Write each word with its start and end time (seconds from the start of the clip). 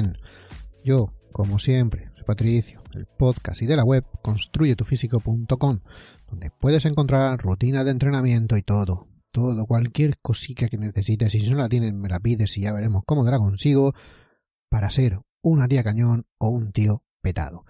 Bien. 0.00 0.18
Yo, 0.84 1.12
como 1.32 1.58
siempre, 1.58 2.10
soy 2.14 2.24
Patricio, 2.24 2.82
el 2.94 3.06
podcast 3.06 3.62
y 3.62 3.66
de 3.66 3.76
la 3.76 3.84
web 3.84 4.04
construyetufísico.com, 4.22 5.80
donde 6.30 6.50
puedes 6.60 6.84
encontrar 6.84 7.38
rutinas 7.40 7.84
de 7.84 7.90
entrenamiento 7.90 8.56
y 8.56 8.62
todo, 8.62 9.08
todo, 9.32 9.66
cualquier 9.66 10.18
cosita 10.20 10.68
que 10.68 10.78
necesites, 10.78 11.34
y 11.34 11.40
si 11.40 11.50
no 11.50 11.58
la 11.58 11.68
tienes 11.68 11.92
me 11.94 12.08
la 12.08 12.20
pides 12.20 12.56
y 12.56 12.62
ya 12.62 12.72
veremos 12.72 13.02
cómo 13.04 13.24
te 13.24 13.32
la 13.32 13.38
consigo, 13.38 13.92
para 14.68 14.88
ser 14.90 15.18
una 15.42 15.66
tía 15.66 15.82
cañón 15.82 16.26
o 16.38 16.50
un 16.50 16.70
tío 16.72 17.02
petado. 17.20 17.64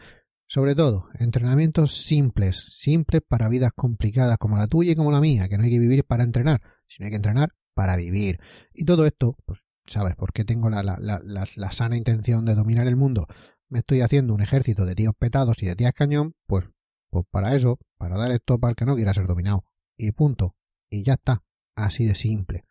Sobre 0.47 0.74
todo, 0.74 1.08
entrenamientos 1.19 1.97
simples, 1.97 2.77
simples 2.78 3.22
para 3.27 3.48
vidas 3.48 3.70
complicadas 3.74 4.36
como 4.39 4.56
la 4.56 4.67
tuya 4.67 4.92
y 4.92 4.97
como 4.97 5.12
la 5.12 5.20
mía, 5.20 5.48
que 5.48 5.56
no 5.56 5.64
hay 5.64 5.70
que 5.70 5.78
vivir 5.78 6.05
para 6.05 6.24
entrenar, 6.24 6.61
sino 6.86 7.06
hay 7.06 7.11
que 7.11 7.17
entrenar 7.17 7.48
para 7.74 7.97
vivir. 7.97 8.39
Y 8.74 8.84
todo 8.84 9.06
esto, 9.06 9.36
pues, 9.47 9.67
¿sabes 9.89 10.14
por 10.17 10.33
qué 10.33 10.44
tengo 10.44 10.70
la, 10.70 10.83
la, 10.83 10.98
la, 11.00 11.20
la, 11.56 11.72
sana 11.72 11.97
intención 11.97 12.44
de 12.44 12.55
dominar 12.55 12.86
el 12.86 12.97
mundo? 12.97 13.27
Me 13.69 13.81
estoy 13.81 14.00
haciendo 14.00 14.34
un 14.34 14.41
ejército 14.41 14.86
de 14.86 14.95
tíos 14.95 15.14
petados 15.19 15.62
y 15.62 15.67
de 15.67 15.77
tías 15.77 15.92
cañón, 15.92 16.34
pues, 16.47 16.69
pues 17.11 17.25
para 17.30 17.55
eso, 17.55 17.78
para 17.97 18.17
dar 18.17 18.30
esto 18.30 18.58
para 18.58 18.70
el 18.70 18.77
que 18.77 18.84
no 18.84 18.97
quiera 18.97 19.14
ser 19.14 19.27
dominado. 19.27 19.64
Y 19.97 20.12
punto. 20.12 20.56
Y 20.91 21.05
ya 21.05 21.14
está. 21.14 21.42
Así 21.75 22.06
de 22.06 22.14
simple. 22.14 22.64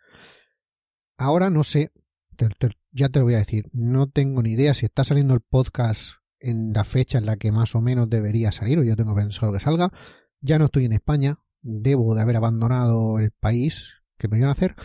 Ahora 1.18 1.50
no 1.50 1.64
sé, 1.64 1.92
ya 2.92 3.09
te 3.09 3.20
lo 3.20 3.26
voy 3.26 3.36
a 3.36 3.40
decir, 3.40 3.66
no 3.74 4.09
tengo 4.09 4.42
ni 4.42 4.52
idea 4.52 4.74
si 4.74 4.86
está 4.86 5.04
saliendo 5.04 5.34
el 5.34 5.42
podcast 5.42 6.18
en 6.40 6.74
la 6.74 6.84
fecha 6.84 7.18
en 7.18 7.26
la 7.26 7.38
que 7.38 7.52
más 7.52 7.74
o 7.76 7.81
menos 7.81 8.09
debería 8.09 8.52
salir, 8.52 8.78
o 8.80 8.84
yo 8.84 8.96
tengo 8.96 9.16
pensado 9.16 9.54
que 9.54 9.59
salga. 9.59 9.92
Ya 10.42 10.59
no 10.59 10.66
estoy 10.66 10.86
en 10.86 10.94
España, 10.94 11.40
debo 11.62 12.14
de 12.14 12.22
haber 12.22 12.36
abandonado 12.36 13.20
el 13.20 13.31
país 13.31 14.04
que 14.18 14.28
me 14.28 14.38
iban 14.38 14.50
a 14.50 14.54
hacer, 14.54 14.76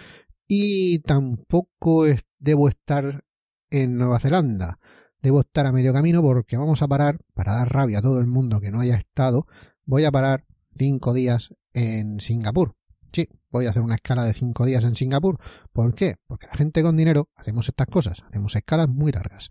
y 0.55 0.99
tampoco 0.99 2.05
es, 2.05 2.27
debo 2.39 2.69
estar 2.69 3.25
en 3.71 3.97
Nueva 3.97 4.19
Zelanda. 4.19 4.79
Debo 5.23 5.41
estar 5.41 5.65
a 5.65 5.73
medio 5.73 5.95
camino 5.95 6.21
porque 6.21 6.59
vamos 6.59 6.83
a 6.83 6.89
parar, 6.89 7.21
para 7.33 7.53
dar 7.53 7.73
rabia 7.73 8.01
a 8.01 8.03
todo 8.03 8.19
el 8.19 8.27
mundo 8.27 8.61
que 8.61 8.71
no 8.71 8.81
haya 8.81 8.97
estado, 8.97 9.47
voy 9.87 10.05
a 10.05 10.13
parar 10.13 10.45
cinco 10.77 11.15
días 11.15 11.55
en 11.73 12.21
Singapur. 12.21 12.77
Sí, 13.15 13.31
voy 13.51 13.65
a 13.65 13.71
hacer 13.71 13.81
una 13.81 13.95
escala 13.95 14.25
de 14.25 14.35
cinco 14.35 14.67
días 14.67 14.85
en 14.85 14.95
Singapur. 14.95 15.39
¿Por 15.73 15.95
qué? 15.95 16.17
Porque 16.27 16.49
la 16.49 16.55
gente 16.55 16.83
con 16.83 16.99
dinero 16.99 17.31
hacemos 17.35 17.67
estas 17.67 17.87
cosas, 17.87 18.23
hacemos 18.29 18.55
escalas 18.55 18.91
muy 18.91 19.11
largas. 19.11 19.49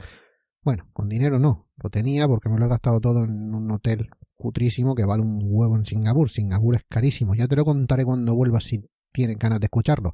Bueno, 0.61 0.87
con 0.93 1.09
dinero 1.09 1.39
no, 1.39 1.71
lo 1.77 1.89
tenía 1.89 2.27
porque 2.27 2.47
me 2.47 2.59
lo 2.59 2.65
he 2.65 2.69
gastado 2.69 3.01
todo 3.01 3.23
en 3.23 3.55
un 3.55 3.71
hotel 3.71 4.11
cutrísimo 4.37 4.93
que 4.93 5.05
vale 5.05 5.23
un 5.23 5.45
huevo 5.47 5.77
en 5.77 5.87
Singapur. 5.87 6.29
Singapur 6.29 6.75
es 6.75 6.83
carísimo, 6.87 7.33
ya 7.33 7.47
te 7.47 7.55
lo 7.55 7.65
contaré 7.65 8.05
cuando 8.05 8.35
vuelvas 8.35 8.65
si 8.65 8.87
tienen 9.11 9.39
ganas 9.39 9.59
de 9.59 9.65
escucharlo. 9.65 10.11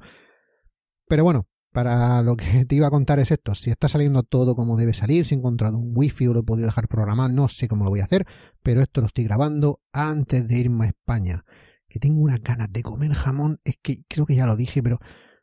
Pero 1.08 1.24
bueno, 1.24 1.46
para 1.72 2.22
lo 2.22 2.36
que 2.36 2.64
te 2.66 2.74
iba 2.74 2.86
a 2.86 2.90
contar 2.90 3.18
es 3.18 3.30
esto. 3.30 3.54
Si 3.54 3.70
está 3.70 3.88
saliendo 3.88 4.22
todo 4.22 4.54
como 4.54 4.76
debe 4.76 4.94
salir, 4.94 5.24
si 5.24 5.34
he 5.34 5.38
encontrado 5.38 5.78
un 5.78 5.92
wifi 5.94 6.26
o 6.26 6.32
lo 6.32 6.40
he 6.40 6.44
podido 6.44 6.66
dejar 6.66 6.88
programado, 6.88 7.30
no 7.30 7.48
sé 7.48 7.68
cómo 7.68 7.84
lo 7.84 7.90
voy 7.90 8.00
a 8.00 8.04
hacer, 8.04 8.26
pero 8.62 8.80
esto 8.80 9.00
lo 9.00 9.06
estoy 9.06 9.24
grabando 9.24 9.80
antes 9.92 10.46
de 10.46 10.58
irme 10.58 10.86
a 10.86 10.88
España. 10.88 11.44
Que 11.88 11.98
tengo 11.98 12.20
unas 12.20 12.42
ganas 12.42 12.68
de 12.70 12.82
comer 12.82 13.12
jamón, 13.12 13.60
es 13.64 13.76
que 13.82 14.02
creo 14.08 14.26
que 14.26 14.34
ya 14.34 14.46
lo 14.46 14.56
dije, 14.56 14.82
pero 14.82 14.98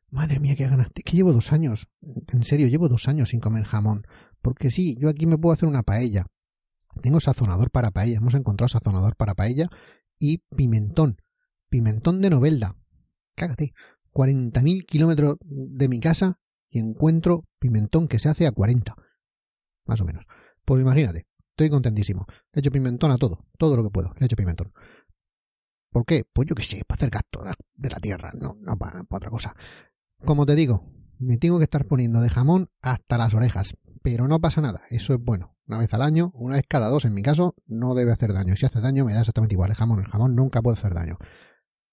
madre 0.09 0.39
mía, 0.39 0.55
qué 0.55 0.67
ganas. 0.67 0.87
Es 0.93 1.03
que 1.03 1.17
llevo 1.17 1.33
dos 1.33 1.51
años, 1.51 1.87
en 2.01 2.43
serio, 2.43 2.67
llevo 2.67 2.87
dos 2.87 3.07
años 3.07 3.29
sin 3.29 3.39
comer 3.39 3.63
jamón. 3.63 4.03
Porque 4.41 4.69
sí, 4.69 4.95
yo 4.99 5.09
aquí 5.09 5.25
me 5.25 5.37
puedo 5.37 5.53
hacer 5.53 5.67
una 5.67 5.83
paella. 5.83 6.27
Tengo 7.01 7.19
sazonador 7.19 7.71
para 7.71 7.91
paella, 7.91 8.17
hemos 8.17 8.35
encontrado 8.35 8.69
sazonador 8.69 9.15
para 9.15 9.33
paella 9.33 9.67
y 10.19 10.43
pimentón. 10.55 11.17
Pimentón 11.69 12.21
de 12.21 12.29
Novelda. 12.29 12.77
Cágate. 13.35 13.73
40.000 14.15 14.85
kilómetros 14.85 15.37
de 15.41 15.89
mi 15.89 15.99
casa 15.99 16.39
y 16.69 16.79
encuentro 16.79 17.43
pimentón 17.59 18.07
que 18.07 18.17
se 18.17 18.29
hace 18.29 18.47
a 18.47 18.51
40. 18.51 18.95
Más 19.85 20.01
o 20.01 20.05
menos. 20.05 20.25
Pues 20.63 20.81
imagínate, 20.81 21.27
estoy 21.51 21.69
contentísimo. 21.69 22.25
Le 22.53 22.61
echo 22.61 22.71
pimentón 22.71 23.11
a 23.11 23.17
todo, 23.17 23.45
todo 23.57 23.75
lo 23.75 23.83
que 23.83 23.89
puedo, 23.89 24.13
le 24.17 24.25
echo 24.25 24.37
pimentón. 24.37 24.71
¿Por 25.91 26.05
qué? 26.05 26.23
Pues 26.31 26.47
yo 26.47 26.55
qué 26.55 26.63
sé, 26.63 26.83
para 26.87 26.97
hacer 26.97 27.09
gasto 27.09 27.43
de 27.75 27.89
la 27.89 27.97
tierra, 27.97 28.31
no, 28.33 28.57
no 28.61 28.77
para, 28.77 29.03
para 29.03 29.17
otra 29.17 29.29
cosa. 29.29 29.55
Como 30.23 30.45
te 30.45 30.55
digo, 30.55 30.89
me 31.19 31.37
tengo 31.37 31.57
que 31.57 31.65
estar 31.65 31.85
poniendo 31.85 32.21
de 32.21 32.29
jamón 32.29 32.69
hasta 32.81 33.17
las 33.17 33.33
orejas, 33.33 33.75
pero 34.01 34.27
no 34.27 34.39
pasa 34.39 34.61
nada, 34.61 34.81
eso 34.89 35.13
es 35.13 35.19
bueno. 35.21 35.55
Una 35.67 35.77
vez 35.79 35.93
al 35.93 36.01
año, 36.01 36.31
una 36.35 36.55
vez 36.55 36.65
cada 36.67 36.89
dos 36.89 37.05
en 37.05 37.13
mi 37.13 37.21
caso, 37.21 37.55
no 37.65 37.95
debe 37.95 38.11
hacer 38.11 38.33
daño. 38.33 38.55
Si 38.55 38.65
hace 38.65 38.79
daño 38.79 39.03
me 39.03 39.13
da 39.13 39.21
exactamente 39.21 39.55
igual 39.55 39.71
el 39.71 39.75
jamón, 39.75 39.99
el 39.99 40.05
jamón 40.05 40.35
nunca 40.35 40.61
puede 40.61 40.77
hacer 40.77 40.93
daño 40.93 41.17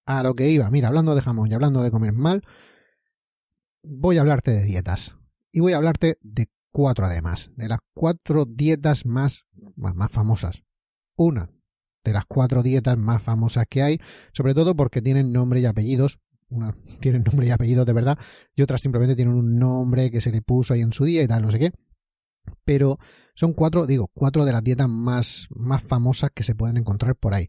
a 0.05 0.23
lo 0.23 0.35
que 0.35 0.49
iba. 0.49 0.69
Mira, 0.69 0.87
hablando 0.87 1.15
de 1.15 1.21
jamón 1.21 1.49
y 1.49 1.53
hablando 1.53 1.81
de 1.81 1.91
comer 1.91 2.13
mal, 2.13 2.43
voy 3.83 4.17
a 4.17 4.21
hablarte 4.21 4.51
de 4.51 4.63
dietas. 4.63 5.15
Y 5.51 5.59
voy 5.59 5.73
a 5.73 5.77
hablarte 5.77 6.17
de 6.21 6.47
cuatro 6.71 7.05
además, 7.05 7.51
de 7.55 7.67
las 7.67 7.79
cuatro 7.93 8.45
dietas 8.45 9.05
más, 9.05 9.45
más, 9.75 10.11
famosas. 10.11 10.63
Una 11.15 11.49
de 12.03 12.13
las 12.13 12.25
cuatro 12.25 12.63
dietas 12.63 12.97
más 12.97 13.21
famosas 13.21 13.65
que 13.69 13.83
hay, 13.83 13.99
sobre 14.33 14.53
todo 14.53 14.75
porque 14.75 15.01
tienen 15.01 15.31
nombre 15.31 15.61
y 15.61 15.65
apellidos. 15.65 16.19
Una 16.49 16.75
tienen 16.99 17.23
nombre 17.23 17.47
y 17.47 17.51
apellidos 17.51 17.85
de 17.85 17.93
verdad, 17.93 18.17
y 18.55 18.61
otras 18.61 18.81
simplemente 18.81 19.15
tienen 19.15 19.35
un 19.35 19.57
nombre 19.57 20.11
que 20.11 20.21
se 20.21 20.31
le 20.31 20.41
puso 20.41 20.73
ahí 20.73 20.81
en 20.81 20.93
su 20.93 21.05
día 21.05 21.21
y 21.23 21.27
tal, 21.27 21.43
no 21.43 21.51
sé 21.51 21.59
qué. 21.59 21.71
Pero 22.65 22.97
son 23.35 23.53
cuatro, 23.53 23.85
digo, 23.85 24.09
cuatro 24.13 24.43
de 24.43 24.51
las 24.51 24.63
dietas 24.63 24.89
más, 24.89 25.47
más 25.51 25.81
famosas 25.81 26.31
que 26.33 26.43
se 26.43 26.55
pueden 26.55 26.77
encontrar 26.77 27.15
por 27.15 27.33
ahí. 27.33 27.47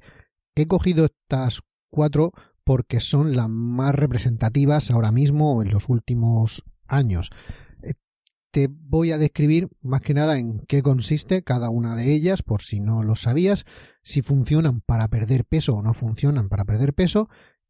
He 0.55 0.67
cogido 0.67 1.07
estas 1.07 1.63
cuatro 1.95 2.33
porque 2.65 2.99
son 2.99 3.37
las 3.37 3.49
más 3.49 3.95
representativas 3.95 4.91
ahora 4.91 5.13
mismo 5.13 5.63
en 5.63 5.71
los 5.71 5.89
últimos 5.89 6.65
años. 6.89 7.31
Te 8.51 8.69
voy 8.69 9.11
a 9.11 9.19
describir 9.19 9.69
más 9.81 10.01
que 10.01 10.15
nada 10.15 10.39
en 10.39 10.61
qué 10.61 10.83
consiste 10.83 11.43
cada 11.43 11.71
una 11.71 11.97
de 11.97 12.13
ellas, 12.13 12.43
por 12.43 12.63
si 12.63 12.81
no 12.81 13.03
lo 13.03 13.17
sabías, 13.17 13.65
si 14.03 14.23
funcionan 14.23 14.81
para 14.81 15.09
perder 15.09 15.45
peso 15.45 15.75
o 15.75 15.83
no 15.83 15.93
funcionan 15.93 16.49
para 16.49 16.65
perder 16.65 16.95
peso 16.95 17.29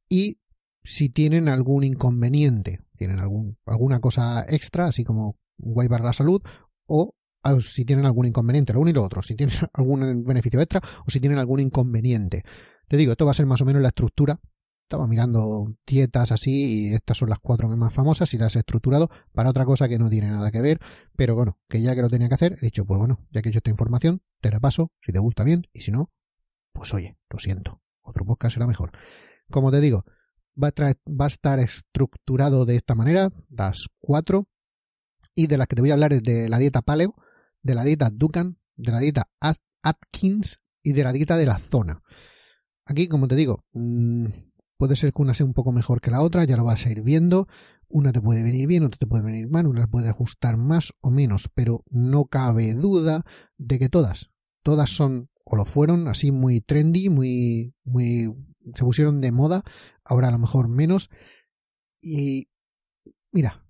y 0.09 0.41
si 0.83 1.09
tienen 1.09 1.49
algún 1.49 1.85
inconveniente, 1.85 2.81
tienen 2.97 3.19
algún, 3.19 3.57
alguna 3.65 4.01
cosa 4.01 4.45
extra, 4.47 4.87
así 4.87 5.05
como 5.05 5.39
guay 5.57 5.89
para 5.89 6.05
la 6.05 6.13
salud, 6.13 6.43
o 6.87 7.15
si 7.61 7.85
tienen 7.85 8.07
algún 8.07 8.27
inconveniente, 8.27 8.73
lo 8.73 8.81
uno 8.81 8.91
y 8.91 8.95
lo 8.95 9.03
otro, 9.03 9.23
si 9.23 9.35
tienen 9.35 9.57
algún 9.73 10.25
beneficio 10.25 10.61
extra 10.61 10.81
o 11.07 11.11
si 11.11 11.21
tienen 11.21 11.39
algún 11.39 11.61
inconveniente. 11.61 12.43
Te 12.89 12.97
digo, 12.97 13.13
esto 13.13 13.25
va 13.25 13.33
a 13.33 13.35
ser 13.35 13.47
más 13.47 13.61
o 13.61 13.65
menos 13.65 13.83
la 13.83 13.89
estructura. 13.89 14.41
Estaba 14.83 15.07
mirando 15.07 15.75
dietas 15.87 16.31
así 16.31 16.89
y 16.91 16.95
estas 16.95 17.17
son 17.19 17.31
las 17.31 17.39
cuatro 17.39 17.69
más 17.69 17.93
famosas 17.93 18.33
y 18.35 18.39
las 18.39 18.55
he 18.57 18.59
estructurado 18.59 19.11
para 19.33 19.51
otra 19.51 19.65
cosa 19.65 19.89
que 19.89 19.99
no 19.99 20.11
tiene 20.11 20.29
nada 20.29 20.51
que 20.51 20.61
ver. 20.61 20.79
Pero 21.17 21.35
bueno, 21.35 21.59
que 21.69 21.81
ya 21.81 21.95
que 21.95 22.03
lo 22.03 22.11
tenía 22.11 22.29
que 22.29 22.35
hacer, 22.35 22.57
he 22.61 22.67
dicho, 22.67 22.85
pues 22.85 22.99
bueno, 22.99 23.27
ya 23.31 23.41
que 23.41 23.49
he 23.49 23.51
hecho 23.51 23.61
esta 23.61 23.71
información, 23.71 24.23
te 24.41 24.51
la 24.51 24.61
paso, 24.61 24.93
si 25.01 25.13
te 25.13 25.19
gusta 25.19 25.43
bien 25.43 25.67
y 25.73 25.81
si 25.81 25.91
no, 25.91 26.13
pues 26.73 26.93
oye, 26.93 27.17
lo 27.31 27.39
siento, 27.39 27.83
otro 28.03 28.27
podcast 28.27 28.55
será 28.55 28.67
mejor. 28.67 28.93
Como 29.51 29.71
te 29.71 29.81
digo, 29.81 30.05
va 30.63 30.69
a, 30.69 30.95
va 31.09 31.25
a 31.25 31.29
estar 31.29 31.59
estructurado 31.61 32.67
de 32.67 32.77
esta 32.77 32.95
manera, 32.95 33.31
las 33.49 33.89
cuatro, 34.01 34.49
y 35.35 35.47
de 35.47 35.59
las 35.59 35.67
que 35.67 35.77
te 35.77 35.83
voy 35.83 35.91
a 35.91 35.95
hablar 35.95 36.13
es 36.13 36.23
de 36.23 36.49
la 36.49 36.59
dieta 36.59 36.83
paleo, 36.83 37.15
de 37.63 37.75
la 37.75 37.85
dieta 37.85 38.11
Dukan, 38.13 38.59
de 38.77 38.93
la 38.93 38.99
dieta 38.99 39.31
Atkins 39.83 40.61
y 40.83 40.93
de 40.93 41.05
la 41.05 41.13
dieta 41.13 41.37
de 41.37 41.47
la 41.47 41.59
zona. 41.59 42.03
Aquí, 42.87 43.09
como 43.09 43.29
te 43.29 43.35
digo, 43.35 43.65
mmm, 43.73 44.27
puede 44.77 44.97
ser 44.97 45.13
que 45.13 45.23
una 45.23 45.35
sea 45.35 45.47
un 45.47 45.55
poco 45.55 45.73
mejor 45.73 46.01
que 46.01 46.11
la 46.11 46.23
otra, 46.23 46.45
ya 46.45 46.57
lo 46.57 46.65
vas 46.65 46.87
a 46.87 46.91
ir 46.91 47.03
viendo. 47.03 47.49
Una 47.89 48.13
te 48.13 48.21
puede 48.21 48.43
venir 48.43 48.67
bien, 48.67 48.85
otra 48.85 48.99
te 48.99 49.07
puede 49.07 49.25
venir 49.25 49.49
mal, 49.49 49.67
una 49.67 49.87
puede 49.87 50.09
ajustar 50.09 50.57
más 50.57 50.93
o 51.01 51.11
menos, 51.11 51.49
pero 51.55 51.85
no 51.91 52.27
cabe 52.27 52.75
duda 52.75 53.23
de 53.57 53.79
que 53.79 53.89
todas, 53.89 54.31
todas 54.63 54.91
son 54.91 55.29
o 55.45 55.57
lo 55.57 55.65
fueron 55.65 56.09
así 56.09 56.33
muy 56.33 56.61
trendy, 56.61 57.11
muy, 57.11 57.75
muy, 57.85 58.35
se 58.75 58.85
pusieron 58.85 59.21
de 59.21 59.31
moda, 59.31 59.63
ahora 60.05 60.29
a 60.29 60.31
lo 60.31 60.39
mejor 60.39 60.69
menos. 60.69 61.11
Y 62.01 62.49
mira, 63.31 63.67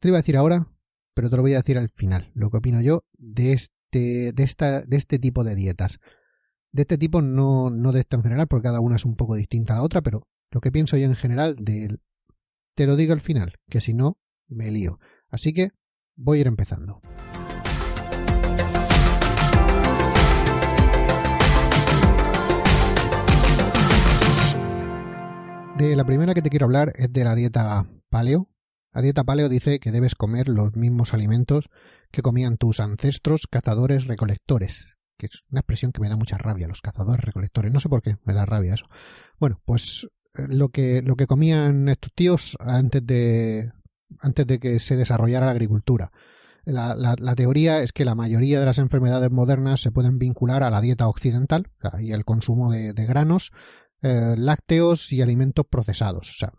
te 0.00 0.08
iba 0.08 0.16
a 0.16 0.22
decir 0.22 0.36
ahora 0.36 0.66
pero 1.14 1.30
te 1.30 1.36
lo 1.36 1.42
voy 1.42 1.54
a 1.54 1.58
decir 1.58 1.78
al 1.78 1.88
final, 1.88 2.30
lo 2.34 2.50
que 2.50 2.58
opino 2.58 2.80
yo 2.80 3.04
de 3.12 3.52
este, 3.52 4.32
de 4.32 4.42
esta, 4.42 4.82
de 4.82 4.96
este 4.96 5.18
tipo 5.18 5.44
de 5.44 5.54
dietas. 5.54 6.00
De 6.74 6.82
este 6.82 6.98
tipo, 6.98 7.22
no, 7.22 7.70
no 7.70 7.92
de 7.92 8.00
esta 8.00 8.16
en 8.16 8.24
general, 8.24 8.48
porque 8.48 8.64
cada 8.64 8.80
una 8.80 8.96
es 8.96 9.04
un 9.04 9.14
poco 9.14 9.36
distinta 9.36 9.74
a 9.74 9.76
la 9.76 9.84
otra, 9.84 10.02
pero 10.02 10.26
lo 10.50 10.60
que 10.60 10.72
pienso 10.72 10.96
yo 10.96 11.04
en 11.04 11.14
general 11.14 11.54
de, 11.54 12.00
te 12.74 12.86
lo 12.86 12.96
digo 12.96 13.12
al 13.12 13.20
final, 13.20 13.54
que 13.70 13.80
si 13.80 13.94
no, 13.94 14.18
me 14.48 14.72
lío. 14.72 14.98
Así 15.28 15.52
que 15.52 15.70
voy 16.16 16.38
a 16.38 16.40
ir 16.40 16.46
empezando. 16.48 17.00
De 25.78 25.94
la 25.94 26.04
primera 26.04 26.34
que 26.34 26.42
te 26.42 26.50
quiero 26.50 26.66
hablar 26.66 26.92
es 26.96 27.12
de 27.12 27.22
la 27.22 27.36
dieta 27.36 27.86
paleo. 28.10 28.50
La 28.92 29.00
dieta 29.00 29.22
paleo 29.22 29.48
dice 29.48 29.78
que 29.78 29.92
debes 29.92 30.16
comer 30.16 30.48
los 30.48 30.74
mismos 30.74 31.14
alimentos 31.14 31.68
que 32.10 32.22
comían 32.22 32.56
tus 32.56 32.80
ancestros 32.80 33.46
cazadores 33.48 34.08
recolectores, 34.08 34.98
que 35.16 35.26
es 35.26 35.44
una 35.50 35.60
expresión 35.60 35.92
que 35.92 36.00
me 36.00 36.08
da 36.08 36.16
mucha 36.16 36.38
rabia, 36.38 36.68
los 36.68 36.80
cazadores 36.80 37.24
recolectores. 37.24 37.72
No 37.72 37.80
sé 37.80 37.88
por 37.88 38.02
qué 38.02 38.16
me 38.24 38.34
da 38.34 38.46
rabia 38.46 38.74
eso. 38.74 38.86
Bueno, 39.38 39.60
pues 39.64 40.08
eh, 40.34 40.46
lo 40.48 40.68
que, 40.68 41.02
lo 41.02 41.16
que 41.16 41.26
comían 41.26 41.88
estos 41.88 42.12
tíos 42.14 42.56
antes 42.60 43.06
de, 43.06 43.72
antes 44.20 44.46
de 44.46 44.58
que 44.58 44.80
se 44.80 44.96
desarrollara 44.96 45.46
la 45.46 45.52
agricultura. 45.52 46.10
La, 46.66 46.94
la, 46.94 47.34
teoría 47.34 47.82
es 47.82 47.92
que 47.92 48.06
la 48.06 48.14
mayoría 48.14 48.58
de 48.58 48.64
las 48.64 48.78
enfermedades 48.78 49.30
modernas 49.30 49.82
se 49.82 49.90
pueden 49.90 50.18
vincular 50.18 50.62
a 50.62 50.70
la 50.70 50.80
dieta 50.80 51.08
occidental 51.08 51.70
y 52.00 52.12
al 52.12 52.24
consumo 52.24 52.72
de, 52.72 52.94
de 52.94 53.04
granos, 53.04 53.52
eh, 54.00 54.34
lácteos 54.38 55.12
y 55.12 55.20
alimentos 55.20 55.66
procesados. 55.68 56.30
O 56.30 56.32
sea, 56.38 56.52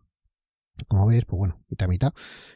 como 0.88 1.08
veis, 1.08 1.26
pues 1.26 1.38
bueno, 1.40 1.64
mitad 1.70 1.88
mitad. 1.88 2.14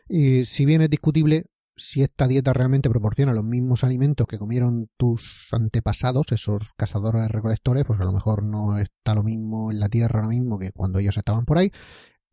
Y 0.07 0.45
si 0.45 0.65
bien 0.65 0.83
es 0.83 0.91
discutible 0.91 1.45
si 1.79 2.03
esta 2.03 2.27
dieta 2.27 2.53
realmente 2.53 2.89
proporciona 2.89 3.33
los 3.33 3.43
mismos 3.43 3.83
alimentos 3.83 4.27
que 4.27 4.37
comieron 4.37 4.89
tus 4.97 5.47
antepasados, 5.51 6.27
esos 6.31 6.73
cazadores 6.75 7.29
recolectores, 7.29 7.85
pues 7.85 7.99
a 7.99 8.05
lo 8.05 8.11
mejor 8.11 8.43
no 8.43 8.77
está 8.77 9.15
lo 9.15 9.23
mismo 9.23 9.71
en 9.71 9.79
la 9.79 9.89
tierra 9.89 10.19
ahora 10.19 10.29
mismo 10.29 10.59
que 10.59 10.71
cuando 10.71 10.99
ellos 10.99 11.17
estaban 11.17 11.45
por 11.45 11.57
ahí. 11.57 11.71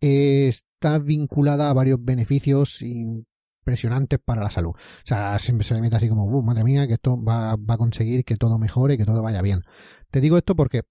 está 0.01 0.99
vinculada 0.99 1.71
a 1.71 1.73
varios 1.73 1.99
beneficios 2.05 2.83
impresionantes 2.83 4.19
para 4.25 4.43
la 4.43 4.51
salud. 4.51 4.71
O 4.71 4.77
sea, 5.05 5.39
siempre 5.39 5.67
se 5.67 5.75
le 5.75 5.81
mete 5.81 5.97
así 5.97 6.09
como, 6.09 6.43
madre 6.43 6.65
mía, 6.65 6.87
que 6.87 6.95
esto 6.95 7.23
va, 7.23 7.57
va 7.57 7.75
a 7.75 7.79
conseguir 7.79 8.25
que 8.25 8.37
todo 8.37 8.59
mejore, 8.59 8.99
que 8.99 9.05
todo 9.05 9.23
vaya 9.23 9.43
bien. 9.43 9.63
Te 10.11 10.21
digo 10.21 10.37
esto 10.37 10.55
porque 10.55 10.83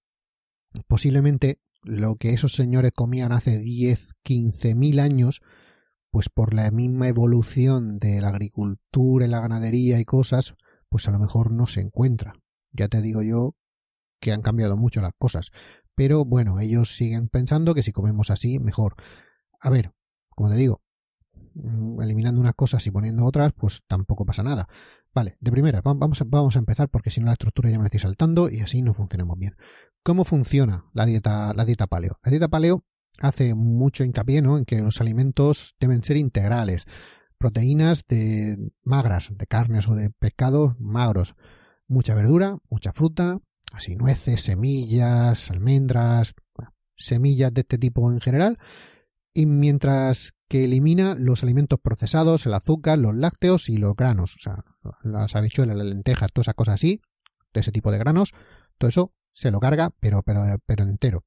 posiblemente 0.88 1.60
lo 1.82 2.16
que 2.16 2.32
esos 2.32 2.52
señores 2.52 2.92
comían 2.92 3.32
hace 3.32 3.58
10, 3.58 4.14
15 4.22 4.74
mil 4.74 5.00
años, 5.00 5.40
pues 6.16 6.30
por 6.30 6.54
la 6.54 6.70
misma 6.70 7.08
evolución 7.08 7.98
de 7.98 8.22
la 8.22 8.28
agricultura 8.28 9.26
y 9.26 9.28
la 9.28 9.42
ganadería 9.42 10.00
y 10.00 10.06
cosas, 10.06 10.54
pues 10.88 11.06
a 11.08 11.10
lo 11.10 11.18
mejor 11.18 11.50
no 11.52 11.66
se 11.66 11.82
encuentra. 11.82 12.32
Ya 12.72 12.88
te 12.88 13.02
digo 13.02 13.20
yo 13.20 13.54
que 14.18 14.32
han 14.32 14.40
cambiado 14.40 14.78
mucho 14.78 15.02
las 15.02 15.12
cosas. 15.18 15.50
Pero 15.94 16.24
bueno, 16.24 16.58
ellos 16.58 16.96
siguen 16.96 17.28
pensando 17.28 17.74
que 17.74 17.82
si 17.82 17.92
comemos 17.92 18.30
así, 18.30 18.58
mejor. 18.58 18.94
A 19.60 19.68
ver, 19.68 19.92
como 20.30 20.48
te 20.48 20.56
digo, 20.56 20.80
mm, 21.52 22.00
eliminando 22.00 22.40
unas 22.40 22.54
cosas 22.54 22.86
y 22.86 22.90
poniendo 22.90 23.26
otras, 23.26 23.52
pues 23.52 23.82
tampoco 23.86 24.24
pasa 24.24 24.42
nada. 24.42 24.68
Vale, 25.14 25.36
de 25.38 25.50
primera, 25.52 25.82
vamos 25.82 26.22
a, 26.22 26.24
vamos 26.26 26.56
a 26.56 26.60
empezar 26.60 26.88
porque 26.88 27.10
si 27.10 27.20
no 27.20 27.26
la 27.26 27.32
estructura 27.32 27.68
ya 27.68 27.76
me 27.76 27.82
la 27.82 27.88
estoy 27.88 28.00
saltando 28.00 28.48
y 28.48 28.60
así 28.60 28.80
no 28.80 28.94
funcionamos 28.94 29.38
bien. 29.38 29.54
¿Cómo 30.02 30.24
funciona 30.24 30.86
la 30.94 31.04
dieta, 31.04 31.52
la 31.52 31.66
dieta 31.66 31.86
paleo? 31.86 32.18
La 32.24 32.30
dieta 32.30 32.48
paleo 32.48 32.86
hace 33.20 33.54
mucho 33.54 34.04
hincapié 34.04 34.42
¿no? 34.42 34.58
en 34.58 34.64
que 34.64 34.80
los 34.80 35.00
alimentos 35.00 35.74
deben 35.80 36.02
ser 36.02 36.16
integrales, 36.16 36.86
proteínas 37.38 38.04
de 38.08 38.56
magras, 38.82 39.28
de 39.30 39.46
carnes 39.46 39.88
o 39.88 39.94
de 39.94 40.10
pescados 40.10 40.78
magros, 40.78 41.34
mucha 41.86 42.14
verdura, 42.14 42.58
mucha 42.68 42.92
fruta, 42.92 43.38
así 43.72 43.96
nueces, 43.96 44.42
semillas, 44.42 45.50
almendras, 45.50 46.34
semillas 46.96 47.52
de 47.52 47.60
este 47.62 47.78
tipo 47.78 48.10
en 48.10 48.20
general, 48.20 48.58
y 49.34 49.46
mientras 49.46 50.32
que 50.48 50.64
elimina 50.64 51.14
los 51.14 51.42
alimentos 51.42 51.78
procesados, 51.80 52.46
el 52.46 52.54
azúcar, 52.54 52.98
los 52.98 53.14
lácteos 53.14 53.68
y 53.68 53.76
los 53.76 53.94
granos, 53.94 54.36
o 54.36 54.38
sea, 54.38 54.64
las 55.02 55.34
habichuelas, 55.36 55.76
las 55.76 55.86
lentejas, 55.86 56.30
todas 56.32 56.46
esas 56.46 56.54
cosas 56.54 56.74
así, 56.74 57.00
de 57.52 57.60
ese 57.60 57.72
tipo 57.72 57.90
de 57.90 57.98
granos, 57.98 58.32
todo 58.78 58.88
eso 58.88 59.12
se 59.32 59.50
lo 59.50 59.60
carga, 59.60 59.90
pero, 60.00 60.22
pero, 60.22 60.40
pero 60.64 60.84
entero. 60.84 61.24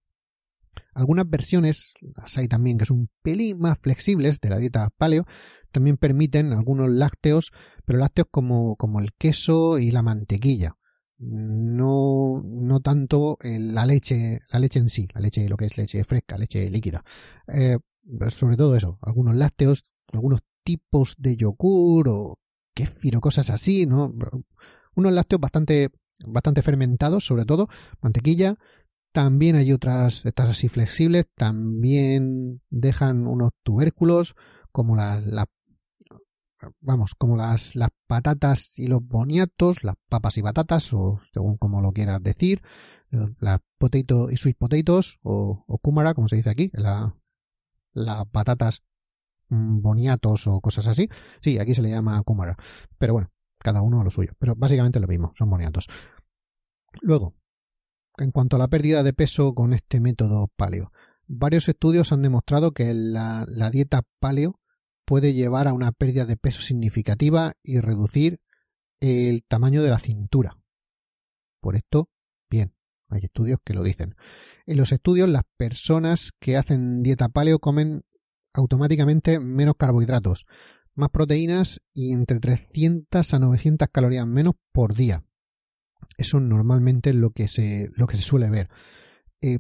Algunas 0.94 1.30
versiones, 1.30 1.94
las 2.16 2.38
hay 2.38 2.48
también 2.48 2.78
que 2.78 2.86
son 2.86 3.00
un 3.00 3.10
pelín 3.22 3.60
más 3.60 3.78
flexibles 3.80 4.40
de 4.40 4.50
la 4.50 4.58
dieta 4.58 4.90
paleo, 4.98 5.26
también 5.72 5.98
permiten 5.98 6.54
algunos 6.54 6.90
lácteos, 6.90 7.52
pero 7.86 8.00
lácteos 8.00 8.28
como, 8.32 8.76
como 8.76 9.00
el 9.00 9.14
queso 9.14 9.80
y 9.80 9.92
la 9.92 10.02
mantequilla. 10.02 10.76
No, 11.18 12.42
no 12.46 12.80
tanto 12.80 13.38
la 13.44 13.86
leche, 13.86 14.40
la 14.52 14.60
leche 14.60 14.80
en 14.80 14.90
sí, 14.90 15.08
la 15.14 15.22
leche, 15.22 15.50
lo 15.50 15.58
que 15.58 15.66
es 15.66 15.78
leche 15.78 16.04
fresca, 16.06 16.38
leche 16.38 16.70
líquida. 16.70 17.04
Eh, 17.48 17.78
sobre 18.30 18.56
todo 18.56 18.76
eso, 18.76 18.98
algunos 19.02 19.36
lácteos, 19.36 19.84
algunos 20.14 20.42
tipos 20.64 21.16
de 21.18 21.36
yogur 21.36 22.08
o 22.10 22.40
kéfir 22.74 23.20
cosas 23.20 23.50
así, 23.50 23.86
¿no? 23.86 24.14
Unos 24.96 25.14
lácteos 25.14 25.42
bastante, 25.42 25.90
bastante 26.26 26.62
fermentados, 26.62 27.26
sobre 27.26 27.46
todo, 27.46 27.68
mantequilla. 28.02 28.58
También 29.12 29.56
hay 29.56 29.74
otras, 29.74 30.26
estas 30.26 30.50
así 30.50 30.70
flexibles, 30.70 31.28
también 31.36 32.62
dejan 32.70 33.26
unos 33.26 33.52
tubérculos, 33.64 34.36
como 34.72 34.96
las, 34.96 35.24
vamos, 36.80 37.16
como 37.16 37.36
las, 37.36 37.76
las 37.76 37.90
patatas 38.08 38.78
y 38.78 38.88
los 38.88 39.02
boniatos, 39.02 39.84
las 39.84 39.96
papas 40.10 40.38
y 40.38 40.42
batatas, 40.42 40.94
o 40.94 41.20
según 41.34 41.58
como 41.58 41.82
lo 41.82 41.92
quieras 41.92 42.22
decir, 42.22 42.62
las 43.40 43.60
potato 43.78 44.30
y 44.30 44.38
sweet 44.38 44.58
potatoes, 44.58 45.20
o, 45.24 45.64
o 45.66 45.78
kumara, 45.80 46.14
como 46.14 46.28
se 46.28 46.36
dice 46.36 46.52
aquí, 46.52 46.70
la, 46.74 47.16
las 47.94 48.26
patatas 48.28 48.84
mm, 49.50 49.82
boniatos 49.82 50.48
o 50.48 50.62
cosas 50.62 50.88
así. 50.88 51.10
Sí, 51.42 51.60
aquí 51.60 51.76
se 51.76 51.82
le 51.82 51.90
llama 51.90 52.22
kumara. 52.24 52.58
Pero 52.98 53.14
bueno, 53.14 53.32
cada 53.58 53.82
uno 53.82 54.02
a 54.02 54.04
lo 54.04 54.10
suyo. 54.10 54.34
Pero 54.40 54.56
básicamente 54.56 55.00
lo 55.00 55.08
mismo, 55.08 55.34
son 55.36 55.50
boniatos. 55.50 55.88
Luego, 57.02 57.36
en 58.18 58.32
cuanto 58.32 58.56
a 58.56 58.60
la 58.60 58.68
pérdida 58.68 59.04
de 59.04 59.14
peso 59.14 59.54
con 59.54 59.74
este 59.74 60.00
método 60.00 60.50
paleo, 60.56 60.92
varios 61.28 61.70
estudios 61.70 62.12
han 62.12 62.22
demostrado 62.22 62.72
que 62.72 62.94
la, 62.94 63.46
dieta 63.72 64.02
paleo 64.20 64.60
puede 65.06 65.34
llevar 65.34 65.68
a 65.68 65.74
una 65.74 65.92
pérdida 65.92 66.26
de 66.26 66.38
peso 66.38 66.62
significativa 66.62 67.54
y 67.64 67.80
reducir 67.80 68.42
el 69.00 69.44
tamaño 69.44 69.82
de 69.82 69.90
la 69.90 70.00
cintura. 70.00 70.58
Por 71.62 71.76
esto, 71.76 72.10
bien, 72.50 72.74
hay 73.10 73.22
estudios 73.24 73.60
que 73.64 73.74
lo 73.74 73.84
dicen. 73.84 74.16
En 74.66 74.78
los 74.78 74.92
estudios, 74.92 75.30
las 75.30 75.44
personas 75.58 76.32
que 76.40 76.58
hacen 76.58 77.04
dieta 77.04 77.30
paleo 77.30 77.60
comen 77.60 78.04
automáticamente 78.54 79.40
menos 79.40 79.76
carbohidratos, 79.78 80.46
más 80.96 81.10
proteínas 81.10 81.82
y 81.94 82.12
entre 82.12 82.40
300 82.40 83.34
a 83.34 83.40
900 83.40 83.88
calorías 83.90 84.28
menos 84.28 84.56
por 84.72 84.94
día. 84.96 85.24
Eso 86.18 86.40
normalmente 86.40 87.12
es 87.12 87.16
lo 87.16 87.32
que 87.32 87.48
se, 87.48 87.90
lo 87.96 88.08
que 88.08 88.18
se 88.18 88.24
suele 88.24 88.50
ver. 88.50 88.70
Eh, 89.42 89.60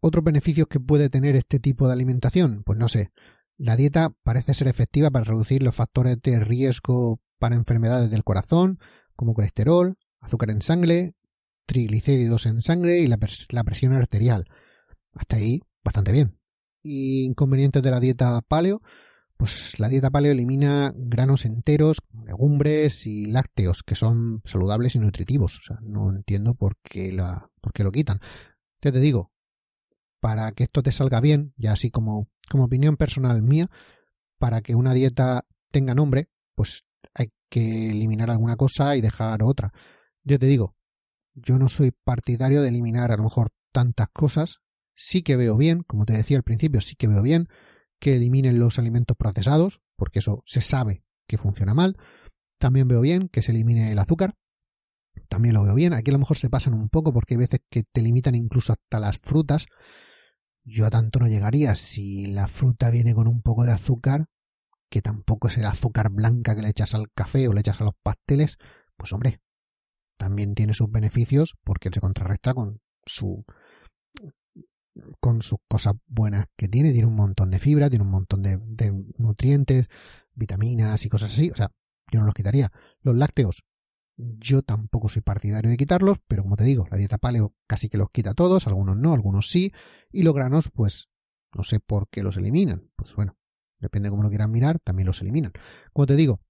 ¿Otros 0.00 0.24
beneficios 0.24 0.66
que 0.68 0.80
puede 0.80 1.10
tener 1.10 1.36
este 1.36 1.60
tipo 1.60 1.86
de 1.86 1.92
alimentación? 1.92 2.62
Pues 2.64 2.78
no 2.78 2.88
sé. 2.88 3.10
La 3.56 3.76
dieta 3.76 4.12
parece 4.24 4.54
ser 4.54 4.68
efectiva 4.68 5.10
para 5.10 5.24
reducir 5.24 5.62
los 5.62 5.74
factores 5.74 6.20
de 6.22 6.40
riesgo 6.40 7.20
para 7.38 7.54
enfermedades 7.54 8.10
del 8.10 8.24
corazón, 8.24 8.78
como 9.14 9.34
colesterol, 9.34 9.96
azúcar 10.20 10.50
en 10.50 10.62
sangre, 10.62 11.14
triglicéridos 11.66 12.46
en 12.46 12.62
sangre 12.62 13.00
y 13.00 13.06
la, 13.06 13.18
presión 13.18 13.92
arterial. 13.92 14.46
Hasta 15.14 15.36
ahí, 15.36 15.60
bastante 15.84 16.12
bien. 16.12 16.38
Inconvenientes 16.82 17.82
de 17.82 17.90
la 17.90 18.00
dieta 18.00 18.40
paleo, 18.42 18.82
pues 19.42 19.80
la 19.80 19.88
dieta 19.88 20.08
paleo 20.08 20.30
elimina 20.30 20.94
granos 20.94 21.44
enteros, 21.46 21.96
legumbres 22.24 23.08
y 23.08 23.26
lácteos, 23.26 23.82
que 23.82 23.96
son 23.96 24.40
saludables 24.44 24.94
y 24.94 25.00
nutritivos. 25.00 25.58
O 25.58 25.62
sea, 25.62 25.80
no 25.82 26.10
entiendo 26.10 26.54
por 26.54 26.76
qué, 26.80 27.10
la, 27.10 27.50
por 27.60 27.72
qué 27.72 27.82
lo 27.82 27.90
quitan. 27.90 28.20
Ya 28.80 28.92
te 28.92 29.00
digo, 29.00 29.32
para 30.20 30.52
que 30.52 30.62
esto 30.62 30.84
te 30.84 30.92
salga 30.92 31.20
bien, 31.20 31.54
ya 31.56 31.72
así 31.72 31.90
como, 31.90 32.28
como 32.48 32.66
opinión 32.66 32.96
personal 32.96 33.42
mía, 33.42 33.68
para 34.38 34.60
que 34.60 34.76
una 34.76 34.94
dieta 34.94 35.44
tenga 35.72 35.96
nombre, 35.96 36.28
pues 36.54 36.84
hay 37.12 37.32
que 37.48 37.90
eliminar 37.90 38.30
alguna 38.30 38.54
cosa 38.54 38.94
y 38.96 39.00
dejar 39.00 39.42
otra. 39.42 39.72
Yo 40.22 40.38
te 40.38 40.46
digo, 40.46 40.76
yo 41.34 41.58
no 41.58 41.68
soy 41.68 41.90
partidario 41.90 42.62
de 42.62 42.68
eliminar 42.68 43.10
a 43.10 43.16
lo 43.16 43.24
mejor 43.24 43.50
tantas 43.72 44.06
cosas. 44.12 44.60
Sí 44.94 45.22
que 45.22 45.34
veo 45.34 45.56
bien, 45.56 45.82
como 45.82 46.04
te 46.04 46.12
decía 46.12 46.36
al 46.36 46.44
principio, 46.44 46.80
sí 46.80 46.94
que 46.94 47.08
veo 47.08 47.22
bien 47.22 47.48
que 48.02 48.16
eliminen 48.16 48.58
los 48.58 48.80
alimentos 48.80 49.16
procesados, 49.16 49.80
porque 49.94 50.18
eso 50.18 50.42
se 50.44 50.60
sabe 50.60 51.04
que 51.28 51.38
funciona 51.38 51.72
mal. 51.72 51.96
También 52.58 52.88
veo 52.88 53.00
bien 53.00 53.28
que 53.28 53.42
se 53.42 53.52
elimine 53.52 53.92
el 53.92 53.98
azúcar. 54.00 54.34
También 55.28 55.54
lo 55.54 55.62
veo 55.62 55.76
bien. 55.76 55.92
Aquí 55.92 56.10
a 56.10 56.14
lo 56.14 56.18
mejor 56.18 56.36
se 56.36 56.50
pasan 56.50 56.74
un 56.74 56.88
poco 56.88 57.12
porque 57.12 57.34
hay 57.34 57.38
veces 57.38 57.60
que 57.70 57.84
te 57.84 58.02
limitan 58.02 58.34
incluso 58.34 58.72
hasta 58.72 58.98
las 58.98 59.18
frutas. 59.18 59.66
Yo 60.64 60.84
a 60.84 60.90
tanto 60.90 61.20
no 61.20 61.28
llegaría. 61.28 61.76
Si 61.76 62.26
la 62.26 62.48
fruta 62.48 62.90
viene 62.90 63.14
con 63.14 63.28
un 63.28 63.40
poco 63.40 63.62
de 63.64 63.70
azúcar, 63.70 64.26
que 64.90 65.00
tampoco 65.00 65.46
es 65.46 65.56
el 65.58 65.66
azúcar 65.66 66.10
blanca 66.10 66.56
que 66.56 66.62
le 66.62 66.70
echas 66.70 66.96
al 66.96 67.06
café 67.14 67.46
o 67.46 67.52
le 67.52 67.60
echas 67.60 67.80
a 67.80 67.84
los 67.84 67.94
pasteles, 68.02 68.56
pues 68.96 69.12
hombre, 69.12 69.40
también 70.16 70.56
tiene 70.56 70.74
sus 70.74 70.90
beneficios 70.90 71.54
porque 71.62 71.88
se 71.94 72.00
contrarresta 72.00 72.52
con 72.52 72.80
su 73.06 73.44
con 75.20 75.42
sus 75.42 75.58
cosas 75.68 75.94
buenas 76.06 76.46
que 76.56 76.68
tiene, 76.68 76.92
tiene 76.92 77.08
un 77.08 77.14
montón 77.14 77.50
de 77.50 77.58
fibra, 77.58 77.88
tiene 77.88 78.04
un 78.04 78.10
montón 78.10 78.42
de, 78.42 78.58
nutrientes, 79.18 79.88
vitaminas 80.34 81.04
y 81.04 81.08
cosas 81.08 81.32
así, 81.32 81.50
o 81.50 81.56
sea, 81.56 81.70
yo 82.10 82.20
no 82.20 82.26
los 82.26 82.34
quitaría. 82.34 82.70
Los 83.00 83.16
lácteos, 83.16 83.64
yo 84.16 84.62
tampoco 84.62 85.08
soy 85.08 85.22
partidario 85.22 85.70
de 85.70 85.76
quitarlos, 85.76 86.18
pero 86.28 86.42
como 86.42 86.56
te 86.56 86.64
digo, 86.64 86.86
la 86.90 86.96
dieta 86.96 87.18
paleo 87.18 87.54
casi 87.66 87.88
que 87.88 87.98
los 87.98 88.10
quita 88.10 88.34
todos, 88.34 88.66
algunos 88.66 88.96
no, 88.96 89.14
algunos 89.14 89.50
sí, 89.50 89.72
y 90.10 90.22
los 90.22 90.34
granos, 90.34 90.70
pues 90.72 91.08
no 91.54 91.62
sé 91.62 91.80
por 91.80 92.08
qué 92.08 92.22
los 92.22 92.36
eliminan. 92.36 92.90
Pues 92.96 93.14
bueno, 93.14 93.36
depende 93.78 94.06
de 94.06 94.10
cómo 94.10 94.22
lo 94.22 94.28
quieran 94.28 94.50
mirar, 94.50 94.78
también 94.80 95.06
los 95.06 95.20
eliminan. 95.22 95.52
Como 95.92 96.06
te 96.06 96.16
digo, 96.16 96.40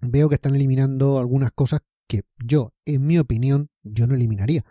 veo 0.00 0.28
que 0.28 0.36
están 0.36 0.54
eliminando 0.54 1.18
algunas 1.18 1.50
cosas 1.52 1.80
que 2.06 2.22
yo, 2.38 2.72
en 2.84 3.06
mi 3.06 3.18
opinión, 3.18 3.70
yo 3.82 4.06
no 4.06 4.14
eliminaría, 4.14 4.64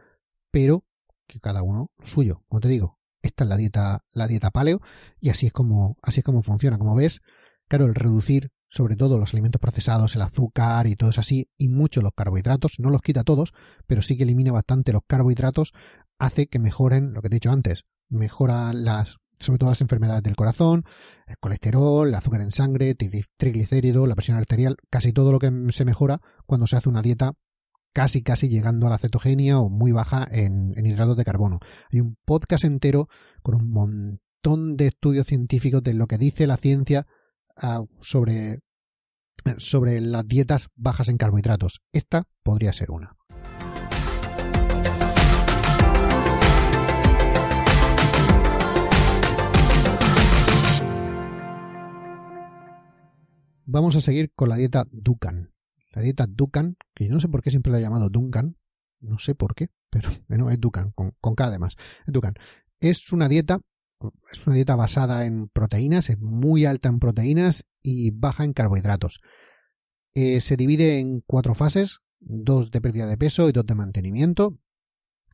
pero 0.52 0.86
que 1.28 1.40
cada 1.40 1.64
uno 1.64 1.92
suyo. 2.04 2.44
Como 2.48 2.60
te 2.60 2.68
digo, 2.68 3.00
esta 3.22 3.44
es 3.44 3.50
la 3.50 3.58
dieta, 3.58 4.04
la 4.12 4.28
dieta 4.28 4.52
paleo, 4.52 4.82
y 5.20 5.30
así 5.30 5.48
es 5.48 5.54
como, 5.54 5.98
así 6.02 6.20
es 6.20 6.24
como 6.24 6.42
funciona. 6.42 6.78
Como 6.78 6.96
ves, 6.96 7.22
claro, 7.68 7.86
el 7.86 7.96
reducir 7.96 8.52
sobre 8.74 8.96
todo 8.96 9.20
los 9.20 9.34
alimentos 9.34 9.62
procesados, 9.62 10.16
el 10.16 10.24
azúcar 10.24 10.88
y 10.88 10.96
todo 10.96 11.12
eso 11.12 11.22
así, 11.22 11.48
y 11.58 11.70
mucho 11.70 12.02
los 12.02 12.12
carbohidratos, 12.16 12.80
no 12.80 12.90
los 12.90 13.04
quita 13.04 13.24
todos, 13.24 13.54
pero 13.86 14.02
sí 14.02 14.18
que 14.18 14.24
elimina 14.24 14.52
bastante 14.52 14.92
los 14.92 15.04
carbohidratos, 15.06 15.74
hace 16.18 16.48
que 16.48 16.58
mejoren 16.58 17.14
lo 17.14 17.22
que 17.22 17.30
te 17.30 17.36
he 17.36 17.38
dicho 17.38 17.52
antes, 17.52 17.84
mejora 18.10 18.74
las, 18.74 19.18
sobre 19.40 19.60
todo 19.60 19.70
las 19.70 19.82
enfermedades 19.82 20.24
del 20.24 20.36
corazón, 20.36 20.86
el 21.28 21.38
colesterol, 21.38 22.08
el 22.08 22.16
azúcar 22.16 22.42
en 22.42 22.52
sangre, 22.52 22.96
triglicérido, 23.38 24.08
la 24.08 24.16
presión 24.16 24.38
arterial, 24.38 24.78
casi 24.90 25.14
todo 25.14 25.32
lo 25.32 25.38
que 25.38 25.52
se 25.70 25.86
mejora 25.86 26.20
cuando 26.48 26.66
se 26.66 26.76
hace 26.76 26.90
una 26.90 27.04
dieta 27.04 27.34
casi 27.94 28.24
casi 28.24 28.50
llegando 28.50 28.88
a 28.88 28.90
la 28.90 28.98
cetogenia 28.98 29.60
o 29.60 29.70
muy 29.70 29.92
baja 29.92 30.28
en, 30.30 30.74
hidratos 30.86 31.16
de 31.16 31.24
carbono. 31.24 31.60
Hay 31.92 32.02
un 32.02 32.18
podcast 32.26 32.66
entero 32.66 33.08
con 33.42 33.56
un 33.56 33.70
montón 33.70 34.76
de 34.76 34.88
estudios 34.88 35.28
científicos 35.28 35.84
de 35.84 35.94
lo 35.94 36.08
que 36.08 36.18
dice 36.18 36.48
la 36.48 36.58
ciencia 36.58 37.08
sobre, 38.02 38.62
sobre 39.58 40.02
las 40.02 40.28
dietas 40.28 40.70
bajas 40.76 41.08
en 41.08 41.18
carbohidratos. 41.18 41.82
Esta 41.94 42.24
podría 42.42 42.74
ser 42.74 42.92
una. 42.92 43.16
Vamos 53.66 53.96
a 53.96 54.02
seguir 54.02 54.32
con 54.36 54.50
la 54.50 54.58
dieta 54.58 54.86
Dukan. 54.92 55.53
La 55.94 56.02
dieta 56.02 56.26
Dukan, 56.28 56.78
que 56.94 57.06
yo 57.06 57.14
no 57.14 57.20
sé 57.20 57.30
por 57.30 57.42
qué 57.42 57.52
siempre 57.52 57.72
la 57.72 57.80
he 57.80 57.82
llamado 57.82 58.10
Duncan, 58.10 58.58
no 59.00 59.20
sé 59.20 59.36
por 59.36 59.56
qué, 59.56 59.70
pero 59.90 60.10
bueno, 60.28 60.50
es 60.50 60.60
Dukan, 60.60 60.92
con, 60.92 61.12
con 61.22 61.36
K 61.36 61.46
además. 61.46 61.76
Dukan. 62.08 62.34
Es 62.80 63.14
una 63.14 63.30
dieta 63.30 63.60
es 64.32 64.46
una 64.48 64.56
dieta 64.56 64.76
basada 64.76 65.26
en 65.26 65.48
proteínas, 65.50 66.10
es 66.10 66.20
muy 66.20 66.66
alta 66.66 66.90
en 66.90 67.00
proteínas 67.00 67.66
y 67.82 68.12
baja 68.12 68.44
en 68.44 68.54
carbohidratos. 68.54 69.22
Eh, 70.14 70.42
se 70.42 70.58
divide 70.58 71.00
en 71.00 71.22
cuatro 71.22 71.56
fases, 71.56 72.00
dos 72.20 72.72
de 72.72 72.82
pérdida 72.82 73.08
de 73.08 73.18
peso 73.18 73.50
y 73.50 73.52
dos 73.52 73.66
de 73.66 73.76
mantenimiento. 73.76 74.58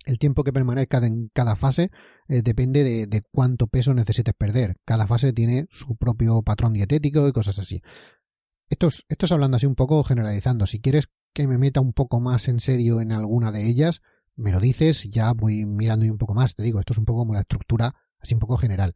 El 0.06 0.18
tiempo 0.18 0.44
que 0.44 0.54
permanezca 0.54 0.98
en 1.00 1.30
cada 1.34 1.56
fase 1.56 1.92
eh, 2.30 2.42
depende 2.42 3.06
de, 3.06 3.22
cuánto 3.32 3.68
peso 3.68 3.94
necesites 3.94 4.34
perder. 4.34 4.78
Cada 4.86 5.06
fase 5.06 5.34
tiene 5.34 5.68
su 5.70 5.98
propio 5.98 6.42
patrón 6.42 6.74
dietético 6.74 7.28
y 7.28 7.34
cosas 7.34 7.60
así. 7.60 7.82
Esto 8.70 8.88
es, 8.88 9.04
esto 9.10 9.26
es 9.26 9.32
hablando 9.32 9.58
así 9.58 9.66
un 9.66 9.76
poco 9.76 10.04
generalizando. 10.04 10.68
Si 10.68 10.80
quieres 10.80 11.10
que 11.34 11.48
me 11.48 11.58
meta 11.58 11.82
un 11.82 11.94
poco 11.94 12.20
más 12.20 12.48
en 12.48 12.60
serio 12.60 13.02
en 13.02 13.12
alguna 13.12 13.52
de 13.52 13.68
ellas, 13.68 14.02
me 14.36 14.52
lo 14.52 14.60
dices 14.60 15.06
y 15.06 15.10
ya 15.10 15.34
voy 15.34 15.66
mirando 15.66 16.06
un 16.06 16.18
poco 16.18 16.34
más. 16.34 16.56
Te 16.56 16.64
digo, 16.64 16.80
esto 16.80 16.94
es 16.94 17.00
un 17.00 17.06
poco 17.06 17.20
como 17.20 17.34
la 17.34 17.42
estructura 17.42 17.94
así 18.20 18.34
un 18.34 18.40
poco 18.40 18.58
general. 18.58 18.96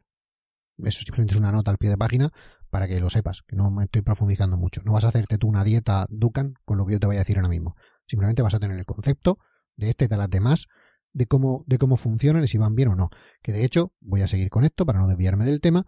Eso 0.78 1.00
simplemente 1.00 1.34
es 1.34 1.40
una 1.40 1.52
nota 1.52 1.70
al 1.70 1.78
pie 1.78 1.90
de 1.90 1.96
página 1.96 2.30
para 2.70 2.88
que 2.88 3.00
lo 3.00 3.10
sepas, 3.10 3.42
que 3.46 3.56
no 3.56 3.70
me 3.70 3.84
estoy 3.84 4.02
profundizando 4.02 4.56
mucho. 4.56 4.82
No 4.84 4.92
vas 4.92 5.04
a 5.04 5.08
hacerte 5.08 5.38
tú 5.38 5.48
una 5.48 5.62
dieta 5.62 6.06
Dukan 6.08 6.54
con 6.64 6.78
lo 6.78 6.86
que 6.86 6.94
yo 6.94 7.00
te 7.00 7.06
voy 7.06 7.16
a 7.16 7.20
decir 7.20 7.36
ahora 7.36 7.48
mismo. 7.48 7.76
Simplemente 8.06 8.42
vas 8.42 8.54
a 8.54 8.58
tener 8.58 8.76
el 8.76 8.84
concepto 8.84 9.38
de 9.76 9.90
este 9.90 10.06
y 10.06 10.08
de 10.08 10.16
las 10.16 10.30
demás, 10.30 10.66
de 11.12 11.26
cómo, 11.26 11.62
de 11.66 11.78
cómo 11.78 11.96
funcionan 11.96 12.42
y 12.44 12.48
si 12.48 12.58
van 12.58 12.74
bien 12.74 12.88
o 12.88 12.96
no. 12.96 13.10
Que 13.42 13.52
de 13.52 13.64
hecho, 13.64 13.92
voy 14.00 14.22
a 14.22 14.28
seguir 14.28 14.50
con 14.50 14.64
esto 14.64 14.84
para 14.84 14.98
no 14.98 15.06
desviarme 15.06 15.44
del 15.44 15.60
tema. 15.60 15.86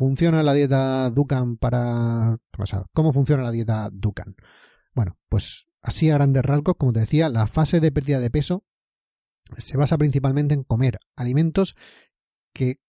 ¿Funciona 0.00 0.42
la 0.42 0.54
dieta 0.54 1.10
Dukan 1.10 1.58
para... 1.58 2.34
¿Cómo 2.94 3.12
funciona 3.12 3.42
la 3.42 3.50
dieta 3.50 3.90
Dukan? 3.92 4.34
Bueno, 4.94 5.18
pues 5.28 5.66
así 5.82 6.08
a 6.08 6.14
grandes 6.14 6.42
rasgos, 6.42 6.76
como 6.78 6.94
te 6.94 7.00
decía, 7.00 7.28
la 7.28 7.46
fase 7.46 7.80
de 7.80 7.92
pérdida 7.92 8.18
de 8.18 8.30
peso 8.30 8.64
se 9.58 9.76
basa 9.76 9.98
principalmente 9.98 10.54
en 10.54 10.64
comer 10.64 11.00
alimentos 11.16 11.74
que 12.54 12.80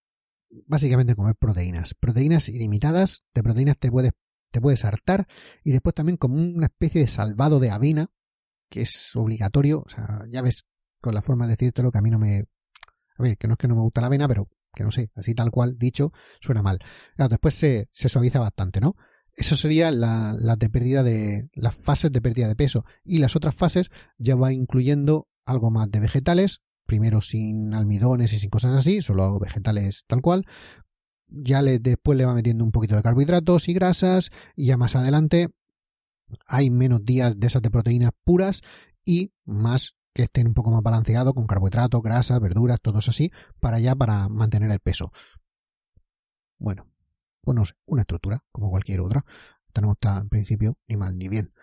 básicamente 0.68 1.14
comer 1.14 1.36
proteínas. 1.36 1.96
Proteínas 1.96 2.48
ilimitadas, 2.48 3.26
de 3.34 3.44
proteínas 3.44 3.78
te 3.78 3.92
puedes, 3.92 4.14
te 4.50 4.62
puedes 4.62 4.86
hartar 4.86 5.28
y 5.66 5.74
después 5.74 5.94
también 5.94 6.16
como 6.16 6.36
una 6.36 6.68
especie 6.68 7.02
de 7.02 7.10
salvado 7.10 7.60
de 7.60 7.72
avena, 7.72 8.08
que 8.70 8.84
es 8.84 9.14
obligatorio. 9.18 9.84
O 9.86 9.90
sea, 9.90 10.24
ya 10.30 10.42
ves 10.42 10.64
con 11.02 11.14
la 11.14 11.22
forma 11.22 11.46
de 11.46 11.58
decirte 11.58 11.84
lo 11.84 11.92
que 11.92 11.98
a 11.98 12.02
mí 12.02 12.10
no 12.10 12.20
me... 12.20 12.46
A 13.18 13.22
ver, 13.22 13.38
que 13.38 13.50
no 13.50 13.56
es 13.56 13.58
que 13.58 13.68
no 13.68 13.76
me 13.76 13.82
gusta 13.82 14.00
la 14.00 14.08
avena, 14.08 14.30
pero 14.30 14.48
que 14.74 14.84
no 14.84 14.92
sé, 14.92 15.12
así 15.16 15.34
tal 15.36 15.52
cual 15.52 15.78
dicho, 15.78 16.12
suena 16.40 16.62
mal. 16.62 16.80
Después 17.18 17.56
se, 17.56 17.90
se 17.92 18.10
suaviza 18.10 18.40
bastante, 18.40 18.80
¿no? 18.82 18.96
Eso 19.36 19.56
sería 19.56 19.92
la, 19.92 20.34
de 20.58 20.70
pérdida 20.70 21.04
de 21.04 21.50
las 21.54 21.76
fases 21.76 22.12
de 22.12 22.22
pérdida 22.22 22.48
de 22.48 22.56
peso 22.56 22.86
y 23.04 23.20
las 23.20 23.36
otras 23.36 23.56
fases 23.56 23.90
ya 24.18 24.36
va 24.36 24.52
incluyendo 24.52 25.28
algo 25.46 25.72
más 25.72 25.90
de 25.90 26.02
vegetales, 26.02 26.62
primero 26.86 27.22
sin 27.22 27.74
almidones 27.74 28.34
y 28.34 28.40
sin 28.40 28.50
cosas 28.50 28.76
así, 28.76 29.02
solo 29.02 29.40
vegetales 29.40 30.04
tal 30.08 30.22
cual. 30.22 30.46
Ya 31.28 31.62
después 31.64 32.18
le 32.18 32.26
va 32.26 32.34
metiendo 32.34 32.66
un 32.66 32.72
poquito 32.72 32.98
de 32.98 33.04
carbohidratos 33.04 33.70
y 33.70 33.74
grasas 33.74 34.32
y 34.56 34.66
ya 34.66 34.78
más 34.78 34.98
adelante 34.98 35.50
hay 36.48 36.70
menos 36.70 37.06
días 37.06 37.40
de 37.40 37.48
esas 37.48 37.62
de 37.62 37.72
proteínas 37.72 38.12
puras 38.26 38.62
y 39.06 39.32
más 39.46 39.96
que 40.14 40.24
estén 40.24 40.48
un 40.48 40.54
poco 40.54 40.72
más 40.72 40.82
balanceados 40.82 41.34
con 41.34 41.48
carbohidratos, 41.48 42.02
grasas, 42.02 42.40
verduras, 42.40 42.80
todos 42.82 43.08
así, 43.10 43.32
para 43.60 43.80
ya 43.80 43.96
para 43.96 44.28
mantener 44.30 44.72
el 44.72 44.80
peso. 44.80 45.12
Bueno, 46.58 46.88
pues 47.42 47.56
no 47.56 47.66
sé, 47.66 47.74
una 47.86 48.02
estructura 48.02 48.40
como 48.52 48.70
cualquier 48.70 49.02
otra. 49.02 49.26
Esta 49.68 49.82
no 49.82 49.94
está 49.94 50.20
en 50.20 50.30
principio 50.30 50.78
ni 50.88 50.98
mal 50.98 51.18
ni 51.18 51.30
bien. 51.30 51.54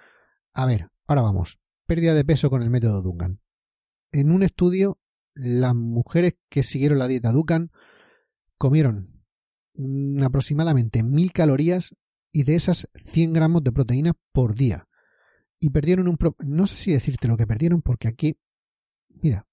A 0.54 0.66
ver, 0.66 0.88
ahora 1.06 1.22
vamos. 1.22 1.58
Pérdida 1.86 2.14
de 2.14 2.24
peso 2.24 2.50
con 2.50 2.62
el 2.62 2.70
método 2.70 3.02
Dungan. 3.02 3.40
En 4.12 4.32
un 4.32 4.42
estudio 4.42 4.98
las 5.38 5.74
mujeres 5.74 6.34
que 6.48 6.62
siguieron 6.62 6.98
la 6.98 7.06
dieta 7.06 7.30
Dukan 7.30 7.70
comieron 8.58 9.24
aproximadamente 10.22 11.04
mil 11.04 11.32
calorías 11.32 11.94
y 12.32 12.42
de 12.42 12.56
esas 12.56 12.88
100 12.94 13.32
gramos 13.32 13.62
de 13.62 13.72
proteína 13.72 14.14
por 14.32 14.54
día. 14.54 14.87
Y 15.60 15.70
perdieron 15.70 16.08
un... 16.08 16.16
No 16.44 16.66
sé 16.66 16.76
si 16.76 16.92
decirte 16.92 17.28
lo 17.28 17.36
que 17.36 17.46
perdieron 17.46 17.82
porque 17.82 18.08
aquí... 18.08 18.38
Mira, 19.08 19.46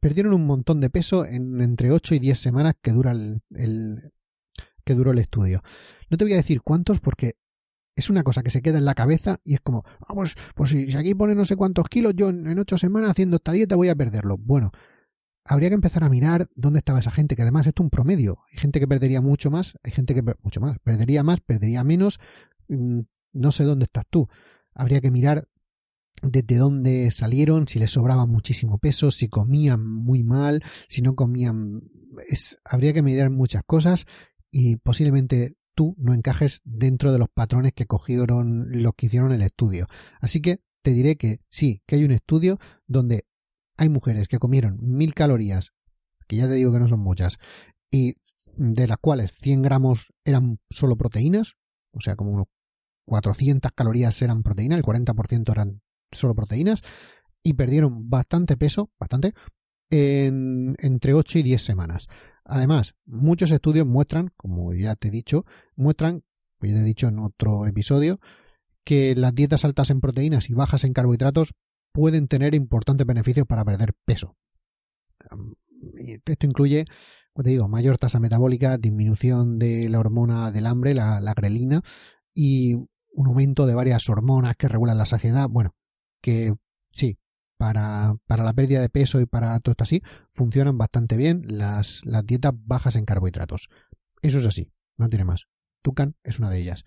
perdieron 0.00 0.34
un 0.34 0.46
montón 0.46 0.80
de 0.80 0.90
peso 0.90 1.24
en 1.24 1.60
entre 1.60 1.92
8 1.92 2.16
y 2.16 2.18
10 2.18 2.38
semanas 2.38 2.74
que 2.82 2.90
dura 2.90 3.12
el, 3.12 4.12
que 4.84 4.94
duró 4.94 5.12
el 5.12 5.18
estudio. 5.18 5.62
No 6.10 6.16
te 6.16 6.24
voy 6.24 6.32
a 6.32 6.36
decir 6.36 6.60
cuántos 6.62 7.00
porque 7.00 7.36
es 7.94 8.10
una 8.10 8.24
cosa 8.24 8.42
que 8.42 8.50
se 8.50 8.62
queda 8.62 8.78
en 8.78 8.84
la 8.84 8.94
cabeza 8.94 9.38
y 9.44 9.54
es 9.54 9.60
como, 9.60 9.84
vamos, 10.08 10.34
pues 10.54 10.70
si 10.70 10.96
aquí 10.96 11.14
pone 11.14 11.34
no 11.34 11.44
sé 11.44 11.54
cuántos 11.56 11.88
kilos, 11.88 12.14
yo 12.16 12.30
en 12.30 12.58
8 12.58 12.78
semanas 12.78 13.10
haciendo 13.10 13.36
esta 13.36 13.52
dieta 13.52 13.76
voy 13.76 13.90
a 13.90 13.94
perderlo. 13.94 14.38
Bueno, 14.38 14.72
habría 15.44 15.68
que 15.68 15.74
empezar 15.74 16.04
a 16.04 16.08
mirar 16.08 16.48
dónde 16.54 16.78
estaba 16.78 17.00
esa 17.00 17.10
gente, 17.10 17.36
que 17.36 17.42
además 17.42 17.66
esto 17.66 17.82
es 17.82 17.84
un 17.84 17.90
promedio. 17.90 18.38
Hay 18.50 18.58
gente 18.58 18.80
que 18.80 18.88
perdería 18.88 19.20
mucho 19.20 19.50
más, 19.50 19.78
hay 19.82 19.92
gente 19.92 20.14
que 20.14 20.22
mucho 20.42 20.60
más, 20.60 20.78
perdería 20.80 21.22
más, 21.22 21.40
perdería 21.40 21.84
menos, 21.84 22.20
mm, 22.68 23.00
no 23.32 23.52
sé 23.52 23.64
dónde 23.64 23.84
estás 23.84 24.04
tú. 24.08 24.28
Habría 24.74 25.00
que 25.00 25.10
mirar 25.10 25.48
desde 26.22 26.56
dónde 26.56 27.10
salieron, 27.10 27.68
si 27.68 27.78
les 27.78 27.90
sobraba 27.90 28.26
muchísimo 28.26 28.78
peso, 28.78 29.10
si 29.10 29.28
comían 29.28 29.84
muy 29.86 30.22
mal, 30.22 30.62
si 30.88 31.02
no 31.02 31.14
comían... 31.14 31.82
Es, 32.28 32.58
habría 32.64 32.92
que 32.92 33.02
mirar 33.02 33.30
muchas 33.30 33.62
cosas 33.64 34.06
y 34.50 34.76
posiblemente 34.76 35.56
tú 35.74 35.94
no 35.98 36.14
encajes 36.14 36.60
dentro 36.64 37.12
de 37.12 37.18
los 37.18 37.28
patrones 37.28 37.72
que 37.72 37.86
cogieron 37.86 38.82
los 38.82 38.92
que 38.94 39.06
hicieron 39.06 39.32
el 39.32 39.42
estudio. 39.42 39.86
Así 40.20 40.40
que 40.40 40.60
te 40.82 40.92
diré 40.92 41.16
que 41.16 41.40
sí, 41.48 41.82
que 41.86 41.96
hay 41.96 42.04
un 42.04 42.10
estudio 42.10 42.58
donde 42.86 43.26
hay 43.76 43.88
mujeres 43.88 44.28
que 44.28 44.38
comieron 44.38 44.78
mil 44.80 45.14
calorías, 45.14 45.72
que 46.28 46.36
ya 46.36 46.46
te 46.46 46.54
digo 46.54 46.72
que 46.72 46.78
no 46.78 46.88
son 46.88 47.00
muchas, 47.00 47.38
y 47.90 48.14
de 48.56 48.86
las 48.86 48.98
cuales 48.98 49.32
100 49.32 49.62
gramos 49.62 50.12
eran 50.24 50.60
solo 50.70 50.96
proteínas, 50.96 51.54
o 51.92 52.00
sea, 52.00 52.16
como 52.16 52.32
unos 52.32 52.46
400 53.06 53.72
calorías 53.72 54.20
eran 54.22 54.42
proteínas, 54.42 54.78
el 54.78 54.84
40% 54.84 55.50
eran 55.50 55.82
solo 56.12 56.34
proteínas, 56.34 56.82
y 57.42 57.54
perdieron 57.54 58.08
bastante 58.08 58.56
peso, 58.56 58.90
bastante, 58.98 59.34
en 59.90 60.74
entre 60.78 61.14
8 61.14 61.40
y 61.40 61.42
10 61.42 61.62
semanas. 61.62 62.08
Además, 62.44 62.94
muchos 63.04 63.50
estudios 63.50 63.86
muestran, 63.86 64.30
como 64.36 64.72
ya 64.74 64.94
te 64.96 65.08
he 65.08 65.10
dicho, 65.10 65.44
muestran 65.76 66.24
pues 66.62 66.74
ya 66.74 66.78
he 66.78 66.84
dicho 66.84 67.08
en 67.08 67.18
otro 67.18 67.66
episodio, 67.66 68.20
que 68.84 69.16
las 69.16 69.34
dietas 69.34 69.64
altas 69.64 69.90
en 69.90 70.00
proteínas 70.00 70.48
y 70.48 70.54
bajas 70.54 70.84
en 70.84 70.92
carbohidratos 70.92 71.54
pueden 71.90 72.28
tener 72.28 72.54
importantes 72.54 73.04
beneficios 73.04 73.48
para 73.48 73.64
perder 73.64 73.94
peso. 74.04 74.36
Esto 75.96 76.46
incluye, 76.46 76.84
como 77.32 77.42
te 77.42 77.50
digo, 77.50 77.68
mayor 77.68 77.98
tasa 77.98 78.20
metabólica, 78.20 78.78
disminución 78.78 79.58
de 79.58 79.88
la 79.88 79.98
hormona 79.98 80.52
del 80.52 80.66
hambre, 80.66 80.94
la, 80.94 81.20
la 81.20 81.34
grelina, 81.34 81.80
y 82.32 82.74
un 82.74 83.26
aumento 83.26 83.66
de 83.66 83.74
varias 83.74 84.08
hormonas 84.08 84.54
que 84.56 84.68
regulan 84.68 84.98
la 84.98 85.06
saciedad. 85.06 85.48
Bueno, 85.48 85.74
que 86.22 86.54
sí, 86.92 87.18
para, 87.58 88.14
para, 88.26 88.44
la 88.44 88.54
pérdida 88.54 88.80
de 88.80 88.88
peso 88.88 89.20
y 89.20 89.26
para 89.26 89.60
todo 89.60 89.72
esto 89.72 89.84
así, 89.84 90.02
funcionan 90.30 90.78
bastante 90.78 91.16
bien 91.16 91.44
las, 91.46 92.04
las 92.06 92.24
dietas 92.24 92.52
bajas 92.56 92.96
en 92.96 93.04
carbohidratos. 93.04 93.68
Eso 94.22 94.38
es 94.38 94.46
así, 94.46 94.72
no 94.96 95.08
tiene 95.10 95.24
más. 95.26 95.46
Tucan 95.82 96.16
es 96.22 96.38
una 96.38 96.48
de 96.48 96.60
ellas. 96.60 96.84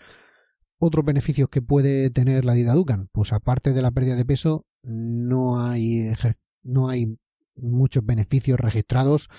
Otros 0.79 1.05
beneficios 1.05 1.49
que 1.49 1.61
puede 1.61 2.09
tener 2.09 2.45
la 2.45 2.53
dieta 2.53 2.73
Dukan, 2.73 3.09
pues 3.11 3.31
aparte 3.31 3.73
de 3.73 3.81
la 3.81 3.91
pérdida 3.91 4.15
de 4.15 4.25
peso, 4.25 4.65
no 4.83 5.61
hay, 5.61 6.13
no 6.63 6.89
hay 6.89 7.17
muchos 7.55 8.05
beneficios 8.05 8.59
registrados 8.59 9.29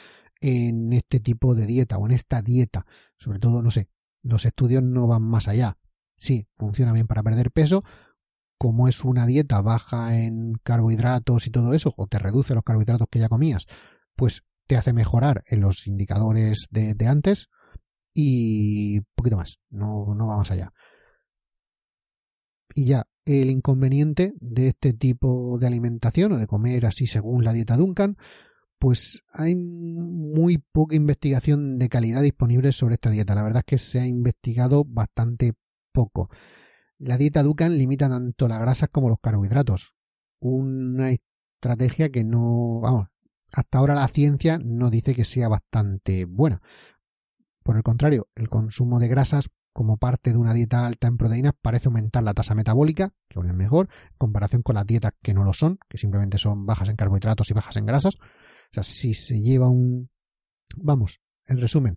en 0.40 0.92
este 0.92 1.20
tipo 1.20 1.54
de 1.54 1.66
dieta 1.66 1.98
o 1.98 2.06
en 2.06 2.12
esta 2.12 2.42
dieta. 2.42 2.86
Sobre 3.16 3.38
todo, 3.38 3.62
no 3.62 3.70
sé, 3.70 3.88
los 4.22 4.44
estudios 4.44 4.82
no 4.82 5.06
van 5.06 5.22
más 5.22 5.48
allá. 5.48 5.78
Sí, 6.16 6.46
funciona 6.52 6.92
bien 6.92 7.06
para 7.06 7.22
perder 7.22 7.50
peso. 7.50 7.84
Como 8.58 8.88
es 8.88 9.04
una 9.04 9.26
dieta 9.26 9.60
baja 9.60 10.18
en 10.18 10.54
carbohidratos 10.62 11.46
y 11.46 11.50
todo 11.50 11.74
eso, 11.74 11.92
o 11.96 12.06
te 12.06 12.18
reduce 12.18 12.54
los 12.54 12.64
carbohidratos 12.64 13.08
que 13.10 13.18
ya 13.18 13.28
comías, 13.28 13.66
pues 14.14 14.44
te 14.66 14.76
hace 14.76 14.92
mejorar 14.92 15.42
en 15.46 15.60
los 15.60 15.86
indicadores 15.86 16.66
de, 16.70 16.94
antes 17.06 17.48
y 18.14 19.00
poquito 19.14 19.36
más, 19.36 19.58
no, 19.70 20.14
no 20.14 20.26
va 20.26 20.38
más 20.38 20.50
allá. 20.50 20.72
Y 22.74 22.86
ya, 22.86 23.06
el 23.24 23.50
inconveniente 23.50 24.34
de 24.40 24.68
este 24.68 24.92
tipo 24.92 25.58
de 25.58 25.66
alimentación 25.66 26.32
o 26.32 26.38
de 26.38 26.46
comer 26.46 26.86
así 26.86 27.06
según 27.06 27.44
la 27.44 27.52
dieta 27.52 27.76
Duncan, 27.76 28.16
pues 28.78 29.24
hay 29.32 29.54
muy 29.54 30.58
poca 30.58 30.94
investigación 30.96 31.78
de 31.78 31.88
calidad 31.88 32.22
disponible 32.22 32.72
sobre 32.72 32.94
esta 32.94 33.10
dieta. 33.10 33.34
La 33.34 33.42
verdad 33.42 33.62
es 33.64 33.64
que 33.64 33.78
se 33.78 34.00
ha 34.00 34.06
investigado 34.06 34.84
bastante 34.84 35.54
poco. 35.92 36.28
La 36.98 37.18
dieta 37.18 37.42
Duncan 37.42 37.76
limita 37.76 38.08
tanto 38.08 38.48
las 38.48 38.60
grasas 38.60 38.88
como 38.90 39.08
los 39.08 39.20
carbohidratos. 39.20 39.96
Una 40.40 41.10
estrategia 41.10 42.10
que 42.10 42.24
no, 42.24 42.80
vamos, 42.80 43.08
hasta 43.52 43.78
ahora 43.78 43.94
la 43.94 44.08
ciencia 44.08 44.58
no 44.58 44.90
dice 44.90 45.14
que 45.14 45.24
sea 45.24 45.48
bastante 45.48 46.24
buena. 46.24 46.62
Por 47.62 47.76
el 47.76 47.82
contrario, 47.82 48.28
el 48.34 48.48
consumo 48.48 48.98
de 48.98 49.08
grasas 49.08 49.50
como 49.72 49.98
parte 49.98 50.32
de 50.32 50.38
una 50.38 50.54
dieta 50.54 50.86
alta 50.86 51.06
en 51.06 51.18
proteínas 51.18 51.52
parece 51.60 51.88
aumentar 51.88 52.22
la 52.22 52.32
tasa 52.32 52.54
metabólica, 52.54 53.12
que 53.28 53.38
aún 53.38 53.48
es 53.48 53.54
mejor, 53.54 53.88
en 54.10 54.16
comparación 54.16 54.62
con 54.62 54.76
las 54.76 54.86
dietas 54.86 55.12
que 55.22 55.34
no 55.34 55.44
lo 55.44 55.52
son, 55.52 55.78
que 55.90 55.98
simplemente 55.98 56.38
son 56.38 56.64
bajas 56.64 56.88
en 56.88 56.96
carbohidratos 56.96 57.50
y 57.50 57.54
bajas 57.54 57.76
en 57.76 57.84
grasas. 57.84 58.14
O 58.14 58.72
sea, 58.72 58.82
si 58.82 59.12
se 59.12 59.38
lleva 59.40 59.68
un... 59.68 60.08
Vamos, 60.76 61.20
en 61.46 61.60
resumen, 61.60 61.96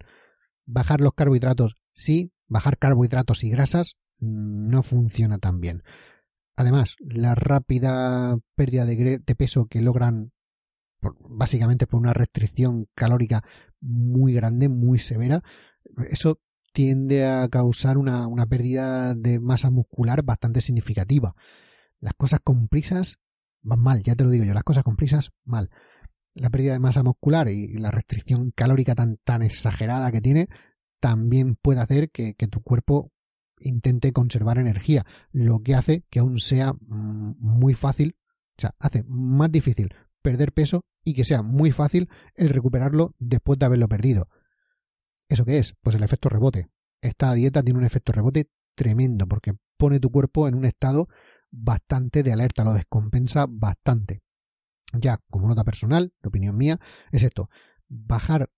bajar 0.65 1.00
los 1.00 1.13
carbohidratos 1.13 1.77
sí, 1.94 2.34
bajar 2.48 2.77
carbohidratos 2.77 3.44
y 3.44 3.50
grasas 3.50 3.98
no 4.19 4.83
funciona 4.83 5.38
tan 5.38 5.59
bien. 5.59 5.83
Además, 6.55 6.97
la 6.99 7.35
rápida 7.35 8.38
pérdida 8.55 8.85
de, 8.85 9.35
peso 9.38 9.67
que 9.67 9.81
logran 9.81 10.33
básicamente 11.29 11.88
por 11.88 12.01
una 12.01 12.13
restricción 12.13 12.88
calórica 12.93 13.43
muy 13.79 14.33
grande, 14.33 14.67
muy 14.67 14.99
severa, 14.99 15.41
eso 16.09 16.41
tiende 16.73 17.25
a 17.25 17.47
causar 17.47 17.97
una, 17.97 18.27
una 18.27 18.45
pérdida 18.45 19.15
de 19.15 19.39
masa 19.39 19.71
muscular 19.71 20.23
bastante 20.23 20.59
significativa. 20.59 21.33
Las 22.01 22.13
cosas 22.15 22.41
con 22.43 22.67
prisas 22.67 23.19
van 23.61 23.79
mal, 23.79 24.03
ya 24.03 24.15
te 24.15 24.25
lo 24.25 24.29
digo 24.29 24.43
yo, 24.43 24.53
las 24.53 24.63
cosas 24.63 24.83
con 24.83 24.97
prisas 24.97 25.32
mal. 25.45 25.69
La 26.34 26.49
pérdida 26.49 26.73
de 26.73 26.79
masa 26.79 27.03
muscular 27.03 27.47
y 27.47 27.73
la 27.77 27.91
restricción 27.91 28.51
calórica 28.51 28.95
tan, 28.95 29.17
tan 29.23 29.41
exagerada 29.43 30.12
que 30.12 30.19
tiene 30.19 30.49
también 30.99 31.55
puede 31.55 31.79
hacer 31.79 32.12
que, 32.12 32.34
que 32.34 32.47
tu 32.47 32.62
cuerpo 32.62 33.13
intente 33.60 34.12
conservar 34.12 34.58
energía, 34.58 35.06
lo 35.32 35.60
que 35.60 35.76
hace 35.76 36.04
que 36.10 36.19
aún 36.19 36.39
sea 36.39 36.74
mm, 36.74 37.36
muy 37.39 37.74
fácil, 37.74 38.17
o 38.58 38.62
sea, 38.62 38.76
hace 38.80 39.04
más 39.08 39.52
difícil 39.52 39.93
perder 40.22 40.52
peso 40.52 40.82
y 41.04 41.13
que 41.13 41.24
sea 41.24 41.41
muy 41.41 41.72
fácil 41.72 42.10
el 42.36 42.50
recuperarlo 42.50 43.15
después 43.19 43.58
de 43.60 43.65
haberlo 43.65 43.88
perdido. 43.88 44.28
¿Eso 45.28 45.45
qué 45.45 45.60
es? 45.60 45.76
Pues 45.82 45.95
el 45.95 46.04
efecto 46.04 46.30
rebote. 46.30 46.69
Esta 47.02 47.34
dieta 47.34 47.63
tiene 47.63 47.80
un 47.80 47.86
efecto 47.86 48.12
rebote 48.12 48.50
tremendo 48.76 49.28
porque 49.28 49.54
pone 49.78 50.00
tu 50.00 50.12
cuerpo 50.12 50.48
en 50.48 50.56
un 50.56 50.65
estado 50.65 51.08
bastante 51.52 52.24
de 52.24 52.34
alerta, 52.34 52.63
lo 52.63 52.74
descompensa 52.74 53.45
bastante. 53.50 54.22
Ya, 54.93 55.19
como 55.30 55.48
nota 55.48 55.63
personal, 55.63 56.13
de 56.22 56.28
opinión 56.28 56.58
mía, 56.58 56.80
es 57.12 57.24
esto, 57.24 57.50
bajar 57.88 58.50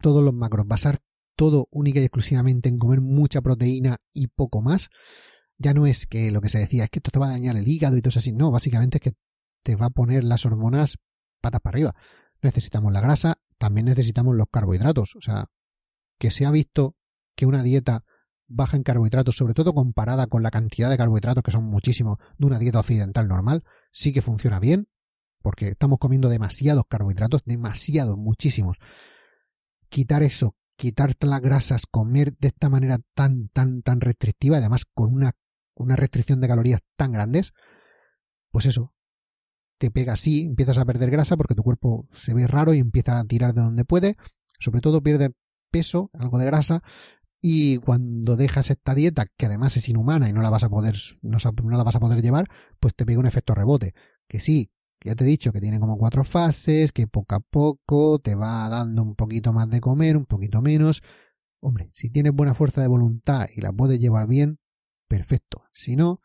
todos 0.00 0.22
los 0.22 0.34
macros, 0.34 0.66
basar 0.66 0.98
todo 1.36 1.68
única 1.70 2.00
y 2.00 2.04
exclusivamente 2.04 2.68
en 2.68 2.78
comer 2.78 3.00
mucha 3.00 3.40
proteína 3.40 3.98
y 4.12 4.28
poco 4.28 4.62
más, 4.62 4.88
ya 5.58 5.74
no 5.74 5.86
es 5.86 6.06
que 6.06 6.30
lo 6.30 6.40
que 6.40 6.48
se 6.48 6.58
decía 6.58 6.84
es 6.84 6.90
que 6.90 6.98
esto 6.98 7.10
te 7.10 7.18
va 7.18 7.26
a 7.26 7.30
dañar 7.30 7.56
el 7.56 7.68
hígado 7.68 7.96
y 7.96 8.02
todo 8.02 8.10
eso 8.10 8.18
así, 8.18 8.32
no, 8.32 8.50
básicamente 8.50 8.98
es 8.98 9.02
que 9.02 9.12
te 9.62 9.76
va 9.76 9.86
a 9.86 9.90
poner 9.90 10.24
las 10.24 10.44
hormonas 10.46 10.98
patas 11.40 11.60
para 11.60 11.74
arriba. 11.76 11.94
Necesitamos 12.42 12.92
la 12.92 13.00
grasa, 13.00 13.38
también 13.58 13.86
necesitamos 13.86 14.36
los 14.36 14.46
carbohidratos, 14.50 15.16
o 15.16 15.20
sea, 15.20 15.46
que 16.18 16.30
se 16.30 16.46
ha 16.46 16.50
visto 16.50 16.96
que 17.34 17.46
una 17.46 17.62
dieta 17.62 18.04
baja 18.46 18.76
en 18.76 18.82
carbohidratos, 18.82 19.36
sobre 19.36 19.54
todo 19.54 19.74
comparada 19.74 20.26
con 20.26 20.42
la 20.42 20.50
cantidad 20.50 20.90
de 20.90 20.96
carbohidratos 20.96 21.42
que 21.42 21.50
son 21.50 21.64
muchísimos 21.64 22.18
de 22.38 22.46
una 22.46 22.58
dieta 22.58 22.80
occidental 22.80 23.26
normal, 23.26 23.64
sí 23.90 24.12
que 24.12 24.22
funciona 24.22 24.60
bien, 24.60 24.88
porque 25.42 25.68
estamos 25.68 25.98
comiendo 25.98 26.28
demasiados 26.28 26.84
carbohidratos, 26.88 27.42
demasiados, 27.44 28.16
muchísimos. 28.16 28.78
Quitar 29.88 30.22
eso, 30.22 30.56
quitar 30.76 31.14
las 31.20 31.40
grasas, 31.40 31.82
comer 31.90 32.36
de 32.38 32.48
esta 32.48 32.68
manera 32.68 32.98
tan, 33.14 33.48
tan, 33.48 33.82
tan 33.82 34.00
restrictiva, 34.00 34.58
además 34.58 34.84
con 34.92 35.12
una, 35.12 35.32
una 35.74 35.96
restricción 35.96 36.40
de 36.40 36.48
calorías 36.48 36.80
tan 36.96 37.12
grandes, 37.12 37.52
pues 38.50 38.66
eso, 38.66 38.92
te 39.78 39.90
pega 39.90 40.14
así, 40.14 40.42
empiezas 40.42 40.78
a 40.78 40.84
perder 40.84 41.10
grasa 41.10 41.36
porque 41.36 41.54
tu 41.54 41.62
cuerpo 41.62 42.06
se 42.10 42.34
ve 42.34 42.46
raro 42.46 42.74
y 42.74 42.78
empieza 42.78 43.18
a 43.18 43.24
tirar 43.24 43.54
de 43.54 43.62
donde 43.62 43.84
puede, 43.84 44.16
sobre 44.58 44.80
todo 44.80 45.02
pierde 45.02 45.32
peso, 45.70 46.10
algo 46.12 46.38
de 46.38 46.46
grasa, 46.46 46.82
y 47.46 47.76
cuando 47.76 48.36
dejas 48.36 48.70
esta 48.70 48.94
dieta, 48.94 49.26
que 49.36 49.44
además 49.44 49.76
es 49.76 49.90
inhumana 49.90 50.30
y 50.30 50.32
no 50.32 50.40
la 50.40 50.48
vas 50.48 50.64
a 50.64 50.70
poder, 50.70 50.96
no, 51.20 51.36
la 51.76 51.84
vas 51.84 51.94
a 51.94 52.00
poder 52.00 52.22
llevar, 52.22 52.46
pues 52.80 52.94
te 52.94 53.04
pega 53.04 53.20
un 53.20 53.26
efecto 53.26 53.54
rebote. 53.54 53.92
Que 54.26 54.40
sí, 54.40 54.70
ya 55.04 55.14
te 55.14 55.24
he 55.24 55.26
dicho 55.26 55.52
que 55.52 55.60
tiene 55.60 55.78
como 55.78 55.98
cuatro 55.98 56.24
fases, 56.24 56.90
que 56.92 57.06
poco 57.06 57.34
a 57.36 57.40
poco 57.40 58.18
te 58.18 58.34
va 58.34 58.68
dando 58.68 59.02
un 59.02 59.14
poquito 59.14 59.52
más 59.52 59.68
de 59.70 59.80
comer, 59.80 60.16
un 60.16 60.26
poquito 60.26 60.62
menos. 60.62 61.02
Hombre, 61.60 61.90
si 61.92 62.10
tienes 62.10 62.32
buena 62.32 62.54
fuerza 62.54 62.80
de 62.80 62.88
voluntad 62.88 63.46
y 63.54 63.60
la 63.60 63.72
puedes 63.72 64.00
llevar 64.00 64.26
bien, 64.26 64.58
perfecto. 65.06 65.64
Si 65.72 65.94
no, 65.96 66.20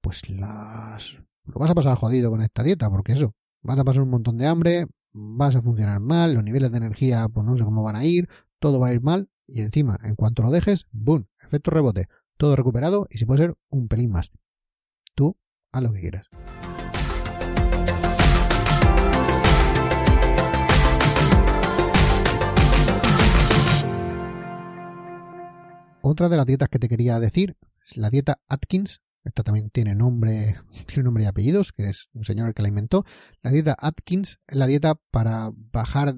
pues 0.00 0.28
las 0.28 1.22
lo 1.44 1.58
vas 1.58 1.70
a 1.70 1.74
pasar 1.74 1.96
jodido 1.96 2.30
con 2.30 2.42
esta 2.42 2.62
dieta, 2.62 2.88
porque 2.90 3.12
eso, 3.12 3.34
vas 3.62 3.78
a 3.78 3.84
pasar 3.84 4.02
un 4.02 4.10
montón 4.10 4.38
de 4.38 4.46
hambre, 4.46 4.86
vas 5.12 5.56
a 5.56 5.62
funcionar 5.62 6.00
mal, 6.00 6.34
los 6.34 6.44
niveles 6.44 6.70
de 6.70 6.78
energía, 6.78 7.28
pues 7.28 7.44
no 7.46 7.56
sé 7.56 7.64
cómo 7.64 7.82
van 7.82 7.96
a 7.96 8.04
ir, 8.04 8.28
todo 8.58 8.78
va 8.78 8.88
a 8.88 8.92
ir 8.92 9.00
mal, 9.00 9.28
y 9.46 9.60
encima, 9.60 9.98
en 10.04 10.14
cuanto 10.14 10.42
lo 10.42 10.50
dejes, 10.50 10.86
¡boom! 10.92 11.26
Efecto 11.42 11.70
rebote, 11.70 12.08
todo 12.36 12.54
recuperado 12.54 13.06
y 13.10 13.18
si 13.18 13.24
puede 13.24 13.42
ser 13.42 13.54
un 13.70 13.88
pelín 13.88 14.10
más. 14.10 14.30
Tú, 15.14 15.36
haz 15.72 15.82
lo 15.82 15.92
que 15.92 16.00
quieras. 16.00 16.28
Otra 26.02 26.28
de 26.28 26.36
las 26.36 26.46
dietas 26.46 26.68
que 26.68 26.80
te 26.80 26.88
quería 26.88 27.20
decir 27.20 27.56
es 27.84 27.96
la 27.96 28.10
dieta 28.10 28.40
Atkins, 28.48 29.02
esta 29.24 29.44
también 29.44 29.70
tiene 29.70 29.94
nombre, 29.94 30.56
tiene 30.86 31.04
nombre 31.04 31.24
y 31.24 31.26
apellidos, 31.26 31.72
que 31.72 31.88
es 31.88 32.08
un 32.12 32.24
señor 32.24 32.48
el 32.48 32.54
que 32.54 32.62
la 32.62 32.68
inventó. 32.68 33.04
La 33.40 33.52
dieta 33.52 33.76
Atkins 33.78 34.40
es 34.48 34.56
la 34.56 34.66
dieta 34.66 34.96
para 35.10 35.52
bajar 35.54 36.16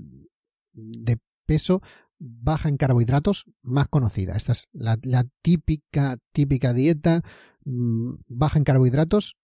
de 0.73 1.19
peso 1.45 1.83
baja 2.19 2.71
en 2.71 2.79
carbohidratos 2.79 3.45
más 3.63 3.89
conocida. 3.89 4.37
Esta 4.37 4.53
es 4.53 4.69
la, 4.73 4.97
típica, 5.43 6.17
típica 6.33 6.73
dieta 6.73 7.23
mm, 7.65 8.15
baja 8.27 8.59
en 8.59 8.65
carbohidratos 8.65 9.37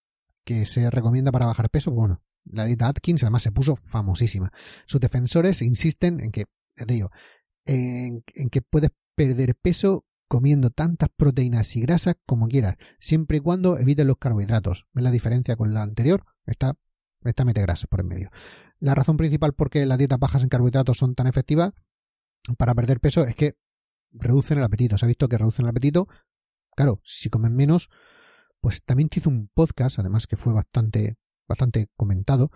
que 0.43 0.65
se 0.65 0.89
recomienda 0.89 1.31
para 1.31 1.45
bajar 1.45 1.69
peso. 1.69 1.91
Bueno, 1.91 2.23
la 2.45 2.65
dieta 2.65 2.87
Atkins 2.87 3.21
además 3.21 3.43
se 3.43 3.51
puso 3.51 3.75
famosísima. 3.75 4.51
Sus 4.87 4.99
defensores 4.99 5.61
insisten 5.61 6.19
en 6.19 6.31
que, 6.31 6.45
te 6.75 6.85
digo, 6.85 7.11
en 7.65 8.23
que 8.23 8.61
puedes 8.63 8.89
perder 9.15 9.53
peso 9.53 10.03
comiendo 10.31 10.69
tantas 10.69 11.09
proteínas 11.13 11.75
y 11.75 11.81
grasas 11.81 12.15
como 12.25 12.47
quieras, 12.47 12.77
siempre 12.99 13.39
y 13.39 13.39
cuando 13.41 13.77
evites 13.77 14.05
los 14.05 14.15
carbohidratos. 14.15 14.87
¿Ves 14.93 15.03
la 15.03 15.11
diferencia 15.11 15.57
con 15.57 15.73
la 15.73 15.83
anterior? 15.83 16.23
Esta, 16.45 16.75
esta 17.25 17.43
mete 17.43 17.61
grasas 17.61 17.87
por 17.87 17.99
en 17.99 18.07
medio. 18.07 18.29
La 18.79 18.95
razón 18.95 19.17
principal 19.17 19.51
por 19.51 19.69
qué 19.69 19.85
las 19.85 19.97
dietas 19.97 20.19
bajas 20.19 20.41
en 20.41 20.47
carbohidratos 20.47 20.97
son 20.97 21.15
tan 21.15 21.27
efectivas 21.27 21.73
para 22.57 22.73
perder 22.73 23.01
peso 23.01 23.25
es 23.25 23.35
que 23.35 23.57
reducen 24.13 24.57
el 24.57 24.63
apetito. 24.63 24.97
Se 24.97 25.05
ha 25.05 25.09
visto 25.09 25.27
que 25.27 25.37
reducen 25.37 25.65
el 25.65 25.71
apetito. 25.71 26.07
Claro, 26.77 27.01
si 27.03 27.29
comen 27.29 27.53
menos, 27.53 27.89
pues 28.61 28.85
también 28.85 29.09
te 29.09 29.19
hizo 29.19 29.29
un 29.29 29.49
podcast, 29.53 29.99
además 29.99 30.27
que 30.27 30.37
fue 30.37 30.53
bastante, 30.53 31.17
bastante 31.45 31.89
comentado, 31.97 32.51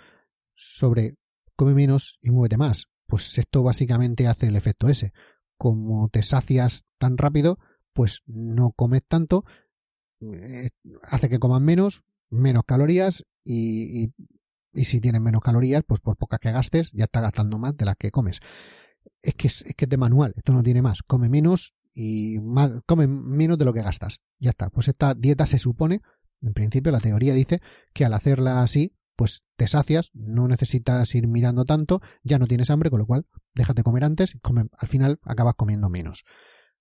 sobre 0.54 1.18
come 1.58 1.74
menos 1.74 2.20
y 2.22 2.32
muévete 2.32 2.56
más. 2.56 2.88
Pues 3.06 3.38
esto 3.38 3.64
básicamente 3.64 4.30
hace 4.30 4.48
el 4.48 4.56
efecto 4.56 4.88
ese. 4.88 5.12
Como 5.58 6.10
te 6.10 6.24
sacias 6.24 6.86
tan 6.98 7.18
rápido, 7.18 7.60
pues 7.94 8.24
no 8.26 8.72
comes 8.72 9.04
tanto, 9.08 9.46
eh, 10.22 10.70
hace 11.04 11.30
que 11.30 11.40
coman 11.40 11.64
menos, 11.64 12.04
menos 12.30 12.64
calorías 12.66 13.24
y, 13.44 14.12
y, 14.74 14.84
si 14.84 15.00
tienes 15.00 15.22
menos 15.22 15.42
calorías, 15.42 15.84
pues 15.88 16.02
por 16.02 16.18
pocas 16.18 16.40
que 16.40 16.52
gastes, 16.52 16.92
ya 16.92 17.06
estás 17.06 17.24
gastando 17.24 17.58
más 17.58 17.78
de 17.78 17.86
las 17.86 17.96
que 17.96 18.12
comes. 18.12 18.40
Es 19.22 19.36
que 19.36 19.48
es, 19.48 19.64
que 19.78 19.86
es 19.86 19.90
de 19.90 19.98
manual, 19.98 20.34
esto 20.36 20.52
no 20.52 20.64
tiene 20.64 20.82
más. 20.82 21.02
Come 21.04 21.30
menos 21.30 21.74
y 21.94 22.40
más, 22.42 22.72
come 22.86 23.08
menos 23.08 23.58
de 23.58 23.66
lo 23.66 23.74
que 23.74 23.82
gastas. 23.82 24.20
Ya 24.40 24.50
está. 24.50 24.70
Pues 24.70 24.90
esta 24.90 25.14
dieta 25.14 25.46
se 25.46 25.58
supone, 25.58 26.02
en 26.42 26.54
principio 26.54 26.92
la 26.92 27.00
teoría 27.00 27.34
dice 27.34 27.62
que 27.94 28.04
al 28.04 28.14
hacerla 28.14 28.62
así, 28.62 28.94
pues 29.16 29.44
te 29.56 29.68
sacias, 29.68 30.12
no 30.14 30.48
necesitas 30.48 31.14
ir 31.16 31.28
mirando 31.28 31.66
tanto, 31.66 32.02
ya 32.24 32.40
no 32.40 32.48
tienes 32.48 32.70
hambre, 32.70 32.90
con 32.90 33.00
lo 33.00 33.06
cual 33.06 33.26
déjate 33.54 33.84
comer 33.84 34.04
antes 34.04 34.36
y 34.36 34.40
come, 34.40 34.66
al 34.72 34.88
final 34.88 35.20
acabas 35.24 35.56
comiendo 35.56 35.90
menos. 35.90 36.24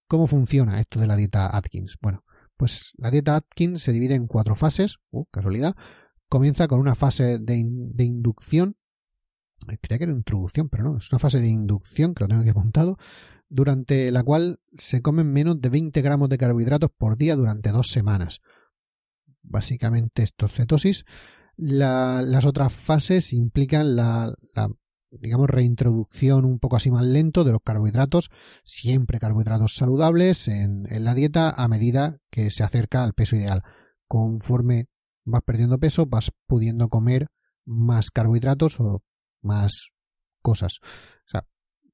¿Cómo 0.07 0.27
funciona 0.27 0.81
esto 0.81 1.01
de 1.01 1.07
la 1.07 1.17
dieta 1.17 1.57
Atkins? 1.57 1.97
Bueno, 2.01 2.25
pues 2.57 2.93
la 2.97 3.11
dieta 3.11 3.37
Atkins 3.37 3.83
se 3.83 3.93
divide 3.93 4.15
en 4.15 4.27
cuatro 4.27 4.55
fases, 4.55 4.99
uh, 5.11 5.25
casualidad. 5.27 5.77
Comienza 6.29 6.69
con 6.69 6.81
una 6.81 6.95
fase 6.95 7.39
de, 7.39 7.65
de 7.67 8.05
inducción, 8.05 8.77
creía 9.81 9.99
que 9.99 10.05
era 10.05 10.13
introducción, 10.13 10.69
pero 10.69 10.85
no, 10.85 10.97
es 10.97 11.11
una 11.13 11.19
fase 11.19 11.41
de 11.41 11.49
inducción, 11.49 12.15
que 12.15 12.25
lo 12.25 12.29
tengo 12.29 12.43
aquí 12.43 12.51
apuntado, 12.51 12.99
durante 13.49 14.11
la 14.11 14.23
cual 14.23 14.61
se 14.77 15.01
comen 15.01 15.33
menos 15.33 15.61
de 15.61 15.69
20 15.69 16.03
gramos 16.03 16.29
de 16.29 16.39
carbohidratos 16.39 16.91
por 16.97 17.17
día 17.17 17.37
durante 17.37 17.71
dos 17.71 17.91
semanas. 17.91 18.41
Básicamente 19.43 20.23
esto 20.23 20.47
es 20.47 20.53
cetosis. 20.53 21.05
Las 21.57 22.45
otras 22.45 22.73
fases 22.73 23.33
implican 23.33 23.97
la, 23.97 24.35
digamos, 25.11 25.49
reintroducción 25.49 26.45
un 26.45 26.59
poco 26.59 26.77
así 26.77 26.91
más 26.91 27.05
lento 27.05 27.45
de 27.45 27.53
los 27.53 27.61
carbohidratos, 27.63 28.31
siempre 28.65 29.19
carbohidratos 29.19 29.77
saludables 29.77 30.49
en, 30.49 30.87
en, 30.91 31.05
la 31.05 31.15
dieta 31.15 31.51
a 31.51 31.69
medida 31.69 32.19
que 32.31 32.51
se 32.51 32.63
acerca 32.63 33.05
al 33.05 33.15
peso 33.15 33.37
ideal. 33.37 33.63
Conforme 34.07 34.87
vas 35.25 35.43
perdiendo 35.43 35.79
peso, 35.79 36.07
vas 36.07 36.31
pudiendo 36.47 36.89
comer 36.89 37.29
más 37.65 38.11
carbohidratos 38.11 38.81
o 38.81 39.03
más 39.41 39.91
cosas. 40.43 40.79
O 40.83 41.31
sea, 41.31 41.47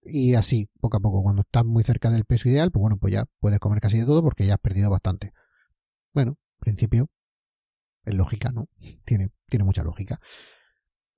y 0.03 0.35
así, 0.35 0.69
poco 0.81 0.97
a 0.97 1.01
poco, 1.01 1.23
cuando 1.23 1.43
estás 1.43 1.65
muy 1.65 1.85
cerca 1.85 2.11
del 2.11 2.25
peso 2.25 2.49
ideal, 2.49 2.71
pues 2.71 2.81
bueno, 2.81 2.97
pues 2.99 3.13
ya 3.13 3.27
puedes 3.39 3.59
comer 3.59 3.81
casi 3.81 3.99
de 3.99 4.07
todo 4.07 4.23
porque 4.23 4.47
ya 4.47 4.55
has 4.55 4.61
perdido 4.61 4.91
bastante. 4.91 5.33
Bueno, 6.15 6.33
en 6.33 6.61
principio, 6.61 7.09
es 8.05 8.15
lógica, 8.15 8.51
¿no? 8.53 8.69
Tiene, 9.05 9.31
tiene 9.47 9.65
mucha 9.65 9.83
lógica. 9.83 10.19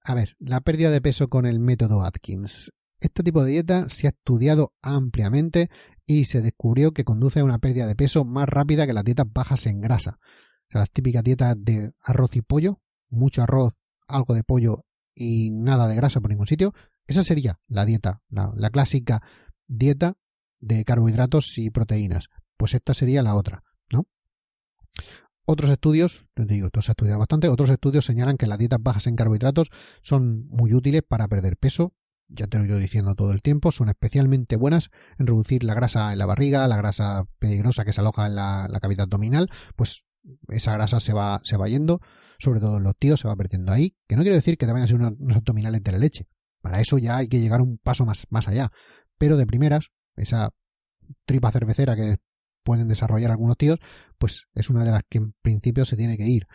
A 0.05 0.15
ver, 0.15 0.37
la 0.39 0.61
pérdida 0.61 0.91
de 0.91 1.01
peso 1.01 1.29
con 1.29 1.47
el 1.47 1.61
método 1.61 2.03
Atkins. 2.03 2.73
Este 2.99 3.23
tipo 3.23 3.45
de 3.45 3.53
dieta 3.53 3.89
se 3.89 4.07
ha 4.07 4.11
estudiado 4.11 4.75
ampliamente 4.81 5.71
y 6.07 6.25
se 6.25 6.41
descubrió 6.41 6.93
que 6.93 7.05
conduce 7.05 7.41
a 7.41 7.45
una 7.45 7.59
pérdida 7.59 7.87
de 7.87 7.97
peso 7.97 8.25
más 8.25 8.49
rápida 8.49 8.87
que 8.87 8.93
las 8.93 9.05
dietas 9.05 9.27
bajas 9.33 9.67
en 9.67 9.81
grasa. 9.81 10.19
O 10.21 10.71
sea, 10.71 10.81
las 10.81 10.91
típicas 10.91 11.23
dietas 11.23 11.57
de 11.59 11.93
arroz 12.03 12.35
y 12.37 12.43
pollo, 12.43 12.81
mucho 13.09 13.43
arroz, 13.43 13.75
algo 14.07 14.35
de 14.35 14.45
pollo 14.45 14.85
y 15.15 15.51
nada 15.51 15.89
de 15.89 15.97
grasa 15.97 16.21
por 16.21 16.31
ningún 16.31 16.47
sitio. 16.47 16.73
Esa 17.07 17.23
sería 17.23 17.61
la 17.67 17.85
dieta, 17.85 18.23
la, 18.29 18.53
la 18.55 18.71
clásica 18.71 19.23
dieta 19.67 20.15
de 20.61 20.85
carbohidratos 20.85 21.59
y 21.59 21.71
proteínas. 21.71 22.29
Pues 22.57 22.75
esta 22.75 22.95
sería 22.95 23.23
la 23.23 23.35
otra, 23.35 23.65
¿no? 23.93 24.07
Otros 25.45 25.71
estudios, 25.71 26.29
digo, 26.37 26.67
esto 26.67 26.83
se 26.83 26.91
ha 26.91 26.95
estudiado 26.95 27.19
bastante, 27.19 27.49
otros 27.49 27.69
estudios 27.71 28.05
señalan 28.05 28.37
que 28.37 28.47
las 28.47 28.59
dietas 28.59 28.79
bajas 28.81 29.09
en 29.09 29.17
carbohidratos 29.17 29.69
son 30.03 30.47
muy 30.49 30.73
útiles 30.73 31.03
para 31.07 31.27
perder 31.27 31.57
peso, 31.57 31.95
ya 32.29 32.47
te 32.47 32.59
lo 32.59 32.65
he 32.65 32.69
ido 32.69 32.79
diciendo 32.79 33.15
todo 33.17 33.33
el 33.33 33.43
tiempo, 33.43 33.73
son 33.73 33.89
especialmente 33.89 34.57
buenas 34.57 34.91
en 35.19 35.27
reducir 35.27 35.65
la 35.65 35.75
grasa 35.75 36.13
en 36.13 36.19
la 36.19 36.27
barriga, 36.27 36.69
la 36.69 36.77
grasa 36.77 37.25
peligrosa 37.41 37.85
que 37.85 37.93
se 37.93 38.01
aloja 38.01 38.27
en 38.27 38.37
la, 38.37 38.69
cavidad 38.81 39.05
abdominal, 39.05 39.49
pues 39.75 40.07
esa 40.49 40.75
grasa 40.75 41.01
se 41.01 41.13
va, 41.13 41.41
se 41.43 41.57
va 41.57 41.69
yendo, 41.69 42.01
sobre 42.39 42.61
todo 42.61 42.77
en 42.77 42.85
los 42.85 42.97
tíos 42.97 43.19
se 43.19 43.27
va 43.27 43.35
perdiendo 43.35 43.73
ahí, 43.73 43.97
que 44.07 44.15
no 44.15 44.23
quiere 44.23 44.37
decir 44.37 44.57
que 44.57 44.67
te 44.67 44.73
vayan 44.73 44.85
a 44.85 44.89
ser 44.89 44.97
unos, 44.97 45.15
unos 45.19 45.37
abdominales 45.37 45.83
de 45.83 45.93
la 45.93 45.99
leche, 45.99 46.29
para 46.61 46.81
eso 46.81 46.99
ya 46.99 47.17
hay 47.17 47.27
que 47.27 47.41
llegar 47.41 47.61
un 47.61 47.79
paso 47.79 48.07
más, 48.07 48.27
más 48.31 48.47
allá, 48.47 48.71
pero 49.19 49.37
de 49.37 49.47
primeras, 49.47 49.91
esa 50.15 50.51
tripa 51.27 51.51
cervecera 51.51 51.97
que 51.97 52.19
pueden 52.63 52.89
desarrollar 52.89 53.31
algunos 53.31 53.57
tíos, 53.57 53.79
pues 54.19 54.47
es 54.55 54.71
una 54.71 54.85
de 54.85 54.91
las 54.91 55.03
que 55.09 55.19
en 55.19 55.35
principio 55.43 55.85
se 55.85 55.97
tiene 55.97 56.17
que 56.17 56.27
ir. 56.27 56.47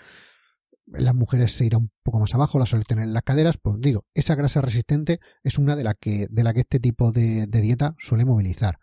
Las 0.85 1.15
mujeres 1.15 1.51
se 1.51 1.65
irá 1.65 1.77
un 1.77 1.91
poco 2.01 2.19
más 2.19 2.33
abajo, 2.33 2.59
la 2.59 2.65
suelen 2.65 2.85
tener 2.85 3.05
en 3.05 3.13
las 3.13 3.23
caderas, 3.23 3.57
pues 3.61 3.75
digo, 3.79 4.05
esa 4.13 4.35
grasa 4.35 4.61
resistente 4.61 5.19
es 5.43 5.57
una 5.57 5.75
de 5.75 5.83
las 5.83 5.95
que, 5.99 6.27
de 6.29 6.43
la 6.43 6.53
que 6.53 6.61
este 6.61 6.79
tipo 6.79 7.11
de, 7.11 7.45
de 7.47 7.61
dieta 7.61 7.95
suele 7.97 8.23
movilizar. 8.23 8.79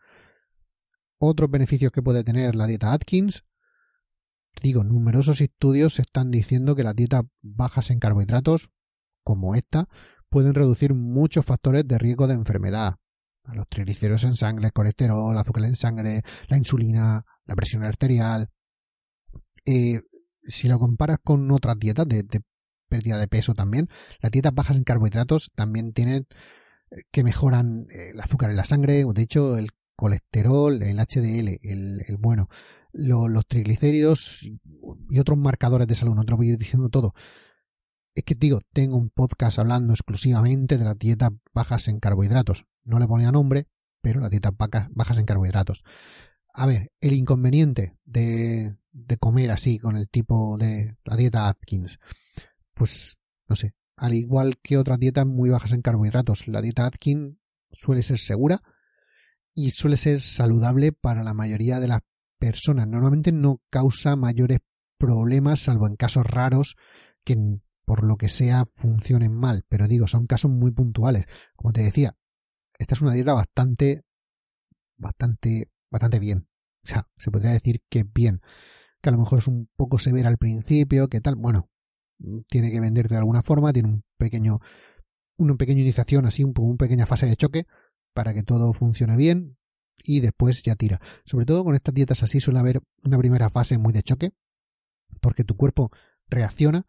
Otros 1.19 1.51
beneficios 1.51 1.93
que 1.93 2.03
puede 2.03 2.23
tener 2.23 2.55
la 2.57 2.67
dieta 2.67 2.93
Atkins, 2.93 3.45
digo, 4.63 4.85
numerosos 4.85 5.41
estudios 5.41 5.99
están 5.99 6.31
diciendo 6.31 6.77
que 6.77 6.85
las 6.85 6.95
dietas 6.95 7.23
bajas 7.41 7.91
en 7.91 7.99
carbohidratos, 7.99 8.71
como 9.23 9.55
esta, 9.55 9.89
pueden 10.29 10.53
reducir 10.53 10.95
muchos 10.95 11.47
factores 11.47 11.87
de 11.87 11.97
riesgo 11.97 12.27
de 12.27 12.35
enfermedad, 12.35 12.97
los 13.53 13.69
triglicéridos 13.69 14.25
en 14.25 14.37
sangre, 14.37 14.67
el 14.67 14.73
colesterol, 14.73 15.33
el 15.33 15.39
azúcar 15.39 15.65
en 15.65 15.77
sangre, 15.77 16.23
la 16.49 16.57
insulina, 16.57 17.25
la 17.45 17.55
presión 17.55 17.83
arterial. 17.83 18.51
Eh, 19.67 20.01
si 20.43 20.69
lo 20.69 20.79
comparas 20.79 21.19
con 21.23 21.51
otras 21.51 21.79
dietas 21.79 22.07
de, 22.09 22.25
pérdida 22.89 23.19
de 23.19 23.29
peso 23.29 23.55
también, 23.55 23.89
las 24.21 24.33
dietas 24.33 24.55
bajas 24.55 24.77
en 24.77 24.85
carbohidratos 24.85 25.51
también 25.55 25.93
tienen 25.93 26.27
eh, 26.91 27.03
que 27.11 27.25
mejoran 27.25 27.87
eh, 27.91 28.11
el 28.13 28.21
azúcar 28.21 28.51
en 28.51 28.57
la 28.57 28.65
sangre, 28.65 29.05
de 29.05 29.23
hecho 29.23 29.57
el 29.59 29.71
colesterol, 29.97 30.83
el 30.83 30.99
HDL, 30.99 31.61
el, 31.63 32.01
el 32.07 32.17
bueno, 32.19 32.49
los 32.93 33.47
triglicéridos 33.47 34.43
y 34.43 35.19
otros 35.19 35.39
marcadores 35.39 35.87
de 35.87 35.95
salud, 35.95 36.15
no 36.15 36.25
te 36.25 36.31
lo 36.31 36.37
voy 36.37 36.49
a 36.49 36.53
ir 36.53 36.59
diciendo 36.59 36.89
todo. 36.89 37.15
Es 38.15 38.25
que 38.25 38.35
digo, 38.35 38.61
tengo 38.73 38.97
un 38.97 39.11
podcast 39.11 39.59
hablando 39.59 39.93
exclusivamente 39.93 40.79
de 40.79 40.85
las 40.85 40.99
dietas 40.99 41.31
bajas 41.53 41.89
en 41.89 41.99
carbohidratos 41.99 42.65
no 42.85 42.99
le 42.99 43.07
ponía 43.07 43.33
nombre, 43.33 43.67
pero 44.01 44.21
las 44.21 44.31
dietas 44.31 44.53
bajas 44.57 45.19
en 45.19 45.25
carbohidratos. 45.25 45.83
A 46.53 46.67
ver, 46.67 46.93
el 47.01 47.15
inconveniente 47.15 47.97
de, 48.05 48.77
de 48.93 49.17
comer 49.17 49.51
así 49.51 49.79
con 49.79 49.97
el 49.97 50.09
tipo 50.09 50.57
de 50.59 50.97
la 51.05 51.17
dieta 51.17 51.49
Atkins, 51.49 51.99
pues 52.75 53.19
no 53.49 53.57
sé, 53.57 53.75
al 53.97 54.15
igual 54.15 54.59
que 54.63 54.79
otras 54.79 54.99
dietas 54.99 55.27
muy 55.27 55.51
bajas 55.51 55.73
en 55.73 55.83
carbohidratos, 55.83 56.47
la 56.49 56.63
dieta 56.63 56.87
Atkins 56.87 57.37
suele 57.71 58.03
ser 58.03 58.19
segura 58.19 58.61
y 59.55 59.71
suele 59.71 59.97
ser 59.97 60.21
saludable 60.21 60.93
para 60.93 61.23
la 61.23 61.35
mayoría 61.35 61.81
de 61.81 61.89
las 61.89 62.01
personas. 62.39 62.87
Normalmente 62.87 63.33
no 63.33 63.61
causa 63.71 64.17
mayores 64.17 64.59
problemas, 64.99 65.61
salvo 65.61 65.87
en 65.87 65.97
casos 65.97 66.27
raros 66.27 66.77
que 67.25 67.37
por 67.85 68.05
lo 68.05 68.17
que 68.17 68.29
sea 68.29 68.65
funcionen 68.65 69.33
mal. 69.33 69.65
Pero 69.69 69.89
digo, 69.89 70.09
son 70.09 70.27
casos 70.27 70.51
muy 70.51 70.71
puntuales. 70.73 71.27
Como 71.57 71.73
te 71.73 71.83
decía, 71.83 72.17
esta 72.79 72.95
es 72.95 73.03
una 73.03 73.13
dieta 73.13 73.33
bastante, 73.33 74.05
bastante, 74.97 75.71
bastante 75.91 76.19
bien. 76.19 76.49
O 76.85 76.87
sea, 76.87 77.09
se 77.17 77.31
podría 77.31 77.53
decir 77.53 77.83
que 77.89 78.05
bien. 78.05 78.41
Que 79.01 79.09
a 79.11 79.13
lo 79.13 79.19
mejor 79.19 79.39
es 79.39 79.49
un 79.49 79.69
poco 79.77 79.99
severa 79.99 80.29
al 80.29 80.39
principio, 80.39 81.09
que 81.09 81.21
tal. 81.21 81.37
Bueno, 81.37 81.69
tiene 82.49 82.71
que 82.71 82.81
venderte 82.81 83.15
de 83.15 83.21
alguna 83.21 83.43
forma, 83.43 83.73
tiene 83.73 83.89
un 83.89 84.05
pequeño, 84.17 84.59
una 85.37 85.57
pequeña 85.57 85.81
iniciación, 85.81 86.27
así, 86.27 86.45
un, 86.45 86.55
una 86.57 86.77
pequeña 86.77 87.07
fase 87.07 87.27
de 87.27 87.37
choque 87.37 87.67
para 88.13 88.33
que 88.33 88.43
todo 88.43 88.73
funcione 88.73 89.17
bien 89.17 89.57
y 90.03 90.21
después 90.21 90.63
ya 90.63 90.75
tira. 90.75 91.01
Sobre 91.25 91.47
todo 91.47 91.65
con 91.65 91.75
estas 91.75 91.95
dietas 91.95 92.23
así 92.23 92.41
suele 92.41 92.61
haber 92.61 92.81
una 93.05 93.19
primera 93.19 93.51
fase 93.51 93.79
muy 93.79 93.93
de 93.93 94.03
choque, 94.03 94.33
porque 95.21 95.45
tu 95.45 95.57
cuerpo 95.57 95.91
reacciona 96.29 96.87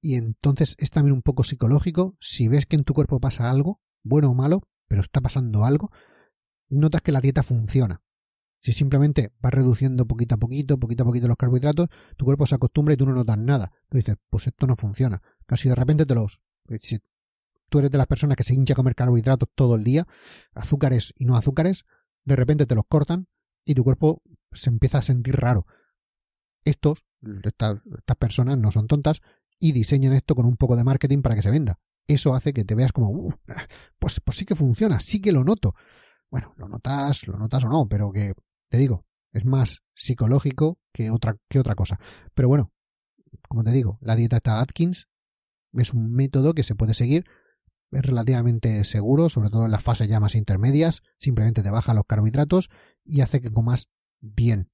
y 0.00 0.14
entonces 0.14 0.76
es 0.78 0.90
también 0.90 1.14
un 1.14 1.22
poco 1.22 1.44
psicológico. 1.44 2.16
Si 2.20 2.48
ves 2.48 2.66
que 2.66 2.76
en 2.76 2.84
tu 2.84 2.94
cuerpo 2.94 3.20
pasa 3.20 3.50
algo, 3.50 3.80
bueno 4.02 4.30
o 4.30 4.34
malo, 4.34 4.62
pero 4.90 5.02
está 5.02 5.20
pasando 5.20 5.64
algo, 5.64 5.92
notas 6.68 7.00
que 7.00 7.12
la 7.12 7.20
dieta 7.20 7.44
funciona. 7.44 8.02
Si 8.60 8.72
simplemente 8.72 9.32
vas 9.38 9.54
reduciendo 9.54 10.04
poquito 10.04 10.34
a 10.34 10.38
poquito, 10.38 10.80
poquito 10.80 11.04
a 11.04 11.06
poquito 11.06 11.28
los 11.28 11.36
carbohidratos, 11.36 11.88
tu 12.16 12.24
cuerpo 12.24 12.44
se 12.44 12.56
acostumbra 12.56 12.94
y 12.94 12.96
tú 12.96 13.06
no 13.06 13.14
notas 13.14 13.38
nada. 13.38 13.70
Tú 13.88 13.98
dices, 13.98 14.16
pues 14.28 14.48
esto 14.48 14.66
no 14.66 14.74
funciona. 14.74 15.22
Casi 15.46 15.68
de 15.68 15.76
repente 15.76 16.06
te 16.06 16.16
los... 16.16 16.42
Si 16.80 16.98
tú 17.68 17.78
eres 17.78 17.92
de 17.92 17.98
las 17.98 18.08
personas 18.08 18.36
que 18.36 18.42
se 18.42 18.52
hincha 18.52 18.72
a 18.72 18.76
comer 18.76 18.96
carbohidratos 18.96 19.48
todo 19.54 19.76
el 19.76 19.84
día, 19.84 20.08
azúcares 20.54 21.14
y 21.16 21.24
no 21.24 21.36
azúcares, 21.36 21.84
de 22.24 22.34
repente 22.34 22.66
te 22.66 22.74
los 22.74 22.84
cortan 22.88 23.28
y 23.64 23.76
tu 23.76 23.84
cuerpo 23.84 24.22
se 24.50 24.70
empieza 24.70 24.98
a 24.98 25.02
sentir 25.02 25.36
raro. 25.36 25.66
Estos, 26.64 27.04
estas, 27.44 27.86
estas 27.86 28.16
personas 28.16 28.58
no 28.58 28.72
son 28.72 28.88
tontas 28.88 29.20
y 29.60 29.70
diseñan 29.70 30.14
esto 30.14 30.34
con 30.34 30.46
un 30.46 30.56
poco 30.56 30.74
de 30.74 30.82
marketing 30.82 31.22
para 31.22 31.36
que 31.36 31.42
se 31.42 31.50
venda 31.50 31.78
eso 32.14 32.34
hace 32.34 32.52
que 32.52 32.64
te 32.64 32.74
veas 32.74 32.92
como, 32.92 33.34
pues, 33.98 34.20
pues 34.20 34.36
sí 34.36 34.44
que 34.44 34.54
funciona, 34.54 35.00
sí 35.00 35.20
que 35.20 35.32
lo 35.32 35.44
noto. 35.44 35.74
Bueno, 36.30 36.54
lo 36.56 36.68
notas, 36.68 37.26
lo 37.26 37.36
notas 37.38 37.64
o 37.64 37.68
no, 37.68 37.88
pero 37.88 38.12
que 38.12 38.34
te 38.68 38.78
digo, 38.78 39.04
es 39.32 39.44
más 39.44 39.82
psicológico 39.94 40.78
que 40.92 41.10
otra, 41.10 41.36
que 41.48 41.58
otra 41.58 41.74
cosa. 41.74 41.98
Pero 42.34 42.48
bueno, 42.48 42.72
como 43.48 43.64
te 43.64 43.72
digo, 43.72 43.98
la 44.00 44.16
dieta 44.16 44.36
está 44.36 44.60
Atkins 44.60 45.08
es 45.72 45.92
un 45.92 46.12
método 46.12 46.54
que 46.54 46.62
se 46.62 46.74
puede 46.74 46.94
seguir, 46.94 47.24
es 47.90 48.02
relativamente 48.02 48.84
seguro, 48.84 49.28
sobre 49.28 49.50
todo 49.50 49.64
en 49.66 49.70
las 49.70 49.82
fases 49.82 50.08
ya 50.08 50.20
más 50.20 50.34
intermedias, 50.34 51.02
simplemente 51.18 51.62
te 51.62 51.70
baja 51.70 51.94
los 51.94 52.04
carbohidratos 52.04 52.70
y 53.04 53.20
hace 53.20 53.40
que 53.40 53.50
comas 53.50 53.88
bien. 54.20 54.70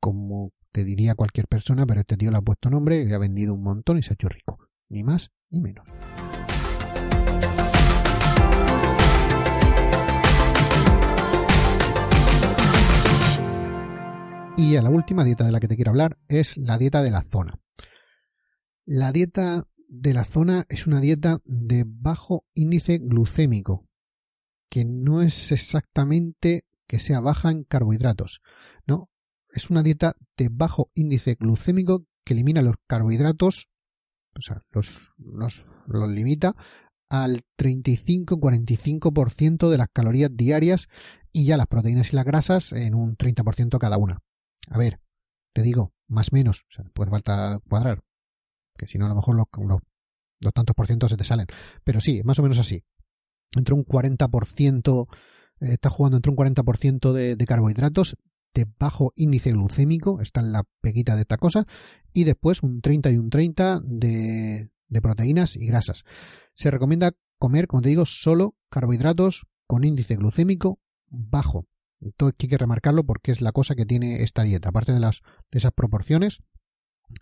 como 0.00 0.52
te 0.72 0.84
diría 0.84 1.14
cualquier 1.14 1.46
persona, 1.46 1.86
pero 1.86 2.00
este 2.00 2.16
tío 2.16 2.30
le 2.30 2.38
ha 2.38 2.42
puesto 2.42 2.70
nombre 2.70 3.02
y 3.02 3.12
ha 3.12 3.18
vendido 3.18 3.54
un 3.54 3.62
montón 3.62 3.98
y 3.98 4.02
se 4.02 4.10
ha 4.10 4.14
hecho 4.14 4.28
rico. 4.28 4.58
Ni 4.88 5.04
más 5.04 5.30
ni 5.52 5.60
menos. 5.60 5.86
Y 14.56 14.76
a 14.76 14.82
la 14.82 14.90
última 14.90 15.24
dieta 15.24 15.44
de 15.44 15.52
la 15.52 15.60
que 15.60 15.68
te 15.68 15.76
quiero 15.76 15.90
hablar 15.90 16.18
es 16.28 16.56
la 16.56 16.78
dieta 16.78 17.02
de 17.02 17.10
la 17.10 17.22
zona. 17.22 17.60
La 18.84 19.12
dieta 19.12 19.68
de 19.88 20.14
la 20.14 20.24
zona 20.24 20.66
es 20.68 20.86
una 20.86 21.00
dieta 21.00 21.40
de 21.44 21.84
bajo 21.86 22.46
índice 22.54 22.98
glucémico, 22.98 23.88
que 24.68 24.84
no 24.84 25.22
es 25.22 25.52
exactamente 25.52 26.66
que 26.86 27.00
sea 27.00 27.20
baja 27.20 27.50
en 27.50 27.64
carbohidratos, 27.64 28.40
no, 28.86 29.10
es 29.50 29.70
una 29.70 29.82
dieta 29.82 30.16
de 30.36 30.48
bajo 30.50 30.90
índice 30.94 31.36
glucémico 31.38 32.06
que 32.24 32.34
elimina 32.34 32.62
los 32.62 32.76
carbohidratos, 32.86 33.68
o 34.36 34.40
sea, 34.40 34.62
los, 34.70 35.12
los, 35.18 35.64
limita 36.08 36.54
al 37.08 37.42
35-45% 37.58 39.68
de 39.68 39.78
las 39.78 39.88
calorías 39.92 40.30
diarias 40.34 40.88
y 41.32 41.44
ya 41.44 41.56
las 41.56 41.66
proteínas 41.66 42.12
y 42.12 42.16
las 42.16 42.24
grasas 42.24 42.72
en 42.72 42.94
un 42.94 43.16
30% 43.16 43.78
cada 43.78 43.98
una. 43.98 44.18
A 44.68 44.78
ver, 44.78 45.00
te 45.52 45.62
digo, 45.62 45.92
más 46.08 46.32
o 46.32 46.36
menos, 46.36 46.64
o 46.70 46.72
sea, 46.72 46.84
puede 46.94 47.10
falta 47.10 47.58
cuadrar, 47.68 48.02
que 48.78 48.86
si 48.86 48.98
no 48.98 49.06
a 49.06 49.10
lo 49.10 49.14
mejor 49.14 49.36
los, 49.36 49.46
los, 50.40 50.52
tantos 50.52 50.74
por 50.74 50.86
ciento 50.86 51.08
se 51.08 51.16
te 51.16 51.24
salen. 51.24 51.46
Pero 51.84 52.00
sí, 52.00 52.22
más 52.24 52.38
o 52.38 52.42
menos 52.42 52.58
así. 52.58 52.82
Entre 53.54 53.74
un 53.74 53.84
40%, 53.84 55.06
eh, 55.60 55.72
está 55.72 55.90
jugando 55.90 56.16
entre 56.16 56.30
un 56.30 56.36
40% 56.36 57.12
de, 57.12 57.36
de 57.36 57.46
carbohidratos 57.46 58.16
de 58.54 58.66
bajo 58.78 59.12
índice 59.16 59.52
glucémico, 59.52 60.20
está 60.20 60.40
en 60.40 60.52
la 60.52 60.64
peguita 60.80 61.14
de 61.14 61.22
esta 61.22 61.38
cosa, 61.38 61.66
y 62.12 62.24
después 62.24 62.62
un 62.62 62.80
30 62.80 63.10
y 63.10 63.16
un 63.16 63.30
30 63.30 63.80
de, 63.84 64.70
de 64.88 65.02
proteínas 65.02 65.56
y 65.56 65.66
grasas. 65.66 66.04
Se 66.54 66.70
recomienda 66.70 67.12
comer, 67.38 67.66
como 67.66 67.82
te 67.82 67.88
digo, 67.88 68.06
solo 68.06 68.56
carbohidratos 68.68 69.46
con 69.66 69.84
índice 69.84 70.16
glucémico 70.16 70.80
bajo. 71.08 71.66
Esto 72.00 72.26
hay 72.26 72.48
que 72.48 72.58
remarcarlo 72.58 73.04
porque 73.04 73.32
es 73.32 73.40
la 73.40 73.52
cosa 73.52 73.74
que 73.74 73.86
tiene 73.86 74.22
esta 74.22 74.42
dieta. 74.42 74.68
Aparte 74.68 74.92
de, 74.92 75.00
las, 75.00 75.22
de 75.50 75.58
esas 75.58 75.72
proporciones, 75.72 76.42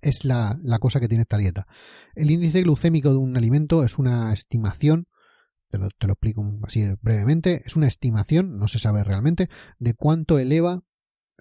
es 0.02 0.24
la, 0.24 0.58
la, 0.62 0.78
cosa 0.78 1.00
que 1.00 1.08
tiene 1.08 1.22
esta 1.22 1.38
dieta. 1.38 1.66
El 2.14 2.30
índice 2.30 2.62
glucémico 2.62 3.10
de 3.10 3.16
un 3.16 3.36
alimento 3.36 3.84
es 3.84 3.98
una 3.98 4.32
estimación, 4.32 5.08
te 5.68 5.78
lo, 5.78 5.88
te 5.90 6.06
lo 6.06 6.14
explico 6.14 6.44
así 6.62 6.84
brevemente, 7.02 7.62
es 7.64 7.76
una 7.76 7.86
estimación, 7.86 8.58
no 8.58 8.68
se 8.68 8.78
sabe 8.78 9.04
realmente, 9.04 9.48
de 9.78 9.94
cuánto 9.94 10.38
eleva 10.38 10.82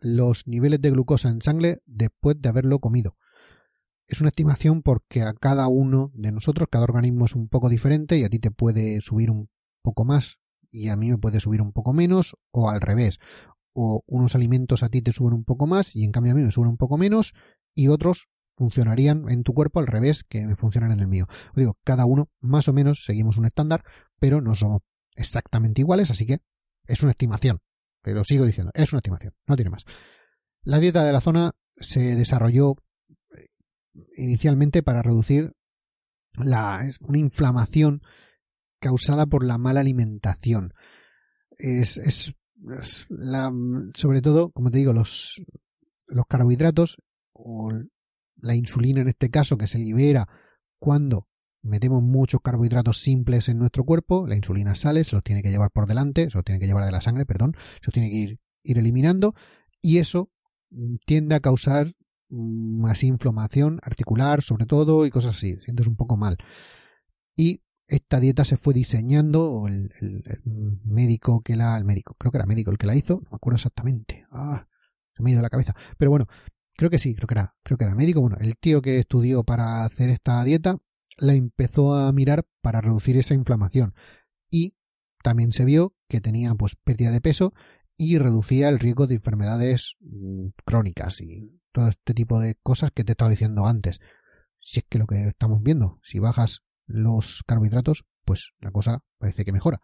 los 0.01 0.47
niveles 0.47 0.81
de 0.81 0.91
glucosa 0.91 1.29
en 1.29 1.41
sangre 1.41 1.81
después 1.85 2.41
de 2.41 2.49
haberlo 2.49 2.79
comido. 2.79 3.17
Es 4.07 4.21
una 4.21 4.29
estimación 4.29 4.81
porque 4.81 5.21
a 5.21 5.33
cada 5.33 5.67
uno 5.67 6.11
de 6.15 6.31
nosotros, 6.31 6.67
cada 6.71 6.85
organismo 6.85 7.25
es 7.25 7.35
un 7.35 7.47
poco 7.47 7.69
diferente 7.69 8.17
y 8.17 8.23
a 8.23 8.29
ti 8.29 8.39
te 8.39 8.51
puede 8.51 9.01
subir 9.01 9.29
un 9.29 9.49
poco 9.83 10.03
más 10.03 10.39
y 10.71 10.89
a 10.89 10.95
mí 10.95 11.09
me 11.09 11.17
puede 11.17 11.39
subir 11.39 11.61
un 11.61 11.71
poco 11.71 11.93
menos 11.93 12.35
o 12.51 12.69
al 12.69 12.81
revés. 12.81 13.19
O 13.73 14.03
unos 14.07 14.35
alimentos 14.35 14.83
a 14.83 14.89
ti 14.89 15.01
te 15.01 15.13
suben 15.13 15.33
un 15.33 15.43
poco 15.43 15.67
más 15.67 15.95
y 15.95 16.03
en 16.03 16.11
cambio 16.11 16.31
a 16.33 16.35
mí 16.35 16.41
me 16.41 16.51
suben 16.51 16.69
un 16.69 16.77
poco 16.77 16.97
menos 16.97 17.33
y 17.75 17.87
otros 17.87 18.29
funcionarían 18.55 19.29
en 19.29 19.43
tu 19.43 19.53
cuerpo 19.53 19.79
al 19.79 19.87
revés 19.87 20.23
que 20.27 20.45
me 20.45 20.55
funcionan 20.55 20.91
en 20.91 20.99
el 20.99 21.07
mío. 21.07 21.25
Digo, 21.55 21.77
cada 21.83 22.05
uno 22.05 22.29
más 22.41 22.67
o 22.67 22.73
menos 22.73 23.05
seguimos 23.05 23.37
un 23.37 23.45
estándar, 23.45 23.83
pero 24.19 24.41
no 24.41 24.53
somos 24.55 24.81
exactamente 25.15 25.81
iguales, 25.81 26.11
así 26.11 26.25
que 26.25 26.39
es 26.85 27.01
una 27.03 27.11
estimación. 27.11 27.59
Pero 28.01 28.23
sigo 28.23 28.45
diciendo, 28.45 28.71
es 28.73 28.91
una 28.91 28.99
estimación, 28.99 29.33
no 29.47 29.55
tiene 29.55 29.71
más. 29.71 29.83
La 30.63 30.79
dieta 30.79 31.03
de 31.03 31.13
la 31.13 31.21
zona 31.21 31.51
se 31.73 32.15
desarrolló 32.15 32.75
eh, 33.35 33.47
inicialmente 34.17 34.83
para 34.83 35.01
reducir 35.01 35.53
la, 36.37 36.81
una 37.01 37.17
inflamación 37.17 38.01
causada 38.79 39.25
por 39.25 39.45
la 39.45 39.57
mala 39.57 39.81
alimentación. 39.81 40.73
Es, 41.57 41.97
es, 41.97 42.35
la, 43.09 43.51
sobre 43.93 44.21
todo, 44.21 44.51
como 44.51 44.71
te 44.71 44.79
digo, 44.79 44.93
los, 44.93 45.41
los 46.07 46.25
carbohidratos 46.25 46.97
o 47.33 47.71
la 48.41 48.55
insulina 48.55 49.01
en 49.01 49.09
este 49.09 49.29
caso 49.29 49.57
que 49.57 49.67
se 49.67 49.79
libera 49.79 50.27
cuando 50.77 51.28
metemos 51.61 52.01
muchos 52.01 52.41
carbohidratos 52.41 53.01
simples 53.01 53.49
en 53.49 53.57
nuestro 53.57 53.83
cuerpo, 53.83 54.27
la 54.27 54.35
insulina 54.35 54.75
sale, 54.75 55.03
se 55.03 55.15
los 55.15 55.23
tiene 55.23 55.41
que 55.41 55.49
llevar 55.49 55.71
por 55.71 55.87
delante, 55.87 56.29
se 56.29 56.37
los 56.37 56.43
tiene 56.43 56.59
que 56.59 56.67
llevar 56.67 56.85
de 56.85 56.91
la 56.91 57.01
sangre, 57.01 57.25
perdón, 57.25 57.55
se 57.81 57.87
los 57.87 57.93
tiene 57.93 58.09
que 58.09 58.15
ir, 58.15 58.39
eliminando 58.63 59.33
y 59.81 59.97
eso 59.97 60.29
tiende 61.05 61.35
a 61.35 61.39
causar 61.39 61.91
más 62.29 63.03
inflamación 63.03 63.79
articular 63.81 64.43
sobre 64.43 64.65
todo 64.65 65.05
y 65.05 65.09
cosas 65.09 65.35
así, 65.35 65.55
sientes 65.57 65.87
un 65.87 65.95
poco 65.95 66.17
mal. 66.17 66.37
Y 67.35 67.61
esta 67.87 68.19
dieta 68.19 68.45
se 68.45 68.57
fue 68.57 68.73
diseñando, 68.75 69.49
o 69.49 69.67
el, 69.67 69.91
médico 70.83 71.41
que 71.41 71.55
la, 71.55 71.77
el 71.77 71.85
médico, 71.85 72.15
creo 72.19 72.31
que 72.31 72.37
era 72.37 72.45
médico 72.45 72.69
el 72.69 72.77
que 72.77 72.85
la 72.85 72.95
hizo, 72.95 73.15
no 73.23 73.29
me 73.31 73.35
acuerdo 73.35 73.55
exactamente, 73.55 74.25
ah, 74.29 74.67
se 75.15 75.23
me 75.23 75.31
ha 75.31 75.33
ido 75.33 75.41
la 75.41 75.49
cabeza, 75.49 75.73
pero 75.97 76.11
bueno, 76.11 76.27
creo 76.77 76.91
que 76.91 76.99
sí, 76.99 77.15
creo 77.15 77.27
que 77.27 77.33
era, 77.33 77.55
creo 77.63 77.77
que 77.77 77.85
era 77.85 77.95
médico, 77.95 78.21
bueno, 78.21 78.37
el 78.39 78.55
tío 78.57 78.81
que 78.81 78.99
estudió 78.99 79.43
para 79.43 79.83
hacer 79.83 80.11
esta 80.11 80.43
dieta 80.43 80.77
la 81.19 81.33
empezó 81.33 81.93
a 81.93 82.11
mirar 82.11 82.47
para 82.61 82.81
reducir 82.81 83.17
esa 83.17 83.33
inflamación 83.33 83.93
y 84.49 84.75
también 85.23 85.51
se 85.51 85.65
vio 85.65 85.95
que 86.07 86.21
tenía 86.21 86.55
pues 86.55 86.75
pérdida 86.75 87.11
de 87.11 87.21
peso 87.21 87.53
y 87.97 88.17
reducía 88.17 88.69
el 88.69 88.79
riesgo 88.79 89.07
de 89.07 89.15
enfermedades 89.15 89.97
mm, 89.99 90.47
crónicas 90.65 91.21
y 91.21 91.59
todo 91.71 91.89
este 91.89 92.13
tipo 92.13 92.39
de 92.39 92.55
cosas 92.63 92.91
que 92.91 93.03
te 93.03 93.11
estaba 93.11 93.29
diciendo 93.29 93.65
antes. 93.65 93.99
Si 94.59 94.79
es 94.79 94.85
que 94.89 94.97
lo 94.97 95.05
que 95.05 95.27
estamos 95.27 95.61
viendo, 95.61 95.99
si 96.03 96.19
bajas 96.19 96.63
los 96.85 97.43
carbohidratos, 97.45 98.05
pues 98.25 98.53
la 98.59 98.71
cosa 98.71 99.03
parece 99.17 99.45
que 99.45 99.51
mejora. 99.51 99.81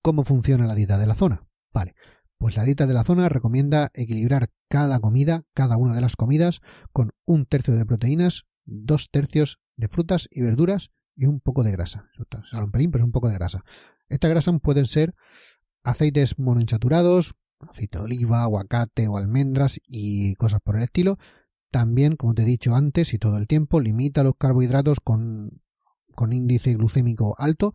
¿Cómo 0.00 0.24
funciona 0.24 0.66
la 0.66 0.74
dieta 0.74 0.96
de 0.96 1.06
la 1.06 1.14
zona? 1.14 1.46
Vale, 1.72 1.94
pues 2.38 2.56
la 2.56 2.64
dieta 2.64 2.86
de 2.86 2.94
la 2.94 3.04
zona 3.04 3.28
recomienda 3.28 3.90
equilibrar 3.94 4.50
cada 4.68 5.00
comida, 5.00 5.44
cada 5.54 5.76
una 5.76 5.94
de 5.94 6.00
las 6.00 6.16
comidas, 6.16 6.60
con 6.92 7.12
un 7.24 7.46
tercio 7.46 7.74
de 7.74 7.84
proteínas, 7.84 8.46
dos 8.64 9.08
tercios 9.10 9.60
de 9.76 9.88
frutas 9.88 10.28
y 10.30 10.42
verduras 10.42 10.90
y 11.14 11.26
un 11.26 11.40
poco 11.40 11.62
de 11.62 11.72
grasa. 11.72 12.08
un 12.52 12.70
pelín, 12.70 12.90
pero 12.90 13.04
es 13.04 13.06
un 13.06 13.12
poco 13.12 13.28
de 13.28 13.34
grasa. 13.34 13.64
Esta 14.08 14.28
grasa 14.28 14.52
pueden 14.58 14.86
ser 14.86 15.14
aceites 15.82 16.38
monoinsaturados, 16.38 17.34
aceite 17.60 17.98
de 17.98 18.04
oliva, 18.04 18.42
aguacate 18.42 19.08
o 19.08 19.16
almendras 19.16 19.80
y 19.86 20.34
cosas 20.34 20.60
por 20.60 20.76
el 20.76 20.82
estilo. 20.82 21.18
También, 21.70 22.16
como 22.16 22.34
te 22.34 22.42
he 22.42 22.46
dicho 22.46 22.74
antes 22.74 23.12
y 23.14 23.18
todo 23.18 23.38
el 23.38 23.46
tiempo, 23.46 23.80
limita 23.80 24.22
los 24.22 24.34
carbohidratos 24.36 25.00
con 25.00 25.60
con 26.16 26.32
índice 26.32 26.74
glucémico 26.74 27.36
alto, 27.38 27.74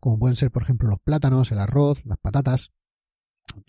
como 0.00 0.18
pueden 0.18 0.34
ser, 0.34 0.50
por 0.50 0.64
ejemplo, 0.64 0.88
los 0.88 0.98
plátanos, 0.98 1.52
el 1.52 1.60
arroz, 1.60 2.04
las 2.04 2.18
patatas, 2.18 2.72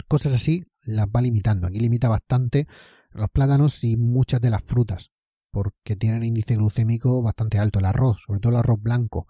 cosas 0.08 0.34
así, 0.34 0.66
las 0.82 1.06
va 1.08 1.22
limitando. 1.22 1.68
Aquí 1.68 1.80
limita 1.80 2.10
bastante 2.10 2.68
los 3.12 3.30
plátanos 3.30 3.84
y 3.84 3.96
muchas 3.98 4.42
de 4.42 4.50
las 4.50 4.64
frutas, 4.64 5.12
porque 5.54 5.96
tienen 5.96 6.26
índice 6.26 6.56
glucémico 6.58 7.22
bastante 7.22 7.60
alto. 7.60 7.80
El 7.80 7.86
arroz, 7.86 8.24
sobre 8.26 8.42
todo 8.42 8.52
el 8.54 8.60
arroz 8.60 8.82
blanco, 8.82 9.28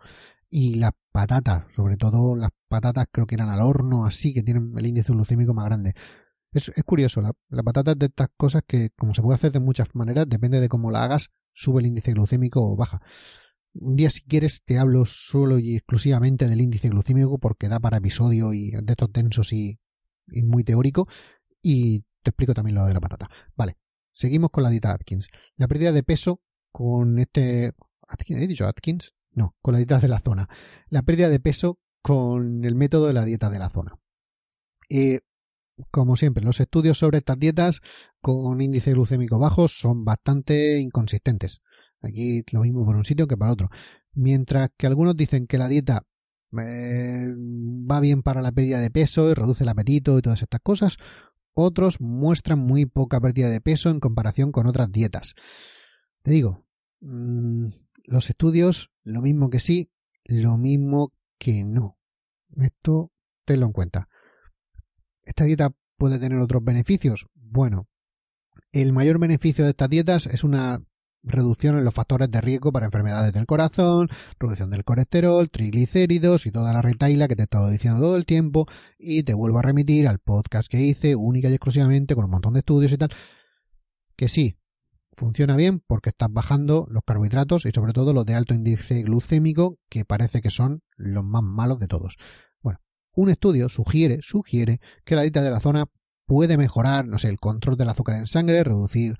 y 0.49 0.75
las 0.75 0.91
patatas, 1.11 1.65
sobre 1.73 1.97
todo 1.97 2.35
las 2.35 2.51
patatas 2.67 3.07
creo 3.11 3.27
que 3.27 3.35
eran 3.35 3.49
al 3.49 3.61
horno, 3.61 4.05
así, 4.05 4.33
que 4.33 4.43
tienen 4.43 4.73
el 4.77 4.85
índice 4.85 5.11
glucémico 5.11 5.53
más 5.53 5.65
grande. 5.65 5.93
Es, 6.53 6.71
curioso, 6.85 7.21
la, 7.21 7.63
patata 7.63 7.95
de 7.95 8.05
estas 8.05 8.29
cosas 8.37 8.61
que, 8.65 8.91
como 8.95 9.15
se 9.15 9.21
puede 9.23 9.35
hacer 9.35 9.51
de 9.51 9.59
muchas 9.59 9.95
maneras, 9.95 10.25
depende 10.29 10.61
de 10.61 10.69
cómo 10.69 10.91
la 10.91 11.03
hagas, 11.03 11.31
sube 11.51 11.81
el 11.81 11.87
índice 11.87 12.13
glucémico 12.13 12.61
o 12.63 12.77
baja. 12.77 13.01
Un 13.73 13.95
día, 13.95 14.11
si 14.11 14.21
quieres, 14.21 14.61
te 14.63 14.77
hablo 14.77 15.05
solo 15.05 15.57
y 15.57 15.75
exclusivamente 15.75 16.47
del 16.47 16.61
índice 16.61 16.89
glucémico 16.89 17.39
porque 17.39 17.67
da 17.67 17.79
para 17.79 17.97
episodio 17.97 18.53
y 18.53 18.69
de 18.69 18.83
estos 18.87 19.11
densos 19.11 19.51
y, 19.51 19.79
muy 20.43 20.63
teórico. 20.63 21.07
Y 21.63 22.01
te 22.21 22.29
explico 22.29 22.53
también 22.53 22.75
lo 22.75 22.85
de 22.85 22.93
la 22.93 23.01
patata. 23.01 23.27
Vale, 23.55 23.77
seguimos 24.13 24.49
con 24.51 24.63
la 24.63 24.69
dieta 24.69 24.93
Atkins. 24.93 25.27
La 25.57 25.67
pérdida 25.67 25.91
de 25.91 26.03
peso 26.03 26.41
con 26.71 27.19
este. 27.19 27.73
¿Atkins? 28.07 28.41
¿He 28.41 28.47
dicho 28.47 28.67
Atkins? 28.67 29.13
No, 29.31 29.55
con 29.61 29.73
la 29.73 29.79
dieta 29.79 29.99
de 29.99 30.07
la 30.07 30.19
zona. 30.19 30.47
La 30.89 31.01
pérdida 31.01 31.29
de 31.29 31.39
peso 31.39 31.79
con 32.01 32.63
el 32.65 32.75
método 32.75 33.07
de 33.07 33.13
la 33.13 33.25
dieta 33.25 33.49
de 33.49 33.59
la 33.59 33.69
zona. 33.69 33.97
Eh, 34.89 35.19
como 35.89 36.17
siempre, 36.17 36.43
los 36.43 36.59
estudios 36.59 36.99
sobre 36.99 37.17
estas 37.17 37.39
dietas 37.39 37.81
con 38.21 38.61
índice 38.61 38.91
glucémico 38.91 39.39
bajos 39.39 39.79
son 39.79 40.05
bastante 40.05 40.79
inconsistentes. 40.79 41.61
Aquí 42.01 42.43
lo 42.51 42.61
mismo 42.61 42.85
por 42.85 42.95
un 42.95 43.05
sitio 43.05 43.27
que 43.27 43.37
para 43.37 43.53
otro. 43.53 43.69
Mientras 44.13 44.69
que 44.77 44.87
algunos 44.87 45.15
dicen 45.15 45.47
que 45.47 45.57
la 45.57 45.67
dieta 45.67 46.03
eh, 46.59 47.29
va 47.89 47.99
bien 47.99 48.21
para 48.21 48.41
la 48.41 48.51
pérdida 48.51 48.79
de 48.79 48.91
peso 48.91 49.31
y 49.31 49.33
reduce 49.33 49.63
el 49.63 49.69
apetito 49.69 50.17
y 50.17 50.21
todas 50.21 50.41
estas 50.41 50.59
cosas, 50.61 50.97
otros 51.53 52.01
muestran 52.01 52.59
muy 52.59 52.85
poca 52.85 53.19
pérdida 53.19 53.49
de 53.49 53.61
peso 53.61 53.89
en 53.89 53.99
comparación 53.99 54.51
con 54.51 54.67
otras 54.67 54.91
dietas. 54.91 55.35
Te 56.21 56.31
digo, 56.31 56.65
mm, 57.01 57.67
los 58.05 58.29
estudios, 58.29 58.91
lo 59.03 59.21
mismo 59.21 59.49
que 59.49 59.59
sí, 59.59 59.91
lo 60.25 60.57
mismo 60.57 61.13
que 61.37 61.63
no. 61.63 61.97
Esto 62.55 63.11
tenlo 63.45 63.65
en 63.65 63.73
cuenta. 63.73 64.09
¿Esta 65.23 65.45
dieta 65.45 65.73
puede 65.97 66.19
tener 66.19 66.39
otros 66.39 66.63
beneficios? 66.63 67.27
Bueno, 67.33 67.87
el 68.71 68.93
mayor 68.93 69.19
beneficio 69.19 69.63
de 69.63 69.71
estas 69.71 69.89
dietas 69.89 70.25
es 70.27 70.43
una 70.43 70.83
reducción 71.23 71.77
en 71.77 71.85
los 71.85 71.93
factores 71.93 72.29
de 72.29 72.41
riesgo 72.41 72.71
para 72.71 72.85
enfermedades 72.85 73.33
del 73.33 73.45
corazón, 73.45 74.09
reducción 74.39 74.69
del 74.69 74.83
colesterol, 74.83 75.49
triglicéridos 75.49 76.45
y 76.45 76.51
toda 76.51 76.73
la 76.73 76.81
retaila 76.81 77.27
que 77.27 77.35
te 77.35 77.43
he 77.43 77.45
estado 77.45 77.69
diciendo 77.69 78.01
todo 78.01 78.17
el 78.17 78.25
tiempo 78.25 78.65
y 78.99 79.23
te 79.23 79.33
vuelvo 79.33 79.59
a 79.59 79.61
remitir 79.61 80.07
al 80.07 80.19
podcast 80.19 80.69
que 80.69 80.81
hice 80.81 81.15
única 81.15 81.49
y 81.49 81.53
exclusivamente 81.53 82.15
con 82.15 82.25
un 82.25 82.31
montón 82.31 82.53
de 82.53 82.59
estudios 82.59 82.91
y 82.91 82.97
tal, 82.97 83.09
que 84.15 84.27
sí, 84.27 84.57
funciona 85.15 85.55
bien 85.55 85.79
porque 85.79 86.09
estás 86.09 86.29
bajando 86.31 86.87
los 86.89 87.03
carbohidratos 87.05 87.65
y 87.65 87.71
sobre 87.71 87.93
todo 87.93 88.13
los 88.13 88.25
de 88.25 88.35
alto 88.35 88.53
índice 88.53 89.03
glucémico 89.03 89.79
que 89.89 90.05
parece 90.05 90.41
que 90.41 90.49
son 90.49 90.81
los 90.95 91.23
más 91.23 91.43
malos 91.43 91.79
de 91.79 91.87
todos. 91.87 92.17
Bueno, 92.61 92.79
un 93.13 93.29
estudio 93.29 93.69
sugiere, 93.69 94.19
sugiere 94.21 94.79
que 95.05 95.15
la 95.15 95.21
dieta 95.21 95.41
de 95.41 95.51
la 95.51 95.59
zona 95.59 95.85
puede 96.25 96.57
mejorar, 96.57 97.05
no 97.05 97.17
sé, 97.17 97.29
el 97.29 97.39
control 97.39 97.77
del 97.77 97.89
azúcar 97.89 98.15
en 98.15 98.27
sangre, 98.27 98.63
reducir 98.63 99.17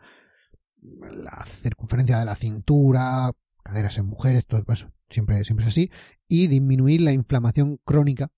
la 0.83 1.45
circunferencia 1.45 2.19
de 2.19 2.25
la 2.25 2.35
cintura, 2.35 3.31
caderas 3.63 3.97
en 3.97 4.05
mujeres, 4.05 4.45
todo 4.45 4.63
eso, 4.73 4.91
siempre, 5.09 5.43
siempre 5.43 5.65
es 5.65 5.71
así, 5.71 5.91
y 6.27 6.47
disminuir 6.47 7.01
la 7.01 7.13
inflamación 7.13 7.79
crónica 7.83 8.31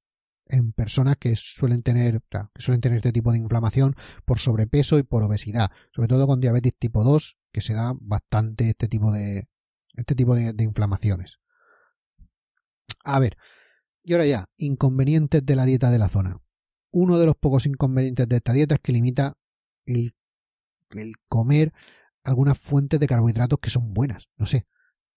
en 0.48 0.74
personas 0.74 1.18
que 1.18 1.36
suelen 1.36 1.82
tener, 1.82 2.22
que 2.30 2.62
suelen 2.62 2.82
tener 2.82 2.98
este 2.98 3.12
tipo 3.12 3.32
de 3.32 3.40
inflamación 3.40 3.96
por 4.26 4.40
sobrepeso 4.40 5.00
y 5.00 5.04
por 5.04 5.24
obesidad, 5.24 5.72
sobre 5.92 6.08
todo 6.08 6.28
con 6.28 6.40
diabetes 6.40 6.76
tipo 6.78 7.04
2, 7.04 7.38
que 7.52 7.62
se 7.62 7.74
da 7.74 7.94
bastante 8.00 8.70
este 8.70 8.88
tipo 8.88 9.12
de, 9.12 9.48
este 9.96 10.14
tipo 10.14 10.36
de, 10.36 10.54
inflamaciones. 10.64 11.40
A 13.04 13.20
ver, 13.20 13.38
y 14.04 14.14
ahora 14.14 14.26
ya, 14.26 14.46
inconvenientes 14.58 15.44
de 15.44 15.56
la 15.56 15.66
dieta 15.66 15.90
de 15.90 16.00
la 16.00 16.10
zona. 16.10 16.38
Uno 16.92 17.18
de 17.18 17.26
los 17.26 17.36
pocos 17.36 17.66
inconvenientes 17.66 18.28
de 18.30 18.36
esta 18.36 18.54
dieta 18.54 18.76
es 18.76 18.82
que 18.82 18.92
limita 18.92 19.38
el 19.86 20.14
comer 21.28 21.74
algunas 22.26 22.58
fuentes 22.58 23.00
de 23.00 23.08
carbohidratos 23.08 23.60
que 23.60 23.70
son 23.70 23.94
buenas. 23.94 24.30
No 24.38 24.46
sé, 24.46 24.68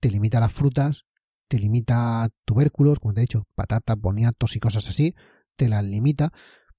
te 0.01 0.11
limita 0.11 0.41
las 0.41 0.53
frutas, 0.53 1.05
te 1.49 1.59
limita 1.59 2.29
tubérculos, 2.45 3.01
como 3.01 3.15
te 3.15 3.21
he 3.21 3.23
dicho, 3.23 3.47
patatas, 3.55 3.99
boniatos 3.99 4.55
y 4.55 4.61
cosas 4.61 4.89
así, 4.89 5.15
te 5.57 5.69
las 5.69 5.85
limita 5.85 6.31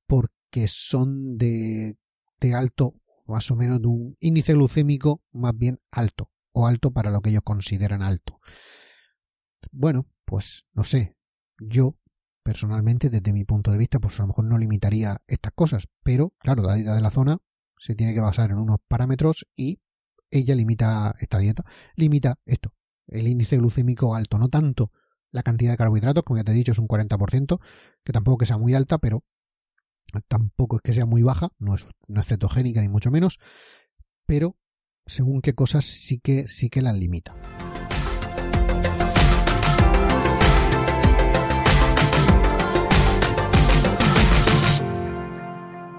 porque 0.07 0.67
son 0.67 1.37
de, 1.37 1.97
de 2.39 2.53
alto, 2.53 2.93
más 3.25 3.51
o 3.51 3.55
menos 3.55 3.81
de 3.81 3.87
un 3.87 4.17
índice 4.19 4.53
glucémico 4.53 5.21
más 5.31 5.57
bien 5.57 5.79
alto, 5.91 6.31
o 6.51 6.67
alto 6.67 6.91
para 6.91 7.11
lo 7.11 7.21
que 7.21 7.31
ellos 7.31 7.43
consideran 7.43 8.01
alto. 8.01 8.39
Bueno, 9.71 10.07
pues 10.25 10.65
no 10.73 10.83
sé, 10.83 11.15
yo 11.59 11.95
personalmente 12.43 13.09
desde 13.09 13.33
mi 13.33 13.43
punto 13.43 13.71
de 13.71 13.77
vista 13.77 13.99
pues 13.99 14.19
a 14.19 14.23
lo 14.23 14.27
mejor 14.27 14.45
no 14.45 14.57
limitaría 14.57 15.17
estas 15.27 15.51
cosas, 15.53 15.87
pero 16.03 16.33
claro, 16.39 16.63
la 16.63 16.75
dieta 16.75 16.95
de 16.95 17.01
la 17.01 17.11
zona 17.11 17.37
se 17.77 17.95
tiene 17.95 18.13
que 18.13 18.21
basar 18.21 18.51
en 18.51 18.57
unos 18.57 18.77
parámetros 18.87 19.45
y 19.55 19.79
ella 20.31 20.55
limita 20.55 21.15
esta 21.19 21.37
dieta, 21.37 21.65
limita 21.95 22.39
esto, 22.45 22.73
el 23.07 23.27
índice 23.27 23.57
glucémico 23.57 24.15
alto, 24.15 24.37
no 24.37 24.49
tanto 24.49 24.91
la 25.31 25.43
cantidad 25.43 25.71
de 25.71 25.77
carbohidratos, 25.77 26.23
como 26.23 26.37
ya 26.37 26.43
te 26.43 26.51
he 26.51 26.55
dicho 26.55 26.71
es 26.71 26.79
un 26.79 26.87
40%, 26.87 27.59
que 28.03 28.13
tampoco 28.13 28.37
que 28.37 28.45
sea 28.45 28.57
muy 28.57 28.73
alta, 28.73 28.97
pero 28.97 29.23
tampoco 30.27 30.77
es 30.77 30.81
que 30.81 30.93
sea 30.93 31.05
muy 31.05 31.21
baja, 31.21 31.49
no 31.59 31.75
es, 31.75 31.85
no 32.07 32.21
es 32.21 32.27
cetogénica 32.27 32.81
ni 32.81 32.89
mucho 32.89 33.11
menos, 33.11 33.39
pero 34.25 34.57
según 35.05 35.41
qué 35.41 35.53
cosas 35.53 35.85
sí 35.85 36.19
que 36.19 36.47
sí 36.47 36.69
que 36.69 36.81
las 36.81 36.95
limita. 36.95 37.35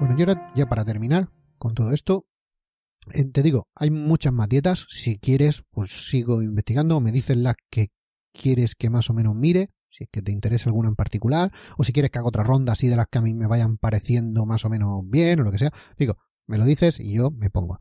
Bueno, 0.01 0.15
y 0.17 0.21
ahora 0.23 0.51
ya 0.55 0.67
para 0.67 0.85
terminar 0.85 1.29
con 1.59 1.75
todo 1.75 1.93
esto, 1.93 2.27
te 3.33 3.43
digo, 3.43 3.69
hay 3.75 3.91
muchas 3.91 4.33
más 4.33 4.49
dietas. 4.49 4.87
Si 4.89 5.19
quieres, 5.19 5.63
pues 5.71 6.09
sigo 6.09 6.43
investigando. 6.43 7.01
Me 7.01 7.13
dices 7.13 7.37
las 7.37 7.55
que 7.71 7.91
quieres 8.33 8.75
que 8.75 8.91
más 8.91 9.11
o 9.11 9.15
menos 9.15 9.35
mire, 9.35 9.71
si 9.89 10.05
es 10.05 10.11
que 10.11 10.23
te 10.23 10.33
interesa 10.33 10.69
alguna 10.69 10.89
en 10.89 10.97
particular, 10.97 11.53
o 11.77 11.85
si 11.85 11.93
quieres 11.93 12.11
que 12.11 12.19
haga 12.19 12.29
otra 12.29 12.45
ronda 12.45 12.73
así 12.73 12.89
de 12.89 12.97
las 12.97 13.07
que 13.11 13.19
a 13.19 13.23
mí 13.23 13.35
me 13.35 13.47
vayan 13.47 13.77
pareciendo 13.77 14.47
más 14.47 14.65
o 14.65 14.71
menos 14.71 15.01
bien 15.05 15.41
o 15.41 15.43
lo 15.43 15.53
que 15.53 15.59
sea. 15.59 15.73
Digo, 15.99 16.17
me 16.47 16.59
lo 16.59 16.65
dices 16.65 17.01
y 17.01 17.15
yo 17.15 17.31
me 17.31 17.51
pongo. 17.51 17.79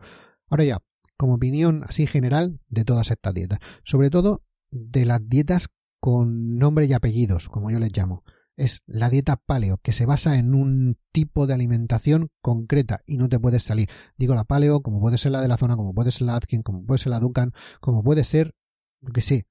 Ahora 0.48 0.64
ya, 0.64 0.80
como 1.18 1.36
opinión 1.36 1.84
así 1.88 2.08
general 2.08 2.60
de 2.68 2.86
todas 2.86 3.12
estas 3.12 3.34
dietas, 3.34 3.60
sobre 3.84 4.10
todo 4.10 4.44
de 4.72 5.06
las 5.06 5.20
dietas 5.28 5.68
con 6.00 6.58
nombre 6.58 6.86
y 6.86 6.94
apellidos, 6.94 7.50
como 7.50 7.72
yo 7.72 7.80
les 7.80 7.96
llamo 7.96 8.24
es 8.60 8.84
la 8.86 9.10
dieta 9.10 9.38
paleo, 9.38 9.78
que 9.78 9.94
se 9.94 10.06
basa 10.06 10.38
en 10.38 10.54
un 10.54 10.98
tipo 11.14 11.48
de 11.48 11.54
alimentación 11.54 12.30
concreta 12.42 13.02
y 13.06 13.18
no 13.18 13.30
te 13.30 13.40
puedes 13.40 13.64
salir. 13.64 13.90
Digo 14.18 14.36
la 14.36 14.44
paleo, 14.44 14.82
como 14.82 15.00
puede 15.00 15.18
ser 15.18 15.32
la 15.32 15.42
de 15.42 15.48
la 15.48 15.58
zona, 15.58 15.78
como 15.78 15.94
puede 15.94 16.12
ser 16.12 16.28
la 16.28 16.36
Atkin, 16.36 16.62
como 16.62 16.86
puede 16.86 17.00
ser 17.00 17.12
la 17.12 17.22
Dukan, 17.22 17.54
como 17.80 18.04
puede 18.04 18.26
ser, 18.26 18.54
lo 19.00 19.14
que 19.14 19.22
sé, 19.22 19.48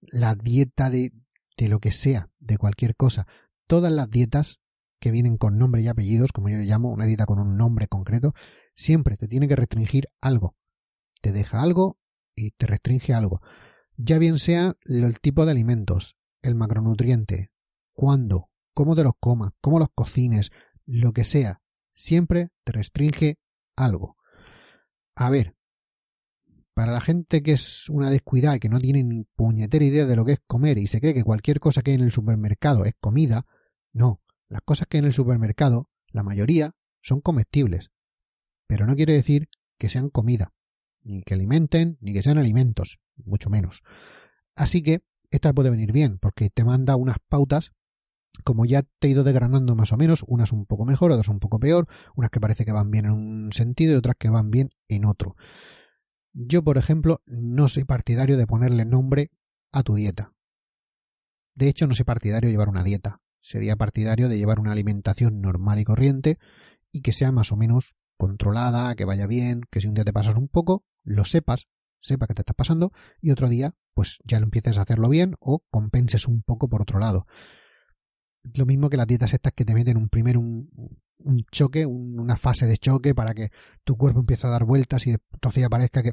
la 0.00 0.34
dieta 0.34 0.88
de, 0.88 1.12
de 1.58 1.68
lo 1.68 1.80
que 1.80 1.92
sea, 1.92 2.30
de 2.38 2.56
cualquier 2.56 2.96
cosa. 2.96 3.26
Todas 3.66 3.92
las 3.92 4.08
dietas 4.08 4.60
que 5.00 5.10
vienen 5.10 5.36
con 5.36 5.58
nombre 5.58 5.82
y 5.82 5.88
apellidos, 5.88 6.32
como 6.32 6.48
yo 6.48 6.56
le 6.56 6.64
llamo, 6.64 6.90
una 6.90 7.04
dieta 7.04 7.26
con 7.26 7.38
un 7.38 7.58
nombre 7.58 7.88
concreto, 7.88 8.32
siempre 8.74 9.18
te 9.18 9.28
tiene 9.28 9.48
que 9.48 9.56
restringir 9.56 10.08
algo. 10.18 10.56
Te 11.20 11.32
deja 11.32 11.60
algo 11.60 11.98
y 12.34 12.52
te 12.52 12.66
restringe 12.66 13.12
algo. 13.12 13.42
Ya 13.98 14.18
bien 14.18 14.38
sea 14.38 14.76
el 14.86 15.20
tipo 15.20 15.44
de 15.44 15.52
alimentos, 15.52 16.16
el 16.40 16.54
macronutriente, 16.54 17.50
cuándo, 17.96 18.50
cómo 18.74 18.94
te 18.94 19.02
los 19.02 19.14
comas, 19.18 19.50
cómo 19.60 19.80
los 19.80 19.88
cocines, 19.94 20.50
lo 20.84 21.12
que 21.12 21.24
sea, 21.24 21.60
siempre 21.92 22.50
te 22.62 22.72
restringe 22.72 23.38
algo. 23.74 24.16
A 25.16 25.30
ver, 25.30 25.56
para 26.74 26.92
la 26.92 27.00
gente 27.00 27.42
que 27.42 27.52
es 27.52 27.88
una 27.88 28.10
descuidada 28.10 28.56
y 28.56 28.60
que 28.60 28.68
no 28.68 28.78
tiene 28.78 29.02
ni 29.02 29.24
puñetera 29.24 29.84
idea 29.84 30.04
de 30.04 30.14
lo 30.14 30.26
que 30.26 30.32
es 30.32 30.40
comer 30.46 30.76
y 30.76 30.86
se 30.86 31.00
cree 31.00 31.14
que 31.14 31.24
cualquier 31.24 31.58
cosa 31.58 31.80
que 31.80 31.92
hay 31.92 31.94
en 31.96 32.02
el 32.02 32.12
supermercado 32.12 32.84
es 32.84 32.92
comida, 33.00 33.46
no, 33.92 34.20
las 34.48 34.60
cosas 34.60 34.86
que 34.86 34.98
hay 34.98 35.00
en 35.00 35.06
el 35.06 35.14
supermercado, 35.14 35.88
la 36.12 36.22
mayoría, 36.22 36.72
son 37.02 37.22
comestibles. 37.22 37.90
Pero 38.66 38.86
no 38.86 38.94
quiere 38.94 39.14
decir 39.14 39.48
que 39.78 39.88
sean 39.88 40.10
comida, 40.10 40.52
ni 41.02 41.22
que 41.22 41.32
alimenten, 41.32 41.96
ni 42.00 42.12
que 42.12 42.22
sean 42.22 42.36
alimentos, 42.36 43.00
mucho 43.16 43.48
menos. 43.48 43.82
Así 44.54 44.82
que 44.82 45.02
esta 45.30 45.54
puede 45.54 45.70
venir 45.70 45.92
bien, 45.92 46.18
porque 46.18 46.50
te 46.50 46.62
manda 46.62 46.96
unas 46.96 47.16
pautas 47.28 47.72
como 48.44 48.64
ya 48.64 48.82
te 48.82 49.08
he 49.08 49.10
ido 49.10 49.24
degranando 49.24 49.74
más 49.74 49.92
o 49.92 49.96
menos, 49.96 50.24
unas 50.26 50.52
un 50.52 50.66
poco 50.66 50.84
mejor, 50.84 51.12
otras 51.12 51.28
un 51.28 51.38
poco 51.38 51.58
peor, 51.58 51.88
unas 52.14 52.30
que 52.30 52.40
parece 52.40 52.64
que 52.64 52.72
van 52.72 52.90
bien 52.90 53.06
en 53.06 53.12
un 53.12 53.52
sentido 53.52 53.92
y 53.92 53.96
otras 53.96 54.16
que 54.18 54.30
van 54.30 54.50
bien 54.50 54.70
en 54.88 55.04
otro. 55.04 55.36
Yo, 56.32 56.62
por 56.62 56.78
ejemplo, 56.78 57.22
no 57.26 57.68
soy 57.68 57.84
partidario 57.84 58.36
de 58.36 58.46
ponerle 58.46 58.84
nombre 58.84 59.30
a 59.72 59.82
tu 59.82 59.94
dieta. 59.94 60.34
De 61.54 61.68
hecho, 61.68 61.86
no 61.86 61.94
soy 61.94 62.04
partidario 62.04 62.48
de 62.48 62.52
llevar 62.52 62.68
una 62.68 62.84
dieta. 62.84 63.20
Sería 63.40 63.76
partidario 63.76 64.28
de 64.28 64.36
llevar 64.36 64.60
una 64.60 64.72
alimentación 64.72 65.40
normal 65.40 65.78
y 65.78 65.84
corriente 65.84 66.38
y 66.92 67.00
que 67.00 67.12
sea 67.12 67.32
más 67.32 67.52
o 67.52 67.56
menos 67.56 67.96
controlada, 68.18 68.94
que 68.94 69.04
vaya 69.04 69.26
bien, 69.26 69.62
que 69.70 69.80
si 69.80 69.88
un 69.88 69.94
día 69.94 70.04
te 70.04 70.12
pasas 70.12 70.36
un 70.36 70.48
poco, 70.48 70.84
lo 71.04 71.24
sepas, 71.24 71.68
sepa 71.98 72.26
que 72.26 72.34
te 72.34 72.42
estás 72.42 72.56
pasando 72.56 72.92
y 73.20 73.30
otro 73.30 73.48
día 73.48 73.74
pues 73.94 74.18
ya 74.24 74.38
lo 74.38 74.44
empieces 74.44 74.76
a 74.78 74.82
hacerlo 74.82 75.08
bien 75.08 75.34
o 75.40 75.64
compenses 75.70 76.28
un 76.28 76.42
poco 76.42 76.68
por 76.68 76.82
otro 76.82 76.98
lado 76.98 77.26
lo 78.54 78.66
mismo 78.66 78.90
que 78.90 78.96
las 78.96 79.06
dietas 79.06 79.32
estas 79.32 79.52
que 79.52 79.64
te 79.64 79.74
meten 79.74 79.96
un 79.96 80.08
primero 80.08 80.40
un, 80.40 80.70
un 81.18 81.44
choque, 81.50 81.86
una 81.86 82.36
fase 82.36 82.66
de 82.66 82.78
choque 82.78 83.14
para 83.14 83.34
que 83.34 83.50
tu 83.84 83.96
cuerpo 83.96 84.20
empiece 84.20 84.46
a 84.46 84.50
dar 84.50 84.64
vueltas 84.64 85.06
y 85.06 85.10
entonces 85.10 85.62
ya 85.62 85.68
parezca 85.68 86.02
que 86.02 86.12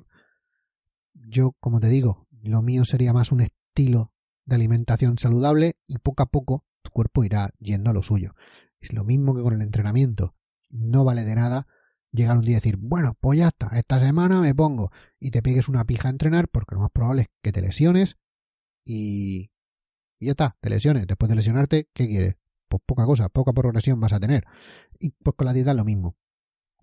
yo, 1.14 1.52
como 1.60 1.80
te 1.80 1.88
digo, 1.88 2.28
lo 2.42 2.62
mío 2.62 2.86
sería 2.86 3.14
más 3.14 3.32
un 3.32 3.42
estilo 3.42 4.12
de 4.46 4.56
alimentación 4.56 5.18
saludable 5.18 5.78
y 5.88 5.98
poco 6.00 6.24
a 6.24 6.26
poco 6.28 6.66
tu 6.82 6.92
cuerpo 6.92 7.24
irá 7.24 7.50
yendo 7.60 7.92
a 7.92 7.94
lo 7.94 8.04
suyo. 8.04 8.34
Es 8.80 8.94
lo 8.94 9.04
mismo 9.04 9.36
que 9.36 9.42
con 9.42 9.54
el 9.54 9.62
entrenamiento. 9.62 10.36
No 10.70 11.04
vale 11.04 11.24
de 11.24 11.36
nada 11.36 11.68
llegar 12.12 12.38
un 12.38 12.44
día 12.44 12.54
y 12.54 12.56
decir, 12.56 12.78
bueno, 12.78 13.16
pues 13.20 13.40
ya 13.40 13.48
está, 13.48 13.68
esta 13.78 14.00
semana 14.00 14.42
me 14.42 14.54
pongo 14.54 14.92
y 15.20 15.32
te 15.32 15.42
pegues 15.42 15.70
una 15.70 15.86
pija 15.86 16.10
a 16.10 16.12
entrenar 16.12 16.48
porque 16.50 16.76
lo 16.76 16.82
más 16.82 16.92
probable 16.92 17.24
es 17.24 17.28
que 17.42 17.52
te 17.52 17.62
lesiones 17.62 18.18
y 18.86 19.52
y 20.20 20.28
ya 20.28 20.32
está, 20.32 20.57
te 20.59 20.70
lesiones. 20.70 21.07
Después 21.07 21.30
de 21.30 21.36
lesionarte, 21.36 21.89
¿qué 21.93 22.07
quieres? 22.07 22.36
Pues 22.68 22.82
poca 22.86 23.05
cosa, 23.05 23.30
poca 23.30 23.53
progresión 23.53 23.99
vas 23.99 24.14
a 24.14 24.20
tener. 24.20 24.45
Y 24.99 25.11
pues 25.11 25.36
con 25.36 25.45
la 25.45 25.53
dieta 25.53 25.74
lo 25.74 25.86
mismo. 25.86 26.16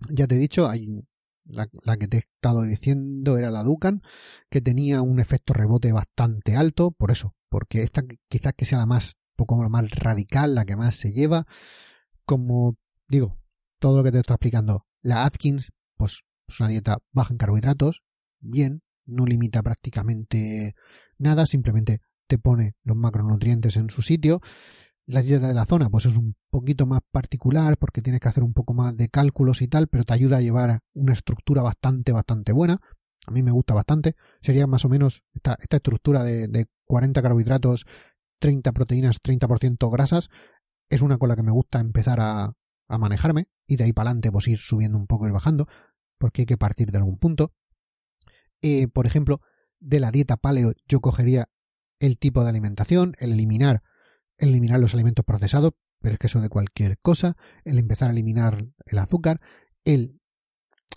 Ya 0.09 0.27
te 0.27 0.35
he 0.35 0.39
dicho, 0.39 0.67
hay 0.67 1.03
la, 1.45 1.97
que 1.97 2.07
te 2.07 2.17
he 2.17 2.19
estado 2.19 2.63
diciendo 2.63 3.37
era 3.37 3.51
la 3.51 3.63
Dukan, 3.63 4.01
que 4.49 4.61
tenía 4.61 5.01
un 5.01 5.19
efecto 5.19 5.53
rebote 5.53 5.91
bastante 5.91 6.55
alto, 6.55 6.91
por 6.91 7.11
eso, 7.11 7.35
porque 7.49 7.83
esta 7.83 8.03
quizás 8.29 8.53
que 8.53 8.65
sea 8.65 8.79
la 8.79 8.85
más, 8.85 9.17
poco 9.35 9.57
más 9.69 9.89
radical, 9.91 10.55
la 10.55 10.65
que 10.65 10.75
más 10.75 10.95
se 10.95 11.11
lleva. 11.11 11.45
Como 12.25 12.77
digo, 13.07 13.37
todo 13.79 13.97
lo 13.97 14.03
que 14.03 14.11
te 14.11 14.19
estoy 14.19 14.35
explicando 14.35 14.85
La 15.01 15.25
Atkins, 15.25 15.71
pues 15.97 16.21
es 16.47 16.59
una 16.59 16.69
dieta 16.69 16.99
baja 17.11 17.33
en 17.33 17.37
carbohidratos, 17.37 18.03
bien, 18.39 18.83
no 19.05 19.25
limita 19.25 19.63
prácticamente 19.63 20.75
nada, 21.17 21.45
simplemente 21.45 22.01
te 22.31 22.37
pone 22.37 22.75
los 22.85 22.95
macronutrientes 22.95 23.75
en 23.75 23.89
su 23.89 24.01
sitio. 24.01 24.39
La 25.05 25.21
dieta 25.21 25.49
de 25.49 25.53
la 25.53 25.65
zona, 25.65 25.89
pues 25.89 26.05
es 26.05 26.15
un 26.15 26.33
poquito 26.49 26.85
más 26.85 27.01
particular 27.11 27.75
porque 27.77 28.01
tienes 28.01 28.21
que 28.21 28.29
hacer 28.29 28.41
un 28.41 28.53
poco 28.53 28.73
más 28.73 28.95
de 28.95 29.09
cálculos 29.09 29.61
y 29.61 29.67
tal, 29.67 29.89
pero 29.89 30.05
te 30.05 30.13
ayuda 30.13 30.37
a 30.37 30.41
llevar 30.41 30.79
una 30.93 31.11
estructura 31.11 31.61
bastante, 31.61 32.13
bastante 32.13 32.53
buena. 32.53 32.79
A 33.27 33.31
mí 33.31 33.43
me 33.43 33.51
gusta 33.51 33.73
bastante. 33.73 34.15
Sería 34.41 34.65
más 34.65 34.85
o 34.85 34.89
menos 34.89 35.23
esta, 35.33 35.57
estructura 35.69 36.23
de, 36.23 36.47
de 36.47 36.67
40 36.85 37.21
carbohidratos, 37.21 37.85
30 38.39 38.71
proteínas, 38.71 39.17
30% 39.21 39.91
grasas. 39.91 40.29
Es 40.87 41.01
una 41.01 41.17
con 41.17 41.27
la 41.27 41.35
que 41.35 41.43
me 41.43 41.51
gusta 41.51 41.81
empezar 41.81 42.21
a, 42.21 42.53
a 42.87 42.97
manejarme 42.97 43.49
y 43.67 43.75
de 43.75 43.83
ahí 43.83 43.91
para 43.91 44.11
adelante 44.11 44.31
pues 44.31 44.47
ir 44.47 44.57
subiendo 44.57 44.97
un 44.97 45.05
poco 45.05 45.27
y 45.27 45.31
bajando 45.31 45.67
porque 46.17 46.43
hay 46.43 46.45
que 46.45 46.57
partir 46.57 46.91
de 46.93 46.99
algún 46.99 47.17
punto. 47.17 47.51
Eh, 48.61 48.87
por 48.87 49.05
ejemplo, 49.05 49.41
de 49.81 49.99
la 49.99 50.11
dieta 50.11 50.37
paleo 50.37 50.71
yo 50.87 51.01
cogería 51.01 51.49
el 52.01 52.17
tipo 52.17 52.43
de 52.43 52.49
alimentación, 52.49 53.15
el 53.19 53.31
eliminar, 53.31 53.83
eliminar 54.37 54.79
los 54.79 54.95
alimentos 54.95 55.23
procesados, 55.23 55.73
pero 55.99 56.13
es 56.13 56.19
que 56.19 56.27
eso 56.27 56.41
de 56.41 56.49
cualquier 56.49 56.97
cosa, 56.99 57.37
el 57.63 57.77
empezar 57.77 58.09
a 58.09 58.11
eliminar 58.11 58.65
el 58.87 58.97
azúcar, 58.97 59.39
el 59.85 60.19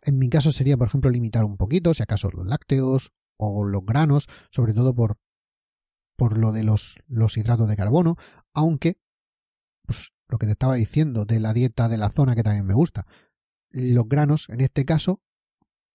en 0.03 0.19
mi 0.19 0.29
caso 0.29 0.51
sería, 0.51 0.77
por 0.77 0.89
ejemplo, 0.89 1.11
limitar 1.11 1.45
un 1.45 1.57
poquito, 1.57 1.95
si 1.95 2.03
acaso 2.03 2.31
los 2.31 2.47
lácteos 2.47 3.13
o 3.37 3.65
los 3.65 3.85
granos, 3.85 4.27
sobre 4.51 4.73
todo 4.73 4.95
por, 4.95 5.17
por 6.17 6.39
lo 6.39 6.53
de 6.53 6.65
los, 6.65 6.99
los 7.07 7.37
hidratos 7.37 7.69
de 7.69 7.77
carbono, 7.77 8.17
aunque, 8.53 8.99
pues 9.87 10.15
lo 10.29 10.39
que 10.39 10.47
te 10.47 10.53
estaba 10.53 10.75
diciendo 10.75 11.27
de 11.27 11.39
la 11.39 11.53
dieta 11.53 11.89
de 11.89 11.99
la 11.99 12.11
zona 12.11 12.35
que 12.35 12.43
también 12.43 12.67
me 12.67 12.75
gusta, 12.75 13.07
los 13.71 14.09
granos, 14.09 14.49
en 14.49 14.61
este 14.61 14.85
caso, 14.85 15.23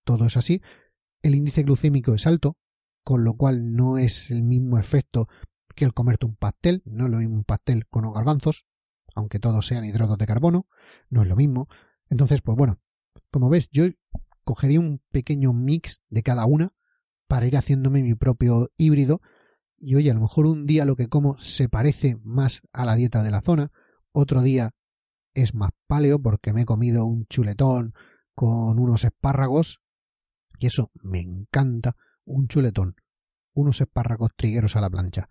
todo 0.03 0.25
es 0.25 0.37
así, 0.37 0.61
el 1.21 1.35
índice 1.35 1.63
glucémico 1.63 2.13
es 2.13 2.25
alto, 2.25 2.57
con 3.03 3.23
lo 3.23 3.33
cual 3.35 3.75
no 3.75 3.97
es 3.97 4.31
el 4.31 4.43
mismo 4.43 4.77
efecto 4.77 5.27
que 5.75 5.85
el 5.85 5.93
comerte 5.93 6.25
un 6.25 6.35
pastel, 6.35 6.83
no 6.85 7.07
lo 7.07 7.17
mismo 7.17 7.35
un 7.35 7.43
pastel 7.43 7.87
con 7.87 8.03
los 8.03 8.13
garbanzos, 8.13 8.65
aunque 9.15 9.39
todos 9.39 9.65
sean 9.65 9.85
hidratos 9.85 10.17
de 10.17 10.25
carbono, 10.25 10.67
no 11.09 11.21
es 11.21 11.27
lo 11.27 11.35
mismo. 11.35 11.67
Entonces, 12.09 12.41
pues 12.41 12.57
bueno, 12.57 12.79
como 13.31 13.49
ves, 13.49 13.69
yo 13.71 13.85
cogería 14.43 14.79
un 14.79 15.01
pequeño 15.11 15.53
mix 15.53 16.01
de 16.09 16.23
cada 16.23 16.45
una 16.45 16.69
para 17.27 17.45
ir 17.45 17.55
haciéndome 17.55 18.01
mi 18.01 18.15
propio 18.15 18.71
híbrido. 18.77 19.21
Y 19.77 19.95
oye, 19.95 20.11
a 20.11 20.13
lo 20.13 20.21
mejor 20.21 20.45
un 20.45 20.65
día 20.65 20.85
lo 20.85 20.95
que 20.95 21.07
como 21.07 21.37
se 21.37 21.69
parece 21.69 22.17
más 22.23 22.61
a 22.73 22.85
la 22.85 22.95
dieta 22.95 23.23
de 23.23 23.31
la 23.31 23.41
zona, 23.41 23.71
otro 24.11 24.41
día 24.41 24.71
es 25.33 25.53
más 25.53 25.69
paleo 25.87 26.19
porque 26.19 26.53
me 26.53 26.61
he 26.61 26.65
comido 26.65 27.05
un 27.05 27.25
chuletón 27.27 27.93
con 28.33 28.79
unos 28.79 29.03
espárragos 29.03 29.81
y 30.59 30.67
eso 30.67 30.91
me 31.01 31.19
encanta, 31.19 31.95
un 32.29 32.47
chuletón, 32.47 32.95
unos 33.53 33.81
espárragos 33.81 34.31
trigueros 34.35 34.75
a 34.75 34.81
la 34.81 34.89
plancha 34.89 35.29